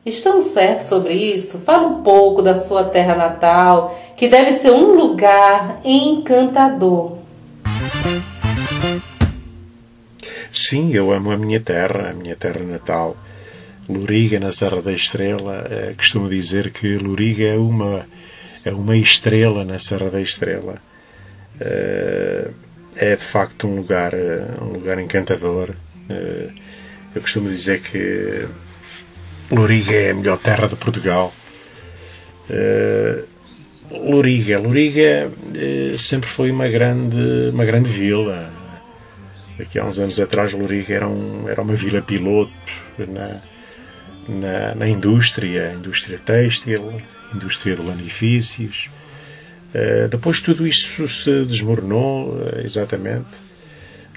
Estamos 0.06 0.46
certos 0.48 0.88
sobre 0.88 1.14
isso? 1.14 1.58
Fala 1.60 1.86
um 1.88 2.02
pouco 2.02 2.42
da 2.42 2.58
sua 2.58 2.84
terra 2.84 3.14
natal, 3.14 3.98
que 4.18 4.28
deve 4.28 4.52
ser 4.52 4.70
um 4.70 4.94
lugar 4.94 5.80
encantador. 5.82 7.16
Sim, 10.52 10.92
eu 10.92 11.10
amo 11.10 11.30
a 11.30 11.38
minha 11.38 11.58
terra, 11.58 12.10
a 12.10 12.12
minha 12.12 12.36
terra 12.36 12.62
natal. 12.62 13.16
Loriga, 13.88 14.38
na 14.38 14.52
Serra 14.52 14.82
da 14.82 14.92
Estrela. 14.92 15.66
Eh, 15.70 15.94
costumo 15.96 16.28
dizer 16.28 16.70
que 16.70 16.98
Loriga 16.98 17.44
é 17.44 17.56
uma, 17.56 18.06
é 18.62 18.72
uma 18.72 18.96
estrela 18.98 19.64
na 19.64 19.78
Serra 19.78 20.10
da 20.10 20.20
Estrela. 20.20 20.76
Eh, 21.58 22.50
é 22.96 23.16
de 23.16 23.24
facto 23.24 23.66
um 23.66 23.76
lugar, 23.76 24.12
eh, 24.12 24.48
um 24.60 24.74
lugar 24.74 24.98
encantador. 24.98 25.74
eu 27.14 27.22
costumo 27.22 27.48
dizer 27.48 27.80
que 27.80 28.46
Loriga 29.50 29.92
é 29.92 30.10
a 30.10 30.14
melhor 30.14 30.38
terra 30.38 30.66
de 30.66 30.76
Portugal. 30.76 31.32
Loriga, 33.90 34.58
Loriga 34.58 35.30
sempre 35.98 36.28
foi 36.28 36.50
uma 36.50 36.68
grande, 36.68 37.50
uma 37.52 37.64
grande 37.64 37.88
vila 37.88 38.50
Aqui 39.58 39.78
há 39.78 39.84
uns 39.84 40.00
anos 40.00 40.18
atrás, 40.18 40.52
Loriga 40.52 40.92
era, 40.92 41.08
um, 41.08 41.48
era 41.48 41.62
uma 41.62 41.74
vila 41.74 42.02
piloto 42.02 42.52
na, 42.98 43.40
na, 44.28 44.74
na 44.74 44.88
indústria, 44.88 45.72
indústria 45.72 46.18
têxtil, 46.18 47.00
indústria 47.32 47.76
de 47.76 47.82
lanifícios. 47.82 48.88
Uh, 49.72 50.08
depois 50.08 50.40
tudo 50.40 50.66
isso 50.66 51.06
se 51.06 51.44
desmoronou, 51.44 52.30
uh, 52.30 52.60
exatamente. 52.64 53.28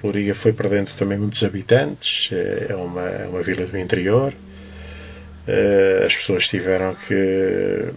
Loriga 0.04 0.34
foi 0.34 0.54
perdendo 0.54 0.90
também 0.96 1.20
muitos 1.20 1.44
habitantes, 1.44 2.32
é 2.32 2.76
uma, 2.76 3.02
é 3.02 3.28
uma 3.28 3.42
vila 3.44 3.66
do 3.66 3.78
interior. 3.78 4.34
As 6.06 6.16
pessoas 6.16 6.48
tiveram 6.48 6.94
que, 6.96 7.90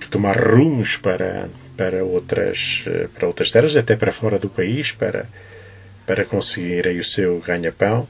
que 0.00 0.08
tomar 0.08 0.36
rumos 0.36 0.96
para, 0.96 1.48
para, 1.76 2.04
outras, 2.04 2.84
para 3.14 3.26
outras 3.26 3.50
terras, 3.50 3.74
até 3.74 3.96
para 3.96 4.12
fora 4.12 4.38
do 4.38 4.48
país, 4.48 4.92
para, 4.92 5.26
para 6.06 6.24
conseguirem 6.24 7.00
o 7.00 7.04
seu 7.04 7.40
ganha-pão. 7.40 8.06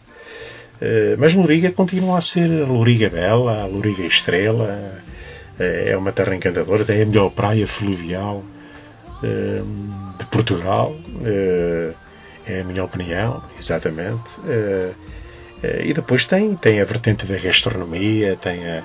Mas 1.18 1.32
Loriga 1.32 1.70
continua 1.70 2.18
a 2.18 2.20
ser 2.20 2.50
a 2.62 2.66
Loriga 2.66 3.08
Bela, 3.08 3.62
a 3.62 3.66
Loriga 3.66 4.02
Estrela, 4.02 5.00
é 5.58 5.96
uma 5.96 6.12
terra 6.12 6.34
encantadora, 6.34 6.84
é 6.92 7.02
a 7.02 7.06
melhor 7.06 7.30
praia 7.30 7.66
fluvial 7.66 8.44
de 10.18 10.26
Portugal 10.26 10.94
é 12.46 12.60
a 12.60 12.64
minha 12.64 12.84
opinião, 12.84 13.42
exatamente. 13.58 14.22
Uh, 15.62 15.84
e 15.84 15.92
depois 15.92 16.24
tem, 16.24 16.54
tem 16.56 16.80
a 16.80 16.84
vertente 16.84 17.26
da 17.26 17.36
gastronomia, 17.36 18.36
tem 18.36 18.68
a, 18.68 18.82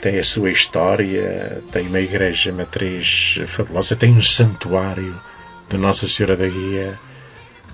tem 0.00 0.18
a 0.18 0.24
sua 0.24 0.50
história, 0.50 1.62
tem 1.72 1.86
uma 1.86 2.00
igreja 2.00 2.52
matriz 2.52 3.38
fabulosa, 3.46 3.96
tem 3.96 4.12
um 4.12 4.22
santuário 4.22 5.18
de 5.68 5.76
Nossa 5.76 6.06
Senhora 6.06 6.36
da 6.36 6.46
Guia 6.46 6.98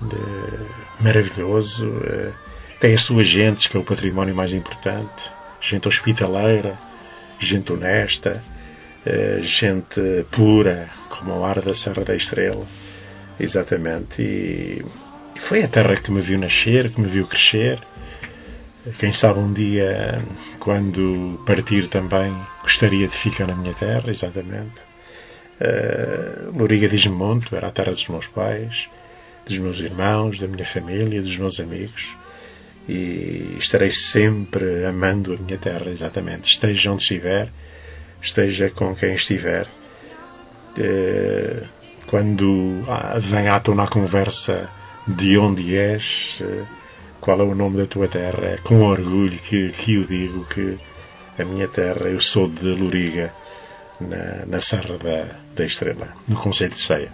de, 0.01 1.03
maravilhoso, 1.03 1.87
uh, 1.87 2.33
tem 2.79 2.93
as 2.93 3.01
suas 3.01 3.27
gentes, 3.27 3.67
que 3.67 3.77
é 3.77 3.79
o 3.79 3.83
património 3.83 4.35
mais 4.35 4.53
importante, 4.53 5.31
gente 5.61 5.87
hospitaleira, 5.87 6.77
gente 7.39 7.71
honesta, 7.71 8.41
gente 9.41 10.25
pura, 10.31 10.89
como 11.09 11.33
o 11.33 11.45
ar 11.45 11.61
da 11.61 11.75
Serra 11.75 12.03
da 12.03 12.15
Estrela. 12.15 12.65
Exatamente. 13.39 14.21
E 14.21 15.39
foi 15.39 15.63
a 15.63 15.67
terra 15.67 15.95
que 15.95 16.11
me 16.11 16.21
viu 16.21 16.37
nascer, 16.37 16.91
que 16.91 17.01
me 17.01 17.07
viu 17.07 17.25
crescer. 17.25 17.79
Quem 18.97 19.13
sabe 19.13 19.39
um 19.39 19.53
dia, 19.53 20.21
quando 20.59 21.39
partir 21.45 21.87
também, 21.87 22.35
gostaria 22.63 23.07
de 23.07 23.15
ficar 23.15 23.47
na 23.47 23.55
minha 23.55 23.73
terra, 23.73 24.09
exatamente. 24.09 24.73
Uh, 25.59 26.57
Loriga 26.57 26.87
diz 26.87 27.05
Monte, 27.05 27.53
era 27.55 27.67
a 27.67 27.71
terra 27.71 27.91
dos 27.91 28.07
meus 28.07 28.25
pais, 28.25 28.89
dos 29.45 29.59
meus 29.59 29.79
irmãos, 29.79 30.39
da 30.39 30.47
minha 30.47 30.65
família, 30.65 31.21
dos 31.21 31.37
meus 31.37 31.59
amigos. 31.59 32.15
E 32.89 33.57
estarei 33.59 33.91
sempre 33.91 34.83
amando 34.85 35.33
a 35.33 35.37
minha 35.37 35.59
terra, 35.59 35.91
exatamente. 35.91 36.51
Esteja 36.51 36.91
onde 36.91 37.03
estiver, 37.03 37.49
esteja 38.19 38.71
com 38.71 38.95
quem 38.95 39.13
estiver. 39.13 39.67
Uh, 40.75 41.67
quando 42.07 42.83
ah, 42.89 43.17
vem 43.19 43.47
à 43.47 43.59
tona 43.59 43.83
a 43.83 43.87
conversa 43.87 44.69
de 45.07 45.37
onde 45.37 45.77
és, 45.77 46.41
eh, 46.41 46.63
qual 47.21 47.39
é 47.39 47.43
o 47.43 47.55
nome 47.55 47.77
da 47.77 47.85
tua 47.85 48.07
terra. 48.07 48.43
É 48.43 48.57
com 48.63 48.81
orgulho 48.81 49.37
que, 49.37 49.69
que 49.69 49.95
eu 49.95 50.03
digo 50.03 50.43
que 50.45 50.77
a 51.39 51.45
minha 51.45 51.67
terra, 51.67 52.07
eu 52.07 52.19
sou 52.19 52.47
de 52.47 52.65
Loriga, 52.65 53.31
na, 54.01 54.45
na 54.47 54.61
Serra 54.61 54.97
da, 54.97 55.25
da 55.55 55.63
Estrela, 55.63 56.07
no 56.27 56.35
Conselho 56.35 56.71
de 56.71 56.79
Ceia. 56.79 57.09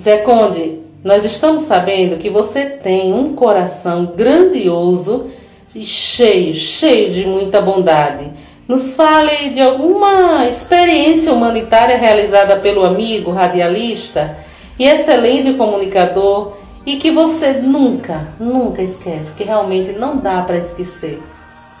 Zé 0.00 0.18
Conde, 0.18 0.80
nós 1.02 1.24
estamos 1.24 1.62
sabendo 1.62 2.18
que 2.18 2.28
você 2.28 2.66
tem 2.66 3.12
um 3.12 3.34
coração 3.34 4.06
grandioso 4.16 5.30
e 5.74 5.84
cheio, 5.84 6.54
cheio 6.54 7.12
de 7.12 7.26
muita 7.26 7.60
bondade. 7.60 8.30
Nos 8.66 8.92
fale 8.92 9.50
de 9.50 9.60
alguma 9.60 10.46
experiência 10.46 11.32
humanitária 11.32 11.96
realizada 11.96 12.56
pelo 12.56 12.84
amigo 12.84 13.30
radialista 13.30 14.36
e 14.78 14.84
excelente 14.84 15.54
comunicador 15.54 16.57
e 16.86 16.98
que 16.98 17.10
você 17.10 17.54
nunca, 17.54 18.28
nunca 18.38 18.82
esquece, 18.82 19.32
que 19.32 19.44
realmente 19.44 19.98
não 19.98 20.16
dá 20.18 20.42
para 20.42 20.58
esquecer. 20.58 21.20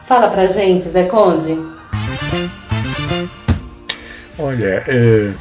Fala 0.06 0.28
pra 0.28 0.46
gente, 0.46 0.88
Zé 0.88 1.04
Conde. 1.04 1.58
Olha, 4.38 4.84
eh, 4.86 5.32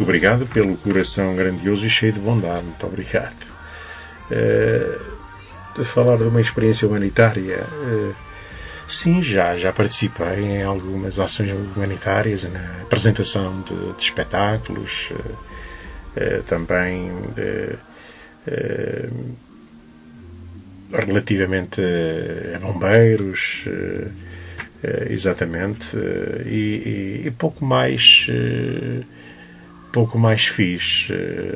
obrigado 0.00 0.46
pelo 0.46 0.76
coração 0.78 1.36
grandioso 1.36 1.86
e 1.86 1.90
cheio 1.90 2.12
de 2.12 2.20
bondade. 2.20 2.64
Muito 2.64 2.86
obrigado. 2.86 3.36
Eh, 4.30 4.98
de 5.76 5.84
falar 5.84 6.16
de 6.16 6.24
uma 6.24 6.40
experiência 6.40 6.88
humanitária, 6.88 7.54
eh, 7.54 8.12
sim, 8.88 9.22
já, 9.22 9.56
já 9.58 9.72
participei 9.72 10.42
em 10.42 10.62
algumas 10.62 11.20
ações 11.20 11.52
humanitárias 11.52 12.44
na 12.44 12.82
apresentação 12.82 13.60
de, 13.60 13.92
de 13.92 14.02
espetáculos 14.02 15.12
também 16.46 17.12
relativamente 20.92 21.80
a 22.54 22.58
bombeiros, 22.58 23.64
exatamente, 25.10 25.96
e, 26.46 27.22
e, 27.24 27.26
e, 27.26 27.30
pouco 27.32 27.64
mais 27.64 28.26
pouco 29.92 30.18
mais 30.18 30.46
fiz. 30.46 31.08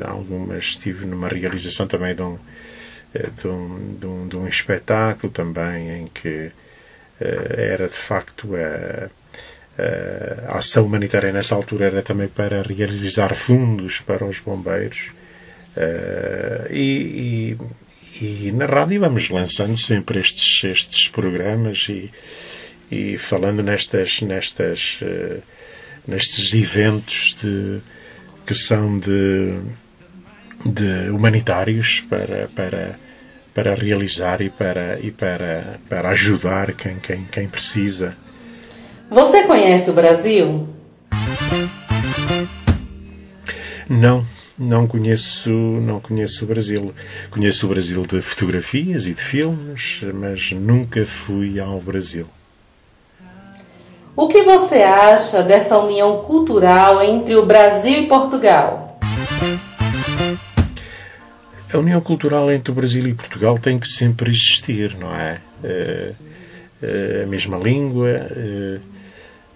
Algumas 0.03 0.65
estive 0.65 1.05
numa 1.05 1.27
realização 1.27 1.87
também 1.87 2.13
de 2.13 2.21
um, 2.21 2.37
de 3.13 3.47
um, 3.47 3.97
de 3.99 4.05
um, 4.05 4.27
de 4.27 4.37
um 4.37 4.47
espetáculo 4.47 5.31
também 5.31 6.01
em 6.01 6.07
que 6.07 6.51
era 7.19 7.87
de 7.87 7.95
facto 7.95 8.55
a 8.55 9.09
eh, 9.77 10.43
a 10.47 10.57
ação 10.57 10.85
humanitária 10.85 11.31
nessa 11.31 11.55
altura 11.55 11.85
era 11.85 12.01
também 12.01 12.27
para 12.27 12.61
realizar 12.61 13.33
fundos 13.35 13.99
para 13.99 14.25
os 14.25 14.39
bombeiros. 14.39 15.09
Uh, 15.75 16.67
e, 16.69 17.57
e, 18.21 18.47
e, 18.47 18.51
na 18.51 18.65
rádio 18.65 18.99
vamos 18.99 19.29
lançando 19.29 19.77
sempre 19.77 20.19
estes, 20.19 20.63
estes 20.65 21.07
programas 21.07 21.87
e, 21.89 22.11
e 22.91 23.17
falando 23.17 23.63
nestas, 23.63 24.21
nestas, 24.21 24.99
uh, 25.01 25.41
nestes 26.05 26.53
eventos 26.53 27.37
de, 27.41 27.79
que 28.45 28.53
são 28.53 28.99
de, 28.99 29.59
de 30.65 31.09
humanitários 31.09 32.01
para, 32.01 32.49
para, 32.53 32.95
para 33.53 33.73
realizar 33.73 34.41
e 34.41 34.49
para, 34.49 34.99
e 34.99 35.09
para, 35.09 35.79
para 35.87 36.09
ajudar 36.09 36.73
quem, 36.73 36.97
quem, 36.99 37.23
quem 37.31 37.47
precisa. 37.47 38.15
Você 39.09 39.43
conhece 39.43 39.89
o 39.89 39.93
Brasil? 39.93 40.67
Não, 43.89 44.25
não 44.61 44.85
conheço, 44.85 45.49
não 45.49 45.99
conheço 45.99 46.45
o 46.45 46.47
Brasil. 46.47 46.93
Conheço 47.31 47.65
o 47.65 47.69
Brasil 47.69 48.05
de 48.05 48.21
fotografias 48.21 49.07
e 49.07 49.13
de 49.13 49.21
filmes, 49.21 50.01
mas 50.13 50.51
nunca 50.51 51.05
fui 51.05 51.59
ao 51.59 51.81
Brasil. 51.81 52.27
O 54.15 54.27
que 54.27 54.43
você 54.43 54.83
acha 54.83 55.41
dessa 55.41 55.77
união 55.79 56.23
cultural 56.23 57.01
entre 57.01 57.35
o 57.35 57.45
Brasil 57.45 58.03
e 58.03 58.07
Portugal? 58.07 58.99
A 61.73 61.77
união 61.77 62.01
cultural 62.01 62.51
entre 62.51 62.71
o 62.71 62.75
Brasil 62.75 63.07
e 63.07 63.13
Portugal 63.13 63.57
tem 63.57 63.79
que 63.79 63.87
sempre 63.87 64.29
existir, 64.29 64.95
não 64.97 65.15
é? 65.15 65.39
é, 65.63 66.11
é 66.83 67.21
a 67.23 67.27
mesma 67.27 67.57
língua, 67.57 68.09
é, 68.09 68.79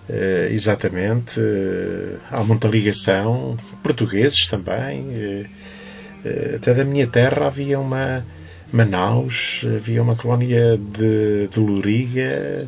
Uh, 0.10 0.54
exatamente. 0.54 1.40
Uh, 1.40 2.20
há 2.32 2.44
muita 2.44 2.68
ligação. 2.68 3.58
Portugueses 3.82 4.48
também. 4.48 5.02
Uh, 5.02 6.56
até 6.56 6.74
da 6.74 6.84
minha 6.84 7.08
terra 7.08 7.48
havia 7.48 7.80
uma. 7.80 8.26
Manaus, 8.74 9.62
havia 9.64 10.02
uma 10.02 10.16
colónia 10.16 10.76
de, 10.76 11.48
de 11.48 11.60
Loriga, 11.60 12.68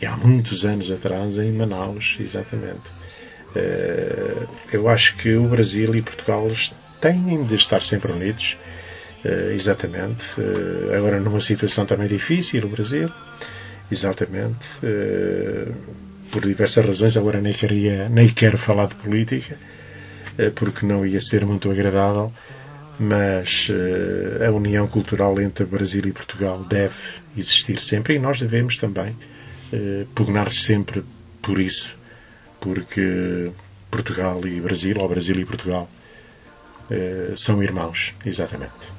e 0.00 0.06
há 0.06 0.14
muitos 0.16 0.64
anos 0.64 0.90
atrás, 0.90 1.36
em 1.38 1.50
Manaus, 1.50 2.16
exatamente. 2.20 2.82
eu 4.70 4.88
acho 4.88 5.16
que 5.16 5.34
o 5.34 5.48
Brasil 5.48 5.96
e 5.96 6.02
Portugal 6.02 6.48
têm 7.00 7.42
de 7.42 7.56
estar 7.56 7.82
sempre 7.82 8.12
unidos, 8.12 8.56
exatamente. 9.52 10.26
agora, 10.96 11.18
numa 11.18 11.40
situação 11.40 11.86
também 11.86 12.06
difícil, 12.06 12.64
o 12.64 12.68
Brasil, 12.68 13.10
exatamente 13.90 14.58
por 16.30 16.42
diversas 16.42 16.84
razões, 16.84 17.16
agora 17.16 17.40
nem, 17.40 17.52
queria, 17.52 18.08
nem 18.08 18.28
quero 18.28 18.58
falar 18.58 18.86
de 18.86 18.94
política, 18.94 19.56
eh, 20.38 20.50
porque 20.50 20.86
não 20.86 21.04
ia 21.04 21.20
ser 21.20 21.44
muito 21.44 21.70
agradável, 21.70 22.32
mas 22.98 23.68
eh, 23.70 24.46
a 24.46 24.50
união 24.50 24.86
cultural 24.86 25.40
entre 25.40 25.64
Brasil 25.64 26.02
e 26.06 26.12
Portugal 26.12 26.64
deve 26.68 26.94
existir 27.36 27.78
sempre 27.80 28.14
e 28.14 28.18
nós 28.18 28.40
devemos 28.40 28.76
também 28.76 29.16
eh, 29.72 30.04
pugnar 30.14 30.50
sempre 30.50 31.02
por 31.42 31.58
isso, 31.58 31.96
porque 32.60 33.50
Portugal 33.90 34.40
e 34.46 34.60
Brasil, 34.60 34.96
ou 34.98 35.08
Brasil 35.08 35.36
e 35.38 35.44
Portugal, 35.44 35.88
são 37.36 37.62
irmãos, 37.62 38.14
exatamente. 38.24 38.98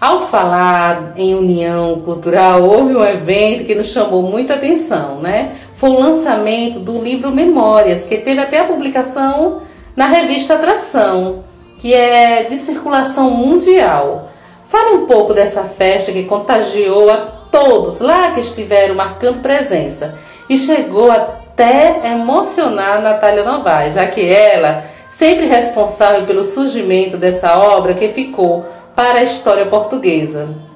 Ao 0.00 0.28
falar 0.28 1.12
em 1.16 1.34
união 1.34 2.00
cultural, 2.00 2.62
houve 2.62 2.94
um 2.94 3.04
evento 3.04 3.66
que 3.66 3.74
nos 3.74 3.88
chamou 3.88 4.22
muita 4.22 4.54
atenção, 4.54 5.20
né? 5.20 5.58
Foi 5.80 5.88
o 5.88 5.98
lançamento 5.98 6.78
do 6.78 7.02
livro 7.02 7.30
Memórias, 7.30 8.02
que 8.02 8.18
teve 8.18 8.38
até 8.38 8.60
a 8.60 8.64
publicação 8.64 9.62
na 9.96 10.06
revista 10.06 10.52
Atração, 10.52 11.42
que 11.80 11.94
é 11.94 12.42
de 12.42 12.58
circulação 12.58 13.30
mundial. 13.30 14.28
Fale 14.68 14.96
um 14.96 15.06
pouco 15.06 15.32
dessa 15.32 15.64
festa 15.64 16.12
que 16.12 16.24
contagiou 16.24 17.10
a 17.10 17.16
todos 17.50 17.98
lá 17.98 18.32
que 18.32 18.40
estiveram 18.40 18.94
marcando 18.94 19.40
presença 19.40 20.18
e 20.50 20.58
chegou 20.58 21.10
até 21.10 21.98
emocionar 22.12 23.00
Natália 23.00 23.42
Novaes, 23.42 23.94
já 23.94 24.06
que 24.06 24.30
ela, 24.30 24.84
sempre 25.10 25.46
responsável 25.46 26.26
pelo 26.26 26.44
surgimento 26.44 27.16
dessa 27.16 27.58
obra 27.58 27.94
que 27.94 28.08
ficou 28.08 28.66
para 28.94 29.20
a 29.20 29.24
história 29.24 29.64
portuguesa. 29.64 30.69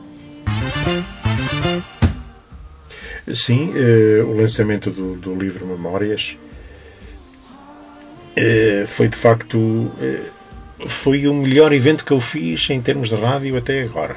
Sim, 3.33 3.73
eh, 3.75 4.23
o 4.23 4.37
lançamento 4.37 4.91
do, 4.91 5.15
do 5.15 5.35
livro 5.35 5.67
Memórias 5.67 6.37
eh, 8.37 8.85
foi 8.87 9.09
de 9.09 9.17
facto 9.17 9.91
eh, 9.99 10.29
foi 10.87 11.27
o 11.27 11.33
melhor 11.33 11.73
evento 11.73 12.05
que 12.05 12.13
eu 12.13 12.21
fiz 12.21 12.69
em 12.69 12.83
termos 12.83 13.09
de 13.09 13.15
rádio 13.15 13.57
até 13.57 13.83
agora. 13.83 14.15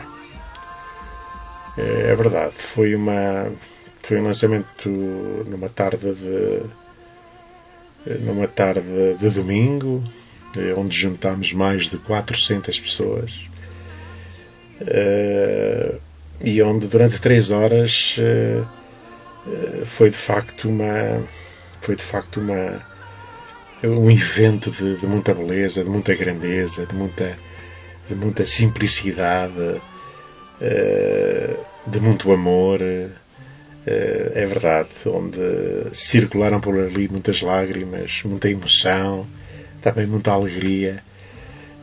É, 1.77 2.13
verdade, 2.15 2.53
foi 2.57 2.95
uma 2.95 3.49
foi 4.01 4.19
um 4.19 4.25
lançamento 4.25 4.89
numa 5.47 5.69
tarde 5.69 6.13
de 6.13 6.63
numa 8.19 8.47
tarde 8.47 9.15
de 9.19 9.29
domingo, 9.29 10.03
onde 10.77 10.97
juntámos 10.97 11.53
mais 11.53 11.87
de 11.87 11.97
400 11.97 12.79
pessoas 12.79 13.31
e 16.41 16.61
onde 16.61 16.87
durante 16.87 17.19
três 17.19 17.51
horas 17.51 18.17
foi 19.85 20.09
de 20.09 20.17
facto 20.17 20.69
uma 20.69 21.21
foi 21.81 21.95
de 21.95 22.03
facto 22.03 22.39
uma 22.39 22.81
um 23.83 24.09
evento 24.09 24.71
de, 24.71 24.97
de, 24.97 25.05
muita 25.05 25.33
beleza, 25.33 25.83
de 25.83 25.89
muita 25.89 26.15
grandeza, 26.15 26.85
de 26.85 26.95
muita, 26.95 27.37
de 28.09 28.15
muita 28.15 28.45
simplicidade, 28.45 29.81
eh, 30.61 31.55
de 31.85 31.99
muito 31.99 32.31
amor. 32.31 32.81
Eh, 32.81 33.09
é 34.35 34.45
verdade, 34.45 34.89
onde 35.05 35.39
circularam 35.93 36.59
por 36.59 36.77
ali 36.77 37.07
muitas 37.07 37.41
lágrimas, 37.41 38.21
muita 38.25 38.49
emoção, 38.49 39.25
também 39.81 40.07
muita 40.07 40.31
alegria. 40.31 41.03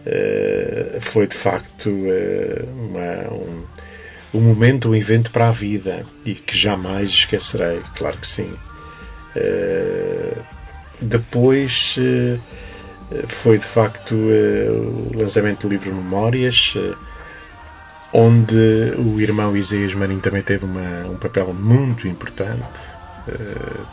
Eh, 0.05 0.99
foi 1.01 1.27
de 1.27 1.37
facto 1.37 1.91
uma, 1.91 3.33
um, 3.33 3.65
um 4.35 4.41
momento, 4.41 4.91
um 4.91 4.95
evento 4.95 5.31
para 5.31 5.49
a 5.49 5.51
vida 5.53 6.05
e 6.25 6.35
que 6.35 6.59
jamais 6.59 7.09
esquecerei, 7.11 7.81
claro 7.95 8.17
que 8.19 8.27
sim. 8.27 8.53
Depois 11.01 11.97
eh, 11.99 12.39
foi 13.27 13.59
de 13.59 13.65
facto 13.65 14.15
eh, 14.15 14.69
o 14.71 15.17
lançamento 15.17 15.63
do 15.63 15.69
livro 15.69 15.95
Memórias, 15.95 16.75
onde 18.13 18.95
o 18.97 19.21
irmão 19.21 19.57
Isaías 19.57 19.95
Marinho 19.95 20.21
também 20.21 20.43
teve 20.43 20.65
uma, 20.65 21.07
um 21.09 21.17
papel 21.17 21.53
muito 21.53 22.09
importante. 22.09 22.95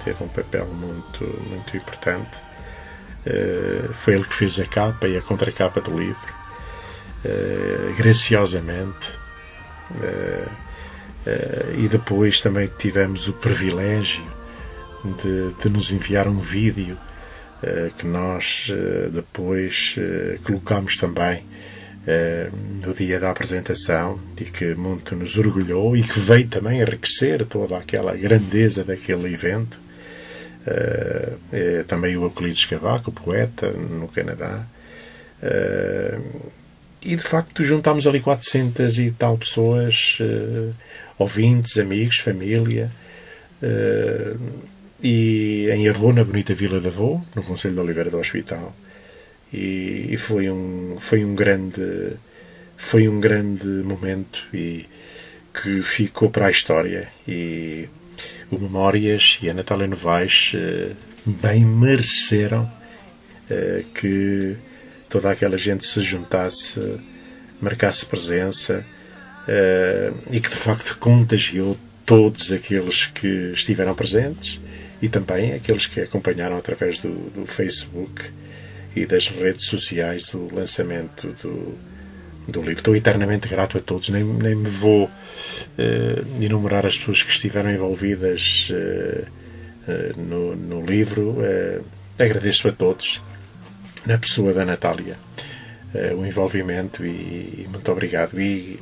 Teve 0.03 0.23
um 0.23 0.27
papel 0.27 0.65
muito, 0.67 1.23
muito 1.47 1.77
importante. 1.77 2.37
Foi 3.93 4.15
ele 4.15 4.25
que 4.25 4.33
fez 4.33 4.59
a 4.59 4.65
capa 4.65 5.07
e 5.07 5.15
a 5.17 5.21
contracapa 5.21 5.79
do 5.79 5.97
livro, 5.97 6.33
graciosamente. 7.97 9.20
E 11.77 11.87
depois 11.87 12.41
também 12.41 12.69
tivemos 12.77 13.27
o 13.27 13.33
privilégio 13.33 14.23
de, 15.21 15.53
de 15.61 15.69
nos 15.69 15.91
enviar 15.91 16.27
um 16.27 16.39
vídeo 16.39 16.97
uh, 17.63 17.93
que 17.95 18.05
nós 18.05 18.67
depois 19.11 19.95
colocamos 20.43 20.97
também 20.97 21.43
no 22.83 22.93
dia 22.95 23.19
da 23.19 23.29
apresentação 23.29 24.19
e 24.39 24.43
que 24.43 24.73
muito 24.73 25.15
nos 25.15 25.37
orgulhou 25.37 25.95
e 25.95 26.01
que 26.01 26.19
veio 26.19 26.47
também 26.47 26.81
enriquecer 26.81 27.45
toda 27.45 27.77
aquela 27.77 28.15
grandeza 28.17 28.83
daquele 28.83 29.31
evento. 29.31 29.79
Também 31.87 32.17
o 32.17 32.23
Euclides 32.23 32.65
Cavaco, 32.65 33.11
poeta 33.11 33.71
no 33.71 34.07
Canadá. 34.07 34.65
E 37.03 37.15
de 37.15 37.21
facto 37.21 37.63
juntámos 37.63 38.05
ali 38.05 38.19
400 38.19 38.99
e 38.99 39.11
tal 39.11 39.37
pessoas, 39.37 40.19
ouvintes, 41.17 41.77
amigos, 41.77 42.19
família 42.19 42.91
e 45.03 45.67
em 45.71 45.87
Avô, 45.89 46.13
na 46.13 46.23
bonita 46.23 46.53
Vila 46.53 46.79
de 46.79 46.87
Avô, 46.87 47.21
no 47.35 47.43
Conselho 47.43 47.73
de 47.73 47.79
Oliveira 47.79 48.09
do 48.09 48.19
Hospital. 48.19 48.75
E, 49.51 50.07
e, 50.11 50.17
foi 50.17 50.49
um 50.49 50.97
foi 50.99 51.25
um 51.25 51.35
grande 51.35 52.13
foi 52.77 53.09
um 53.09 53.19
grande 53.19 53.67
momento 53.67 54.47
e 54.53 54.85
que 55.53 55.81
ficou 55.81 56.29
para 56.29 56.47
a 56.47 56.51
história 56.51 57.09
e 57.27 57.89
o 58.49 58.57
Memórias 58.57 59.39
e 59.41 59.49
a 59.49 59.53
Natália 59.53 59.87
Novaes 59.87 60.53
eh, 60.55 60.91
bem 61.25 61.65
mereceram 61.65 62.71
que 63.93 64.55
toda 65.11 65.29
aquela 65.29 65.57
gente 65.57 65.85
se 65.85 66.01
juntasse, 66.01 66.79
marcasse 67.61 68.05
presença 68.05 68.83
eh, 69.47 70.11
e 70.31 70.39
que 70.39 70.49
de 70.49 70.55
facto 70.55 70.97
contagiou 70.97 71.77
todos 72.05 72.51
aqueles 72.51 73.05
que 73.07 73.51
estiveram 73.53 73.93
presentes 73.93 74.59
e 75.01 75.09
também 75.09 75.53
aqueles 75.53 75.85
que 75.85 75.99
acompanharam 75.99 76.57
através 76.57 76.99
do, 76.99 77.09
do 77.31 77.45
Facebook 77.45 78.31
e 78.95 79.05
das 79.05 79.27
redes 79.27 79.65
sociais 79.65 80.33
o 80.33 80.47
lançamento 80.53 81.35
do, 81.41 81.77
do 82.47 82.59
livro. 82.61 82.79
Estou 82.79 82.95
eternamente 82.95 83.47
grato 83.47 83.77
a 83.77 83.81
todos, 83.81 84.09
nem, 84.09 84.23
nem 84.23 84.55
me 84.55 84.69
vou 84.69 85.05
uh, 85.05 86.43
enumerar 86.43 86.85
as 86.85 86.97
pessoas 86.97 87.23
que 87.23 87.31
estiveram 87.31 87.71
envolvidas 87.71 88.69
uh, 88.71 89.25
uh, 89.91 90.21
no, 90.21 90.55
no, 90.55 90.85
livro. 90.85 91.37
agradeço 92.17 92.67
a 92.67 92.71
todos, 92.71 93.21
na 94.05 94.17
pessoa 94.17 94.53
da 94.53 94.65
Natália, 94.65 95.17
o 96.17 96.25
envolvimento 96.25 97.05
e, 97.05 97.09
e, 97.09 97.67
muito 97.69 97.91
obrigado. 97.91 98.39
E, 98.39 98.79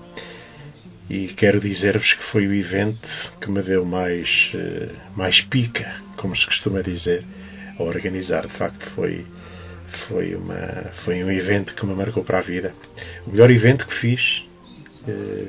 e 1.10 1.28
quero 1.28 1.60
dizer-vos 1.60 2.14
que 2.14 2.24
foi 2.24 2.48
o 2.48 2.54
evento 2.54 3.34
que 3.42 3.50
me 3.50 3.62
deu 3.62 3.84
mais, 3.84 4.52
mais 5.16 5.42
pica 5.42 5.92
como 6.20 6.36
se 6.36 6.46
costuma 6.46 6.82
dizer, 6.82 7.24
a 7.78 7.84
organizar. 7.84 8.46
De 8.46 8.52
facto, 8.52 8.86
foi, 8.86 9.26
foi, 9.88 10.36
uma, 10.36 10.92
foi 10.94 11.24
um 11.24 11.32
evento 11.32 11.74
que 11.74 11.86
me 11.86 11.96
marcou 11.96 12.24
para 12.24 12.40
a 12.40 12.42
vida. 12.42 12.74
O 13.26 13.32
melhor 13.32 13.50
evento 13.50 13.88
que 13.88 13.94
fiz, 13.94 14.44
eh, 15.08 15.48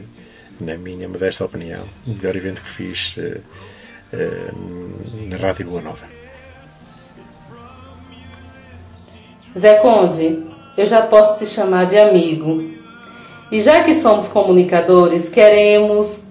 na 0.60 0.76
minha 0.76 1.08
modesta 1.08 1.44
opinião, 1.44 1.84
o 2.06 2.12
melhor 2.12 2.36
evento 2.36 2.62
que 2.62 2.68
fiz 2.68 3.14
na 5.28 5.36
Rádio 5.36 5.66
Boa 5.66 5.82
Nova. 5.82 6.19
Zé 9.58 9.74
Conde, 9.76 10.44
eu 10.76 10.86
já 10.86 11.02
posso 11.02 11.38
te 11.38 11.46
chamar 11.46 11.86
de 11.86 11.98
amigo. 11.98 12.62
E 13.50 13.60
já 13.60 13.82
que 13.82 13.94
somos 13.96 14.28
comunicadores, 14.28 15.28
queremos 15.28 16.24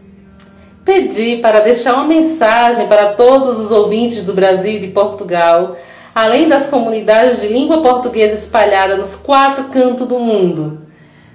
pedir 0.86 1.42
para 1.42 1.60
deixar 1.60 1.94
uma 1.96 2.08
mensagem 2.08 2.88
para 2.88 3.14
todos 3.14 3.60
os 3.60 3.72
ouvintes 3.72 4.24
do 4.24 4.34
Brasil 4.34 4.74
e 4.74 4.80
de 4.80 4.88
Portugal, 4.88 5.78
além 6.16 6.48
das 6.48 6.68
comunidades 6.68 7.42
de 7.42 7.48
língua 7.48 7.82
portuguesa 7.82 8.34
espalhadas 8.36 8.98
nos 8.98 9.16
quatro 9.16 9.66
cantos 9.66 10.08
do 10.08 10.18
mundo. 10.18 10.80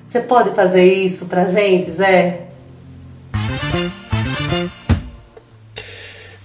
Você 0.08 0.20
pode 0.20 0.50
fazer 0.50 0.84
isso 0.84 1.26
para 1.26 1.44
gente, 1.44 1.90
Zé? 1.90 2.42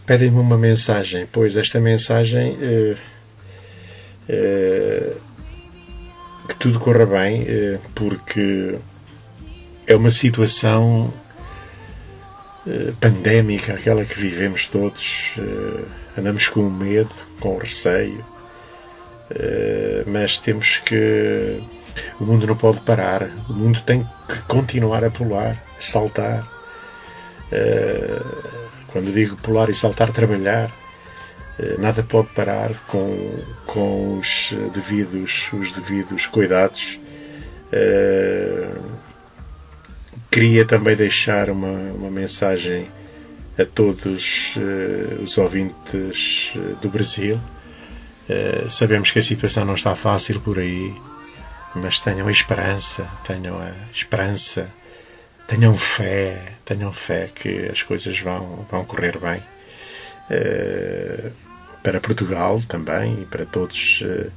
Pedem-me 0.05 0.39
uma 0.39 0.57
mensagem, 0.57 1.27
pois 1.31 1.55
esta 1.55 1.79
mensagem 1.79 2.57
é, 2.61 2.95
é, 4.27 5.13
que 6.49 6.55
tudo 6.55 6.79
corra 6.79 7.05
bem, 7.05 7.45
é, 7.47 7.79
porque 7.95 8.77
é 9.87 9.95
uma 9.95 10.09
situação 10.09 11.13
eh, 12.67 12.93
pandémica, 12.99 13.73
aquela 13.73 14.05
que 14.05 14.19
vivemos 14.19 14.67
todos, 14.67 15.33
eh, 15.39 16.19
andamos 16.19 16.47
com 16.49 16.69
medo, 16.69 17.09
com 17.39 17.57
receio, 17.57 18.23
eh, 19.31 20.03
mas 20.05 20.37
temos 20.39 20.77
que. 20.77 21.63
O 22.19 22.25
mundo 22.25 22.45
não 22.45 22.55
pode 22.55 22.81
parar, 22.81 23.23
o 23.49 23.53
mundo 23.53 23.81
tem 23.81 24.07
que 24.27 24.41
continuar 24.43 25.03
a 25.03 25.09
pular, 25.09 25.57
a 25.77 25.81
saltar. 25.81 26.47
Quando 28.91 29.13
digo 29.13 29.35
pular 29.37 29.69
e 29.69 29.73
saltar, 29.73 30.11
trabalhar, 30.11 30.71
nada 31.77 32.03
pode 32.03 32.27
parar 32.29 32.71
com, 32.87 33.43
com 33.65 34.17
os 34.17 34.53
devidos, 34.73 35.49
os 35.53 35.71
devidos 35.71 36.25
cuidados 36.25 36.99
Queria 40.31 40.63
também 40.63 40.95
deixar 40.95 41.49
uma, 41.49 41.67
uma 41.67 42.11
mensagem 42.11 42.87
a 43.57 43.65
todos 43.65 44.55
uh, 44.55 45.23
os 45.23 45.37
ouvintes 45.39 46.51
uh, 46.55 46.75
do 46.75 46.87
Brasil. 46.87 47.39
Uh, 48.29 48.69
sabemos 48.69 49.09
que 49.09 49.17
a 49.17 49.23
situação 49.23 49.65
não 49.65 49.73
está 49.73 49.95
fácil 49.95 50.39
por 50.39 50.59
aí, 50.59 50.93
mas 51.75 51.99
tenham 51.99 52.27
a 52.27 52.31
esperança, 52.31 53.07
tenham 53.25 53.59
a 53.59 53.71
esperança 53.91 54.69
tenham 55.47 55.75
fé, 55.75 56.53
tenham 56.63 56.93
fé 56.93 57.27
que 57.33 57.65
as 57.71 57.81
coisas 57.81 58.19
vão, 58.19 58.67
vão 58.69 58.85
correr 58.85 59.17
bem. 59.17 59.41
Uh, 60.29 61.31
para 61.89 61.99
Portugal 61.99 62.61
também 62.67 63.23
e 63.23 63.25
para 63.25 63.47
todos 63.47 64.03
uh, 64.03 64.27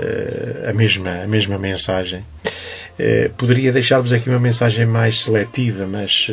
uh, 0.00 0.68
a, 0.68 0.72
mesma, 0.72 1.22
a 1.22 1.26
mesma 1.28 1.56
mensagem. 1.56 2.24
poderia 3.38 3.70
deixar-vos 3.70 4.12
aqui 4.12 4.28
uma 4.28 4.40
mensagem 4.40 4.84
mais 4.84 5.20
seletiva, 5.20 5.86
mas 5.86 6.28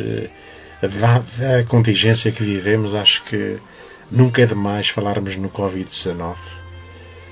dada 0.82 1.60
a 1.60 1.64
contingência 1.64 2.32
que 2.32 2.42
vivemos, 2.42 2.94
acho 2.94 3.22
que 3.24 3.58
nunca 4.10 4.42
é 4.42 4.46
demais 4.46 4.88
falarmos 4.88 5.36
no 5.36 5.48
Covid-19. 5.48 6.34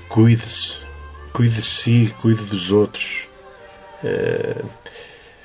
Cuide-se, 0.07 0.79
cuide 1.33 1.55
de 1.55 1.61
si, 1.61 2.13
cuide 2.21 2.43
dos 2.43 2.71
outros. 2.71 3.27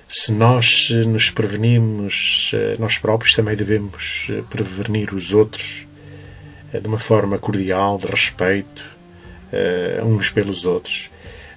Se 0.08 0.32
nós 0.32 0.90
nos 1.06 1.30
prevenimos, 1.30 2.52
nós 2.78 2.98
próprios 2.98 3.34
também 3.34 3.56
devemos 3.56 4.28
prevenir 4.48 5.12
os 5.12 5.34
outros 5.34 5.86
de 6.80 6.88
uma 6.88 6.98
forma 6.98 7.38
cordial, 7.38 7.98
de 7.98 8.06
respeito, 8.06 8.82
uns 10.04 10.30
pelos 10.30 10.64
outros. 10.64 11.10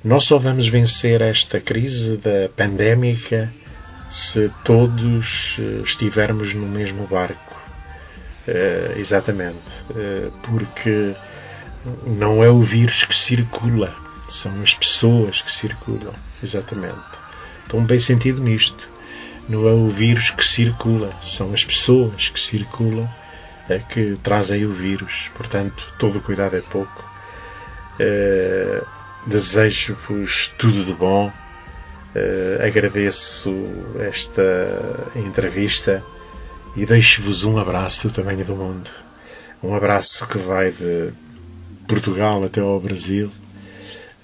Nós 0.03 0.25
só 0.25 0.37
vamos 0.37 0.67
vencer 0.67 1.21
esta 1.21 1.59
crise 1.59 2.17
da 2.17 2.49
pandémica 2.55 3.51
se 4.09 4.49
todos 4.63 5.57
estivermos 5.83 6.53
no 6.53 6.67
mesmo 6.67 7.07
barco. 7.07 7.55
exatamente. 8.97 9.57
porque 10.43 11.15
não 12.05 12.43
é 12.43 12.49
o 12.49 12.61
vírus 12.61 13.03
que 13.05 13.15
circula, 13.15 13.93
são 14.27 14.51
as 14.61 14.73
pessoas 14.73 15.41
que 15.41 15.51
circulam. 15.51 16.13
Exatamente. 16.43 16.95
Estou 17.63 17.81
bem 17.81 17.99
sentido 17.99 18.41
nisto. 18.41 18.87
Não 19.49 19.67
é 19.67 19.71
o 19.71 19.89
vírus 19.89 20.29
que 20.31 20.45
circula, 20.45 21.11
são 21.21 21.53
as 21.53 21.63
pessoas 21.63 22.29
que 22.29 22.39
circulam 22.39 23.09
que 23.89 24.17
trazem 24.23 24.65
o 24.65 24.71
vírus. 24.71 25.29
Portanto, 25.35 25.83
todo 25.97 26.19
o 26.19 26.21
cuidado 26.21 26.55
é 26.55 26.61
pouco. 26.61 27.09
Uh, 27.99 28.85
Desejo-vos 29.27 30.53
tudo 30.57 30.85
de 30.85 30.93
bom. 30.93 31.27
Uh, 31.27 32.65
agradeço 32.65 33.53
esta 33.99 34.41
entrevista 35.15 36.01
e 36.77 36.85
deixo-vos 36.85 37.43
um 37.43 37.57
abraço 37.57 38.07
do 38.07 38.13
tamanho 38.13 38.45
do 38.45 38.55
mundo. 38.55 38.89
Um 39.61 39.75
abraço 39.75 40.25
que 40.27 40.37
vai 40.37 40.71
de 40.71 41.11
Portugal 41.87 42.43
até 42.43 42.61
ao 42.61 42.79
Brasil 42.79 43.29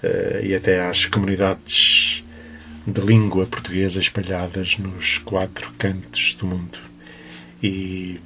uh, 0.02 0.42
e 0.42 0.54
até 0.54 0.88
às 0.88 1.04
comunidades 1.04 2.24
de 2.86 3.00
língua 3.00 3.44
portuguesa 3.46 4.00
espalhadas 4.00 4.78
nos 4.78 5.18
quatro 5.18 5.70
cantos 5.78 6.34
do 6.34 6.46
mundo. 6.46 6.78
E 7.62 8.20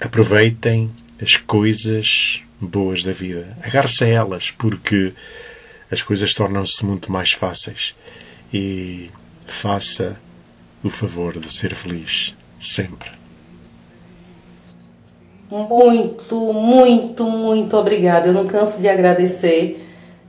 aproveitem 0.00 0.90
as 1.20 1.36
coisas 1.36 2.42
boas 2.60 3.02
da 3.04 3.12
vida. 3.12 3.56
Agarre-se 3.62 4.04
a 4.04 4.08
elas, 4.08 4.50
porque 4.50 5.12
as 5.90 6.02
coisas 6.02 6.34
tornam-se 6.34 6.84
muito 6.84 7.10
mais 7.10 7.32
fáceis. 7.32 7.94
E 8.52 9.10
faça 9.46 10.16
o 10.82 10.90
favor 10.90 11.38
de 11.38 11.52
ser 11.52 11.74
feliz 11.74 12.34
sempre. 12.58 13.10
Muito, 15.50 16.52
muito, 16.52 17.24
muito 17.24 17.76
obrigada. 17.76 18.28
Eu 18.28 18.32
não 18.32 18.46
canso 18.46 18.80
de 18.80 18.88
agradecer 18.88 19.80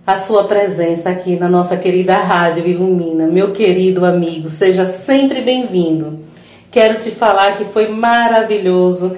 a 0.06 0.20
sua 0.20 0.44
presença 0.44 1.10
aqui 1.10 1.36
na 1.36 1.50
nossa 1.50 1.76
querida 1.76 2.18
Rádio 2.18 2.68
Ilumina. 2.68 3.26
Meu 3.26 3.52
querido 3.54 4.06
amigo, 4.06 4.50
seja 4.50 4.86
sempre 4.86 5.42
bem-vindo. 5.42 6.20
Quero 6.72 7.00
te 7.00 7.10
falar 7.10 7.58
que 7.58 7.66
foi 7.66 7.88
maravilhoso 7.88 9.18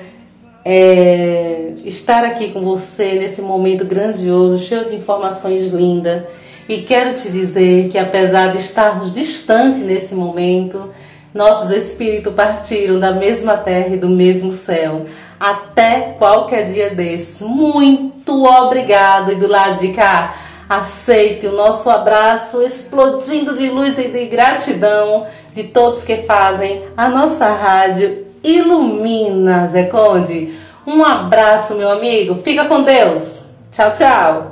é, 0.70 1.72
estar 1.86 2.26
aqui 2.26 2.50
com 2.50 2.60
você 2.60 3.14
nesse 3.14 3.42
momento 3.42 3.86
grandioso, 3.86 4.66
cheio 4.66 4.84
de 4.84 4.98
informações 4.98 5.72
lindas. 5.72 6.24
E 6.68 6.82
quero 6.82 7.14
te 7.14 7.30
dizer 7.30 7.88
que 7.88 7.98
apesar 7.98 8.52
de 8.52 8.58
estarmos 8.58 9.14
distantes 9.14 9.80
nesse 9.80 10.14
momento, 10.14 10.90
nossos 11.34 11.72
espíritos 11.72 12.34
partiram 12.34 13.00
da 13.00 13.14
mesma 13.14 13.56
terra 13.56 13.96
e 13.96 13.98
do 13.98 14.10
mesmo 14.10 14.52
céu. 14.52 15.06
Até 15.40 16.16
qualquer 16.18 16.66
dia 16.66 16.90
desses. 16.90 17.40
Muito 17.40 18.44
obrigado. 18.44 19.32
E 19.32 19.36
do 19.36 19.48
lado 19.48 19.80
de 19.80 19.94
cá, 19.94 20.36
Aceite 20.70 21.48
o 21.48 21.54
nosso 21.54 21.90
abraço 21.90 22.62
explodindo 22.62 23.56
de 23.56 23.70
luz 23.70 23.98
e 23.98 24.10
de 24.10 24.26
gratidão 24.26 25.26
de 25.56 25.64
todos 25.64 26.04
que 26.04 26.24
fazem 26.24 26.84
a 26.98 27.08
nossa 27.08 27.48
rádio 27.48 28.27
Ilumina, 28.48 29.68
Zé 29.68 29.84
Conde. 29.84 30.58
Um 30.86 31.04
abraço, 31.04 31.76
meu 31.76 31.92
amigo. 31.92 32.42
Fica 32.44 32.66
com 32.66 32.82
Deus. 32.82 33.42
Tchau, 33.72 33.92
tchau. 33.92 34.52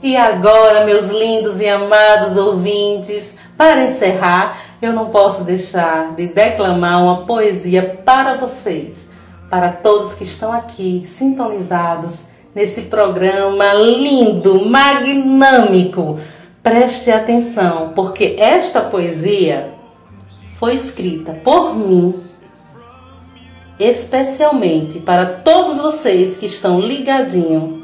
E 0.00 0.16
agora, 0.16 0.84
meus 0.84 1.10
lindos 1.10 1.60
e 1.60 1.68
amados 1.68 2.36
ouvintes, 2.36 3.36
para 3.56 3.84
encerrar, 3.84 4.56
eu 4.80 4.92
não 4.92 5.10
posso 5.10 5.42
deixar 5.42 6.14
de 6.14 6.28
declamar 6.28 7.02
uma 7.02 7.26
poesia 7.26 8.00
para 8.04 8.34
vocês, 8.34 9.06
para 9.50 9.70
todos 9.70 10.14
que 10.14 10.24
estão 10.24 10.52
aqui 10.52 11.04
sintonizados 11.06 12.24
nesse 12.54 12.82
programa 12.82 13.72
lindo, 13.74 14.64
magnâmico. 14.64 16.20
Preste 16.62 17.10
atenção, 17.10 17.92
porque 17.94 18.36
esta 18.38 18.80
poesia 18.80 19.71
foi 20.62 20.76
escrita 20.76 21.32
por 21.42 21.74
mim 21.74 22.22
especialmente 23.80 25.00
para 25.00 25.26
todos 25.26 25.78
vocês 25.78 26.36
que 26.36 26.46
estão 26.46 26.78
ligadinho 26.78 27.82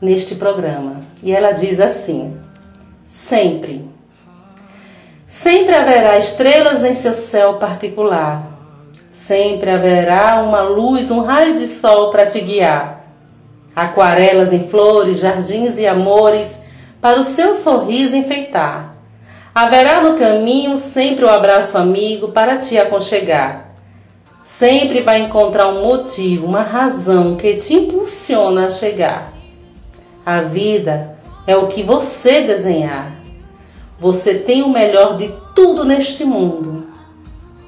neste 0.00 0.34
programa. 0.34 1.04
E 1.22 1.30
ela 1.30 1.52
diz 1.52 1.78
assim: 1.78 2.36
sempre, 3.06 3.88
sempre 5.28 5.72
haverá 5.76 6.18
estrelas 6.18 6.82
em 6.82 6.96
seu 6.96 7.14
céu 7.14 7.58
particular 7.58 8.50
Sempre 9.14 9.70
haverá 9.70 10.42
uma 10.42 10.62
luz, 10.62 11.12
um 11.12 11.20
raio 11.20 11.56
de 11.56 11.68
sol 11.68 12.10
para 12.10 12.26
te 12.26 12.40
guiar. 12.40 13.04
Aquarelas 13.76 14.52
em 14.52 14.66
flores, 14.66 15.20
jardins 15.20 15.78
e 15.78 15.86
amores 15.86 16.58
para 17.00 17.20
o 17.20 17.24
seu 17.24 17.54
sorriso 17.54 18.16
enfeitar. 18.16 18.93
Haverá 19.54 20.02
no 20.02 20.18
caminho 20.18 20.78
sempre 20.78 21.24
o 21.24 21.28
um 21.28 21.30
abraço 21.30 21.78
amigo 21.78 22.28
para 22.28 22.58
te 22.58 22.76
aconchegar. 22.76 23.74
Sempre 24.44 25.00
vai 25.00 25.20
encontrar 25.20 25.68
um 25.68 25.82
motivo, 25.82 26.46
uma 26.46 26.62
razão 26.62 27.36
que 27.36 27.54
te 27.54 27.74
impulsiona 27.74 28.66
a 28.66 28.70
chegar. 28.70 29.32
A 30.26 30.40
vida 30.40 31.16
é 31.46 31.56
o 31.56 31.68
que 31.68 31.82
você 31.82 32.40
desenhar. 32.40 33.12
Você 34.00 34.34
tem 34.34 34.62
o 34.62 34.68
melhor 34.68 35.16
de 35.16 35.32
tudo 35.54 35.84
neste 35.84 36.24
mundo 36.24 36.94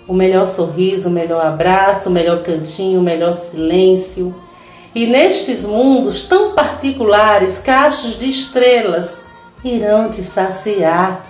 o 0.08 0.14
melhor 0.14 0.46
sorriso, 0.46 1.08
o 1.08 1.12
melhor 1.12 1.44
abraço, 1.44 2.08
o 2.08 2.12
melhor 2.12 2.42
cantinho, 2.42 3.00
o 3.00 3.02
melhor 3.02 3.34
silêncio. 3.34 4.34
E 4.94 5.06
nestes 5.06 5.64
mundos 5.64 6.22
tão 6.22 6.52
particulares, 6.52 7.58
cachos 7.58 8.18
de 8.18 8.28
estrelas 8.28 9.22
irão 9.64 10.08
te 10.08 10.22
saciar. 10.22 11.26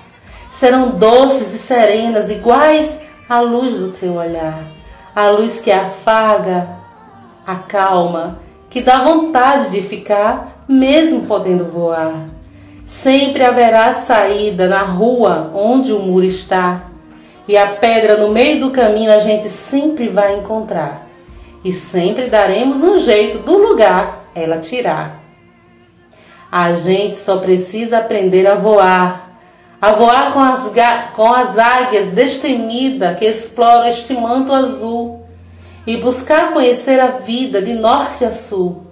Serão 0.58 0.90
doces 0.90 1.54
e 1.54 1.58
serenas, 1.58 2.30
iguais 2.30 3.00
à 3.28 3.40
luz 3.40 3.78
do 3.78 3.90
teu 3.90 4.14
olhar, 4.14 4.64
a 5.14 5.28
luz 5.28 5.60
que 5.60 5.70
afaga, 5.70 6.68
acalma, 7.46 8.38
que 8.70 8.80
dá 8.80 9.04
vontade 9.04 9.70
de 9.70 9.82
ficar, 9.82 10.62
mesmo 10.66 11.26
podendo 11.26 11.64
voar. 11.64 12.26
Sempre 12.86 13.44
haverá 13.44 13.92
saída 13.94 14.66
na 14.66 14.82
rua 14.82 15.50
onde 15.54 15.92
o 15.92 15.98
muro 15.98 16.24
está 16.24 16.84
e 17.48 17.56
a 17.56 17.66
pedra 17.66 18.16
no 18.16 18.30
meio 18.30 18.60
do 18.60 18.70
caminho 18.70 19.12
a 19.12 19.18
gente 19.18 19.48
sempre 19.48 20.08
vai 20.08 20.38
encontrar. 20.38 21.02
E 21.64 21.72
sempre 21.72 22.28
daremos 22.28 22.82
um 22.82 22.98
jeito 22.98 23.38
do 23.38 23.58
lugar 23.58 24.24
ela 24.34 24.58
tirar. 24.58 25.20
A 26.50 26.72
gente 26.72 27.18
só 27.18 27.38
precisa 27.38 27.98
aprender 27.98 28.46
a 28.46 28.54
voar, 28.54 29.25
a 29.86 29.92
voar 29.92 30.32
com 30.32 30.40
as, 30.40 30.72
com 31.14 31.32
as 31.32 31.56
águias 31.58 32.10
destemidas 32.10 33.16
que 33.16 33.24
exploram 33.24 33.86
este 33.86 34.14
manto 34.14 34.52
azul 34.52 35.24
e 35.86 35.96
buscar 35.96 36.52
conhecer 36.52 36.98
a 36.98 37.06
vida 37.06 37.62
de 37.62 37.72
norte 37.72 38.24
a 38.24 38.32
sul. 38.32 38.82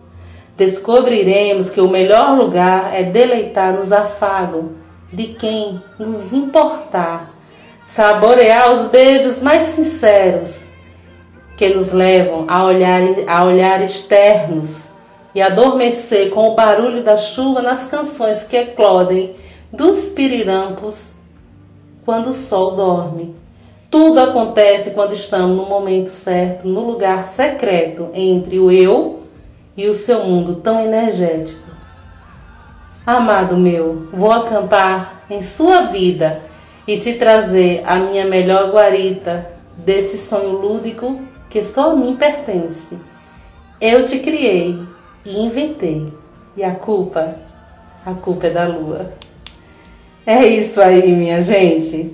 Descobriremos 0.56 1.68
que 1.68 1.80
o 1.80 1.88
melhor 1.88 2.38
lugar 2.38 2.94
é 2.94 3.02
deleitar 3.02 3.72
nos 3.72 3.90
afagos 3.90 4.66
de 5.12 5.24
quem 5.34 5.82
nos 5.98 6.32
importar 6.32 7.28
saborear 7.88 8.72
os 8.72 8.88
beijos 8.88 9.42
mais 9.42 9.70
sinceros 9.70 10.64
que 11.56 11.74
nos 11.74 11.92
levam 11.92 12.44
a 12.48 12.64
olhar, 12.64 13.00
a 13.26 13.44
olhar 13.44 13.82
externos 13.82 14.90
e 15.34 15.42
adormecer 15.42 16.30
com 16.30 16.50
o 16.50 16.54
barulho 16.54 17.02
da 17.02 17.16
chuva 17.16 17.62
nas 17.62 17.84
canções 17.84 18.44
que 18.44 18.56
eclodem 18.56 19.34
dos 19.76 20.05
pirirampos 20.05 21.12
quando 22.05 22.30
o 22.30 22.34
sol 22.34 22.76
dorme. 22.76 23.34
Tudo 23.90 24.20
acontece 24.20 24.90
quando 24.90 25.14
estamos 25.14 25.56
no 25.56 25.66
momento 25.66 26.10
certo, 26.10 26.66
no 26.66 26.80
lugar 26.80 27.28
secreto 27.28 28.09
entre 28.14 28.59
o 28.59 28.70
eu 28.70 29.22
e 29.76 29.88
o 29.88 29.94
seu 29.94 30.24
mundo 30.24 30.56
tão 30.56 30.80
energético. 30.80 31.62
Amado 33.06 33.56
meu, 33.56 34.09
vou 34.12 34.30
acampar 34.30 35.24
em 35.28 35.42
sua 35.42 35.82
vida 35.82 36.40
e 36.86 36.98
te 36.98 37.14
trazer 37.14 37.82
a 37.84 37.96
minha 37.96 38.24
melhor 38.24 38.70
guarita 38.70 39.51
desse 39.76 40.18
sonho 40.18 40.52
lúdico 40.52 41.20
que 41.51 41.64
só 41.64 41.92
a 41.92 41.96
mim 41.96 42.16
pertence. 42.16 42.96
Eu 43.80 44.06
te 44.06 44.18
criei 44.20 44.78
e 45.24 45.38
inventei, 45.38 46.12
e 46.56 46.62
a 46.64 46.74
culpa, 46.74 47.36
a 48.05 48.14
culpa 48.14 48.46
é 48.46 48.51
da 48.51 48.66
lua. 48.66 49.12
É 50.26 50.46
isso 50.46 50.80
aí, 50.80 51.12
minha 51.12 51.42
gente. 51.42 52.10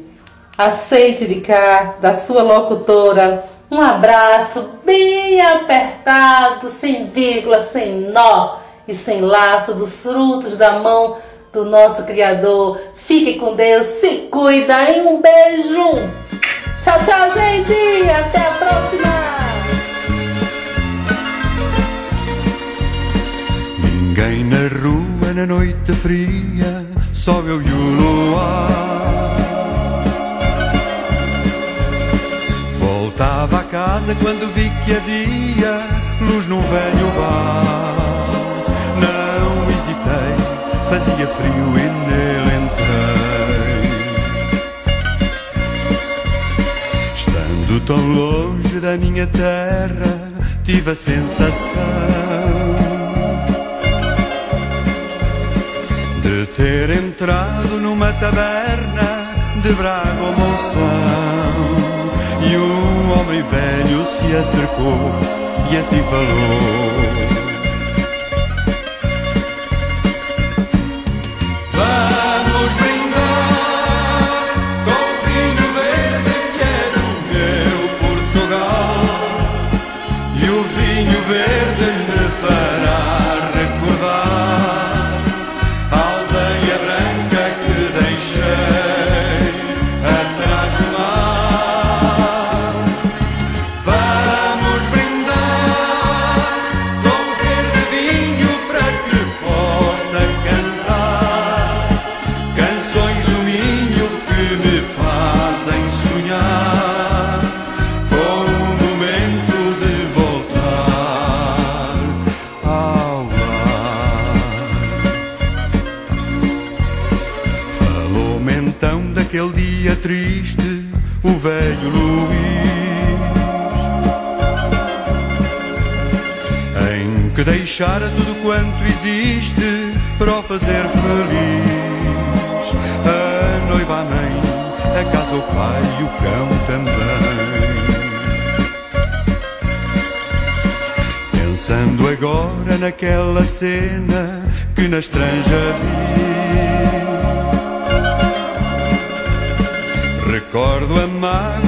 Aceite 0.58 1.26
de 1.26 1.40
cá, 1.40 1.94
da 2.00 2.14
sua 2.14 2.42
locutora, 2.42 3.44
um 3.70 3.80
abraço 3.80 4.68
bem 4.84 5.40
apertado, 5.40 6.70
sem 6.72 7.06
vírgula, 7.10 7.62
sem 7.62 8.10
nó 8.10 8.58
e 8.86 8.94
sem 8.96 9.20
laço, 9.20 9.74
dos 9.74 10.02
frutos 10.02 10.58
da 10.58 10.80
mão 10.80 11.18
do 11.52 11.64
nosso 11.64 12.02
Criador. 12.02 12.80
Fique 12.96 13.38
com 13.38 13.54
Deus, 13.54 13.86
se 13.86 14.28
cuida 14.30 14.90
e 14.90 15.00
um 15.02 15.20
beijo. 15.20 15.92
Tchau, 16.82 16.98
tchau, 17.04 17.30
gente. 17.30 18.10
Até 18.10 18.38
a 18.38 18.50
próxima. 18.58 19.10
Ninguém 23.78 24.44
na 24.44 24.68
rua 24.82 25.09
na 25.34 25.46
noite 25.46 25.92
fria, 25.92 26.84
só 27.12 27.40
eu 27.40 27.62
e 27.62 27.70
o 27.70 28.30
luar. 28.30 28.70
Voltava 32.78 33.60
a 33.60 33.64
casa 33.64 34.14
quando 34.16 34.52
vi 34.54 34.70
que 34.84 34.96
havia 34.96 35.82
luz 36.20 36.46
num 36.46 36.60
velho 36.62 37.10
bar. 37.16 37.96
Não 38.98 39.70
hesitei, 39.70 40.36
fazia 40.88 41.26
frio 41.28 41.78
e 41.78 41.86
nele 42.08 42.54
entrei. 42.64 42.90
Estando 47.14 47.80
tão 47.86 48.04
longe 48.14 48.80
da 48.80 48.96
minha 48.96 49.26
terra, 49.26 50.32
tive 50.64 50.90
a 50.90 50.94
sensação 50.96 52.79
de 56.22 56.46
ter 56.54 56.90
entrado 56.90 57.80
numa 57.80 58.12
taberna 58.14 59.32
de 59.62 59.72
Braga 59.72 60.22
ou 60.22 60.32
Monção. 60.32 61.70
E 62.42 62.56
um 62.56 63.20
homem 63.20 63.42
velho 63.42 64.06
se 64.06 64.36
acercou 64.36 65.12
e 65.70 65.76
assim 65.76 66.02
falou. 66.04 67.40
Verde 81.30 81.89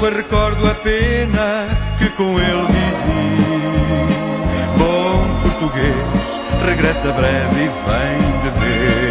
mágoa, 0.03 0.11
recordo 0.11 0.67
a 0.67 0.75
pena 0.75 1.69
que 1.99 2.09
com 2.11 2.39
ele 2.41 2.67
vivi. 2.67 3.37
Bom 4.77 5.41
português, 5.43 6.41
regressa 6.67 7.13
breve 7.13 7.61
e 7.61 7.69
vem 7.69 8.43
de 8.43 8.51
vez. 8.59 9.02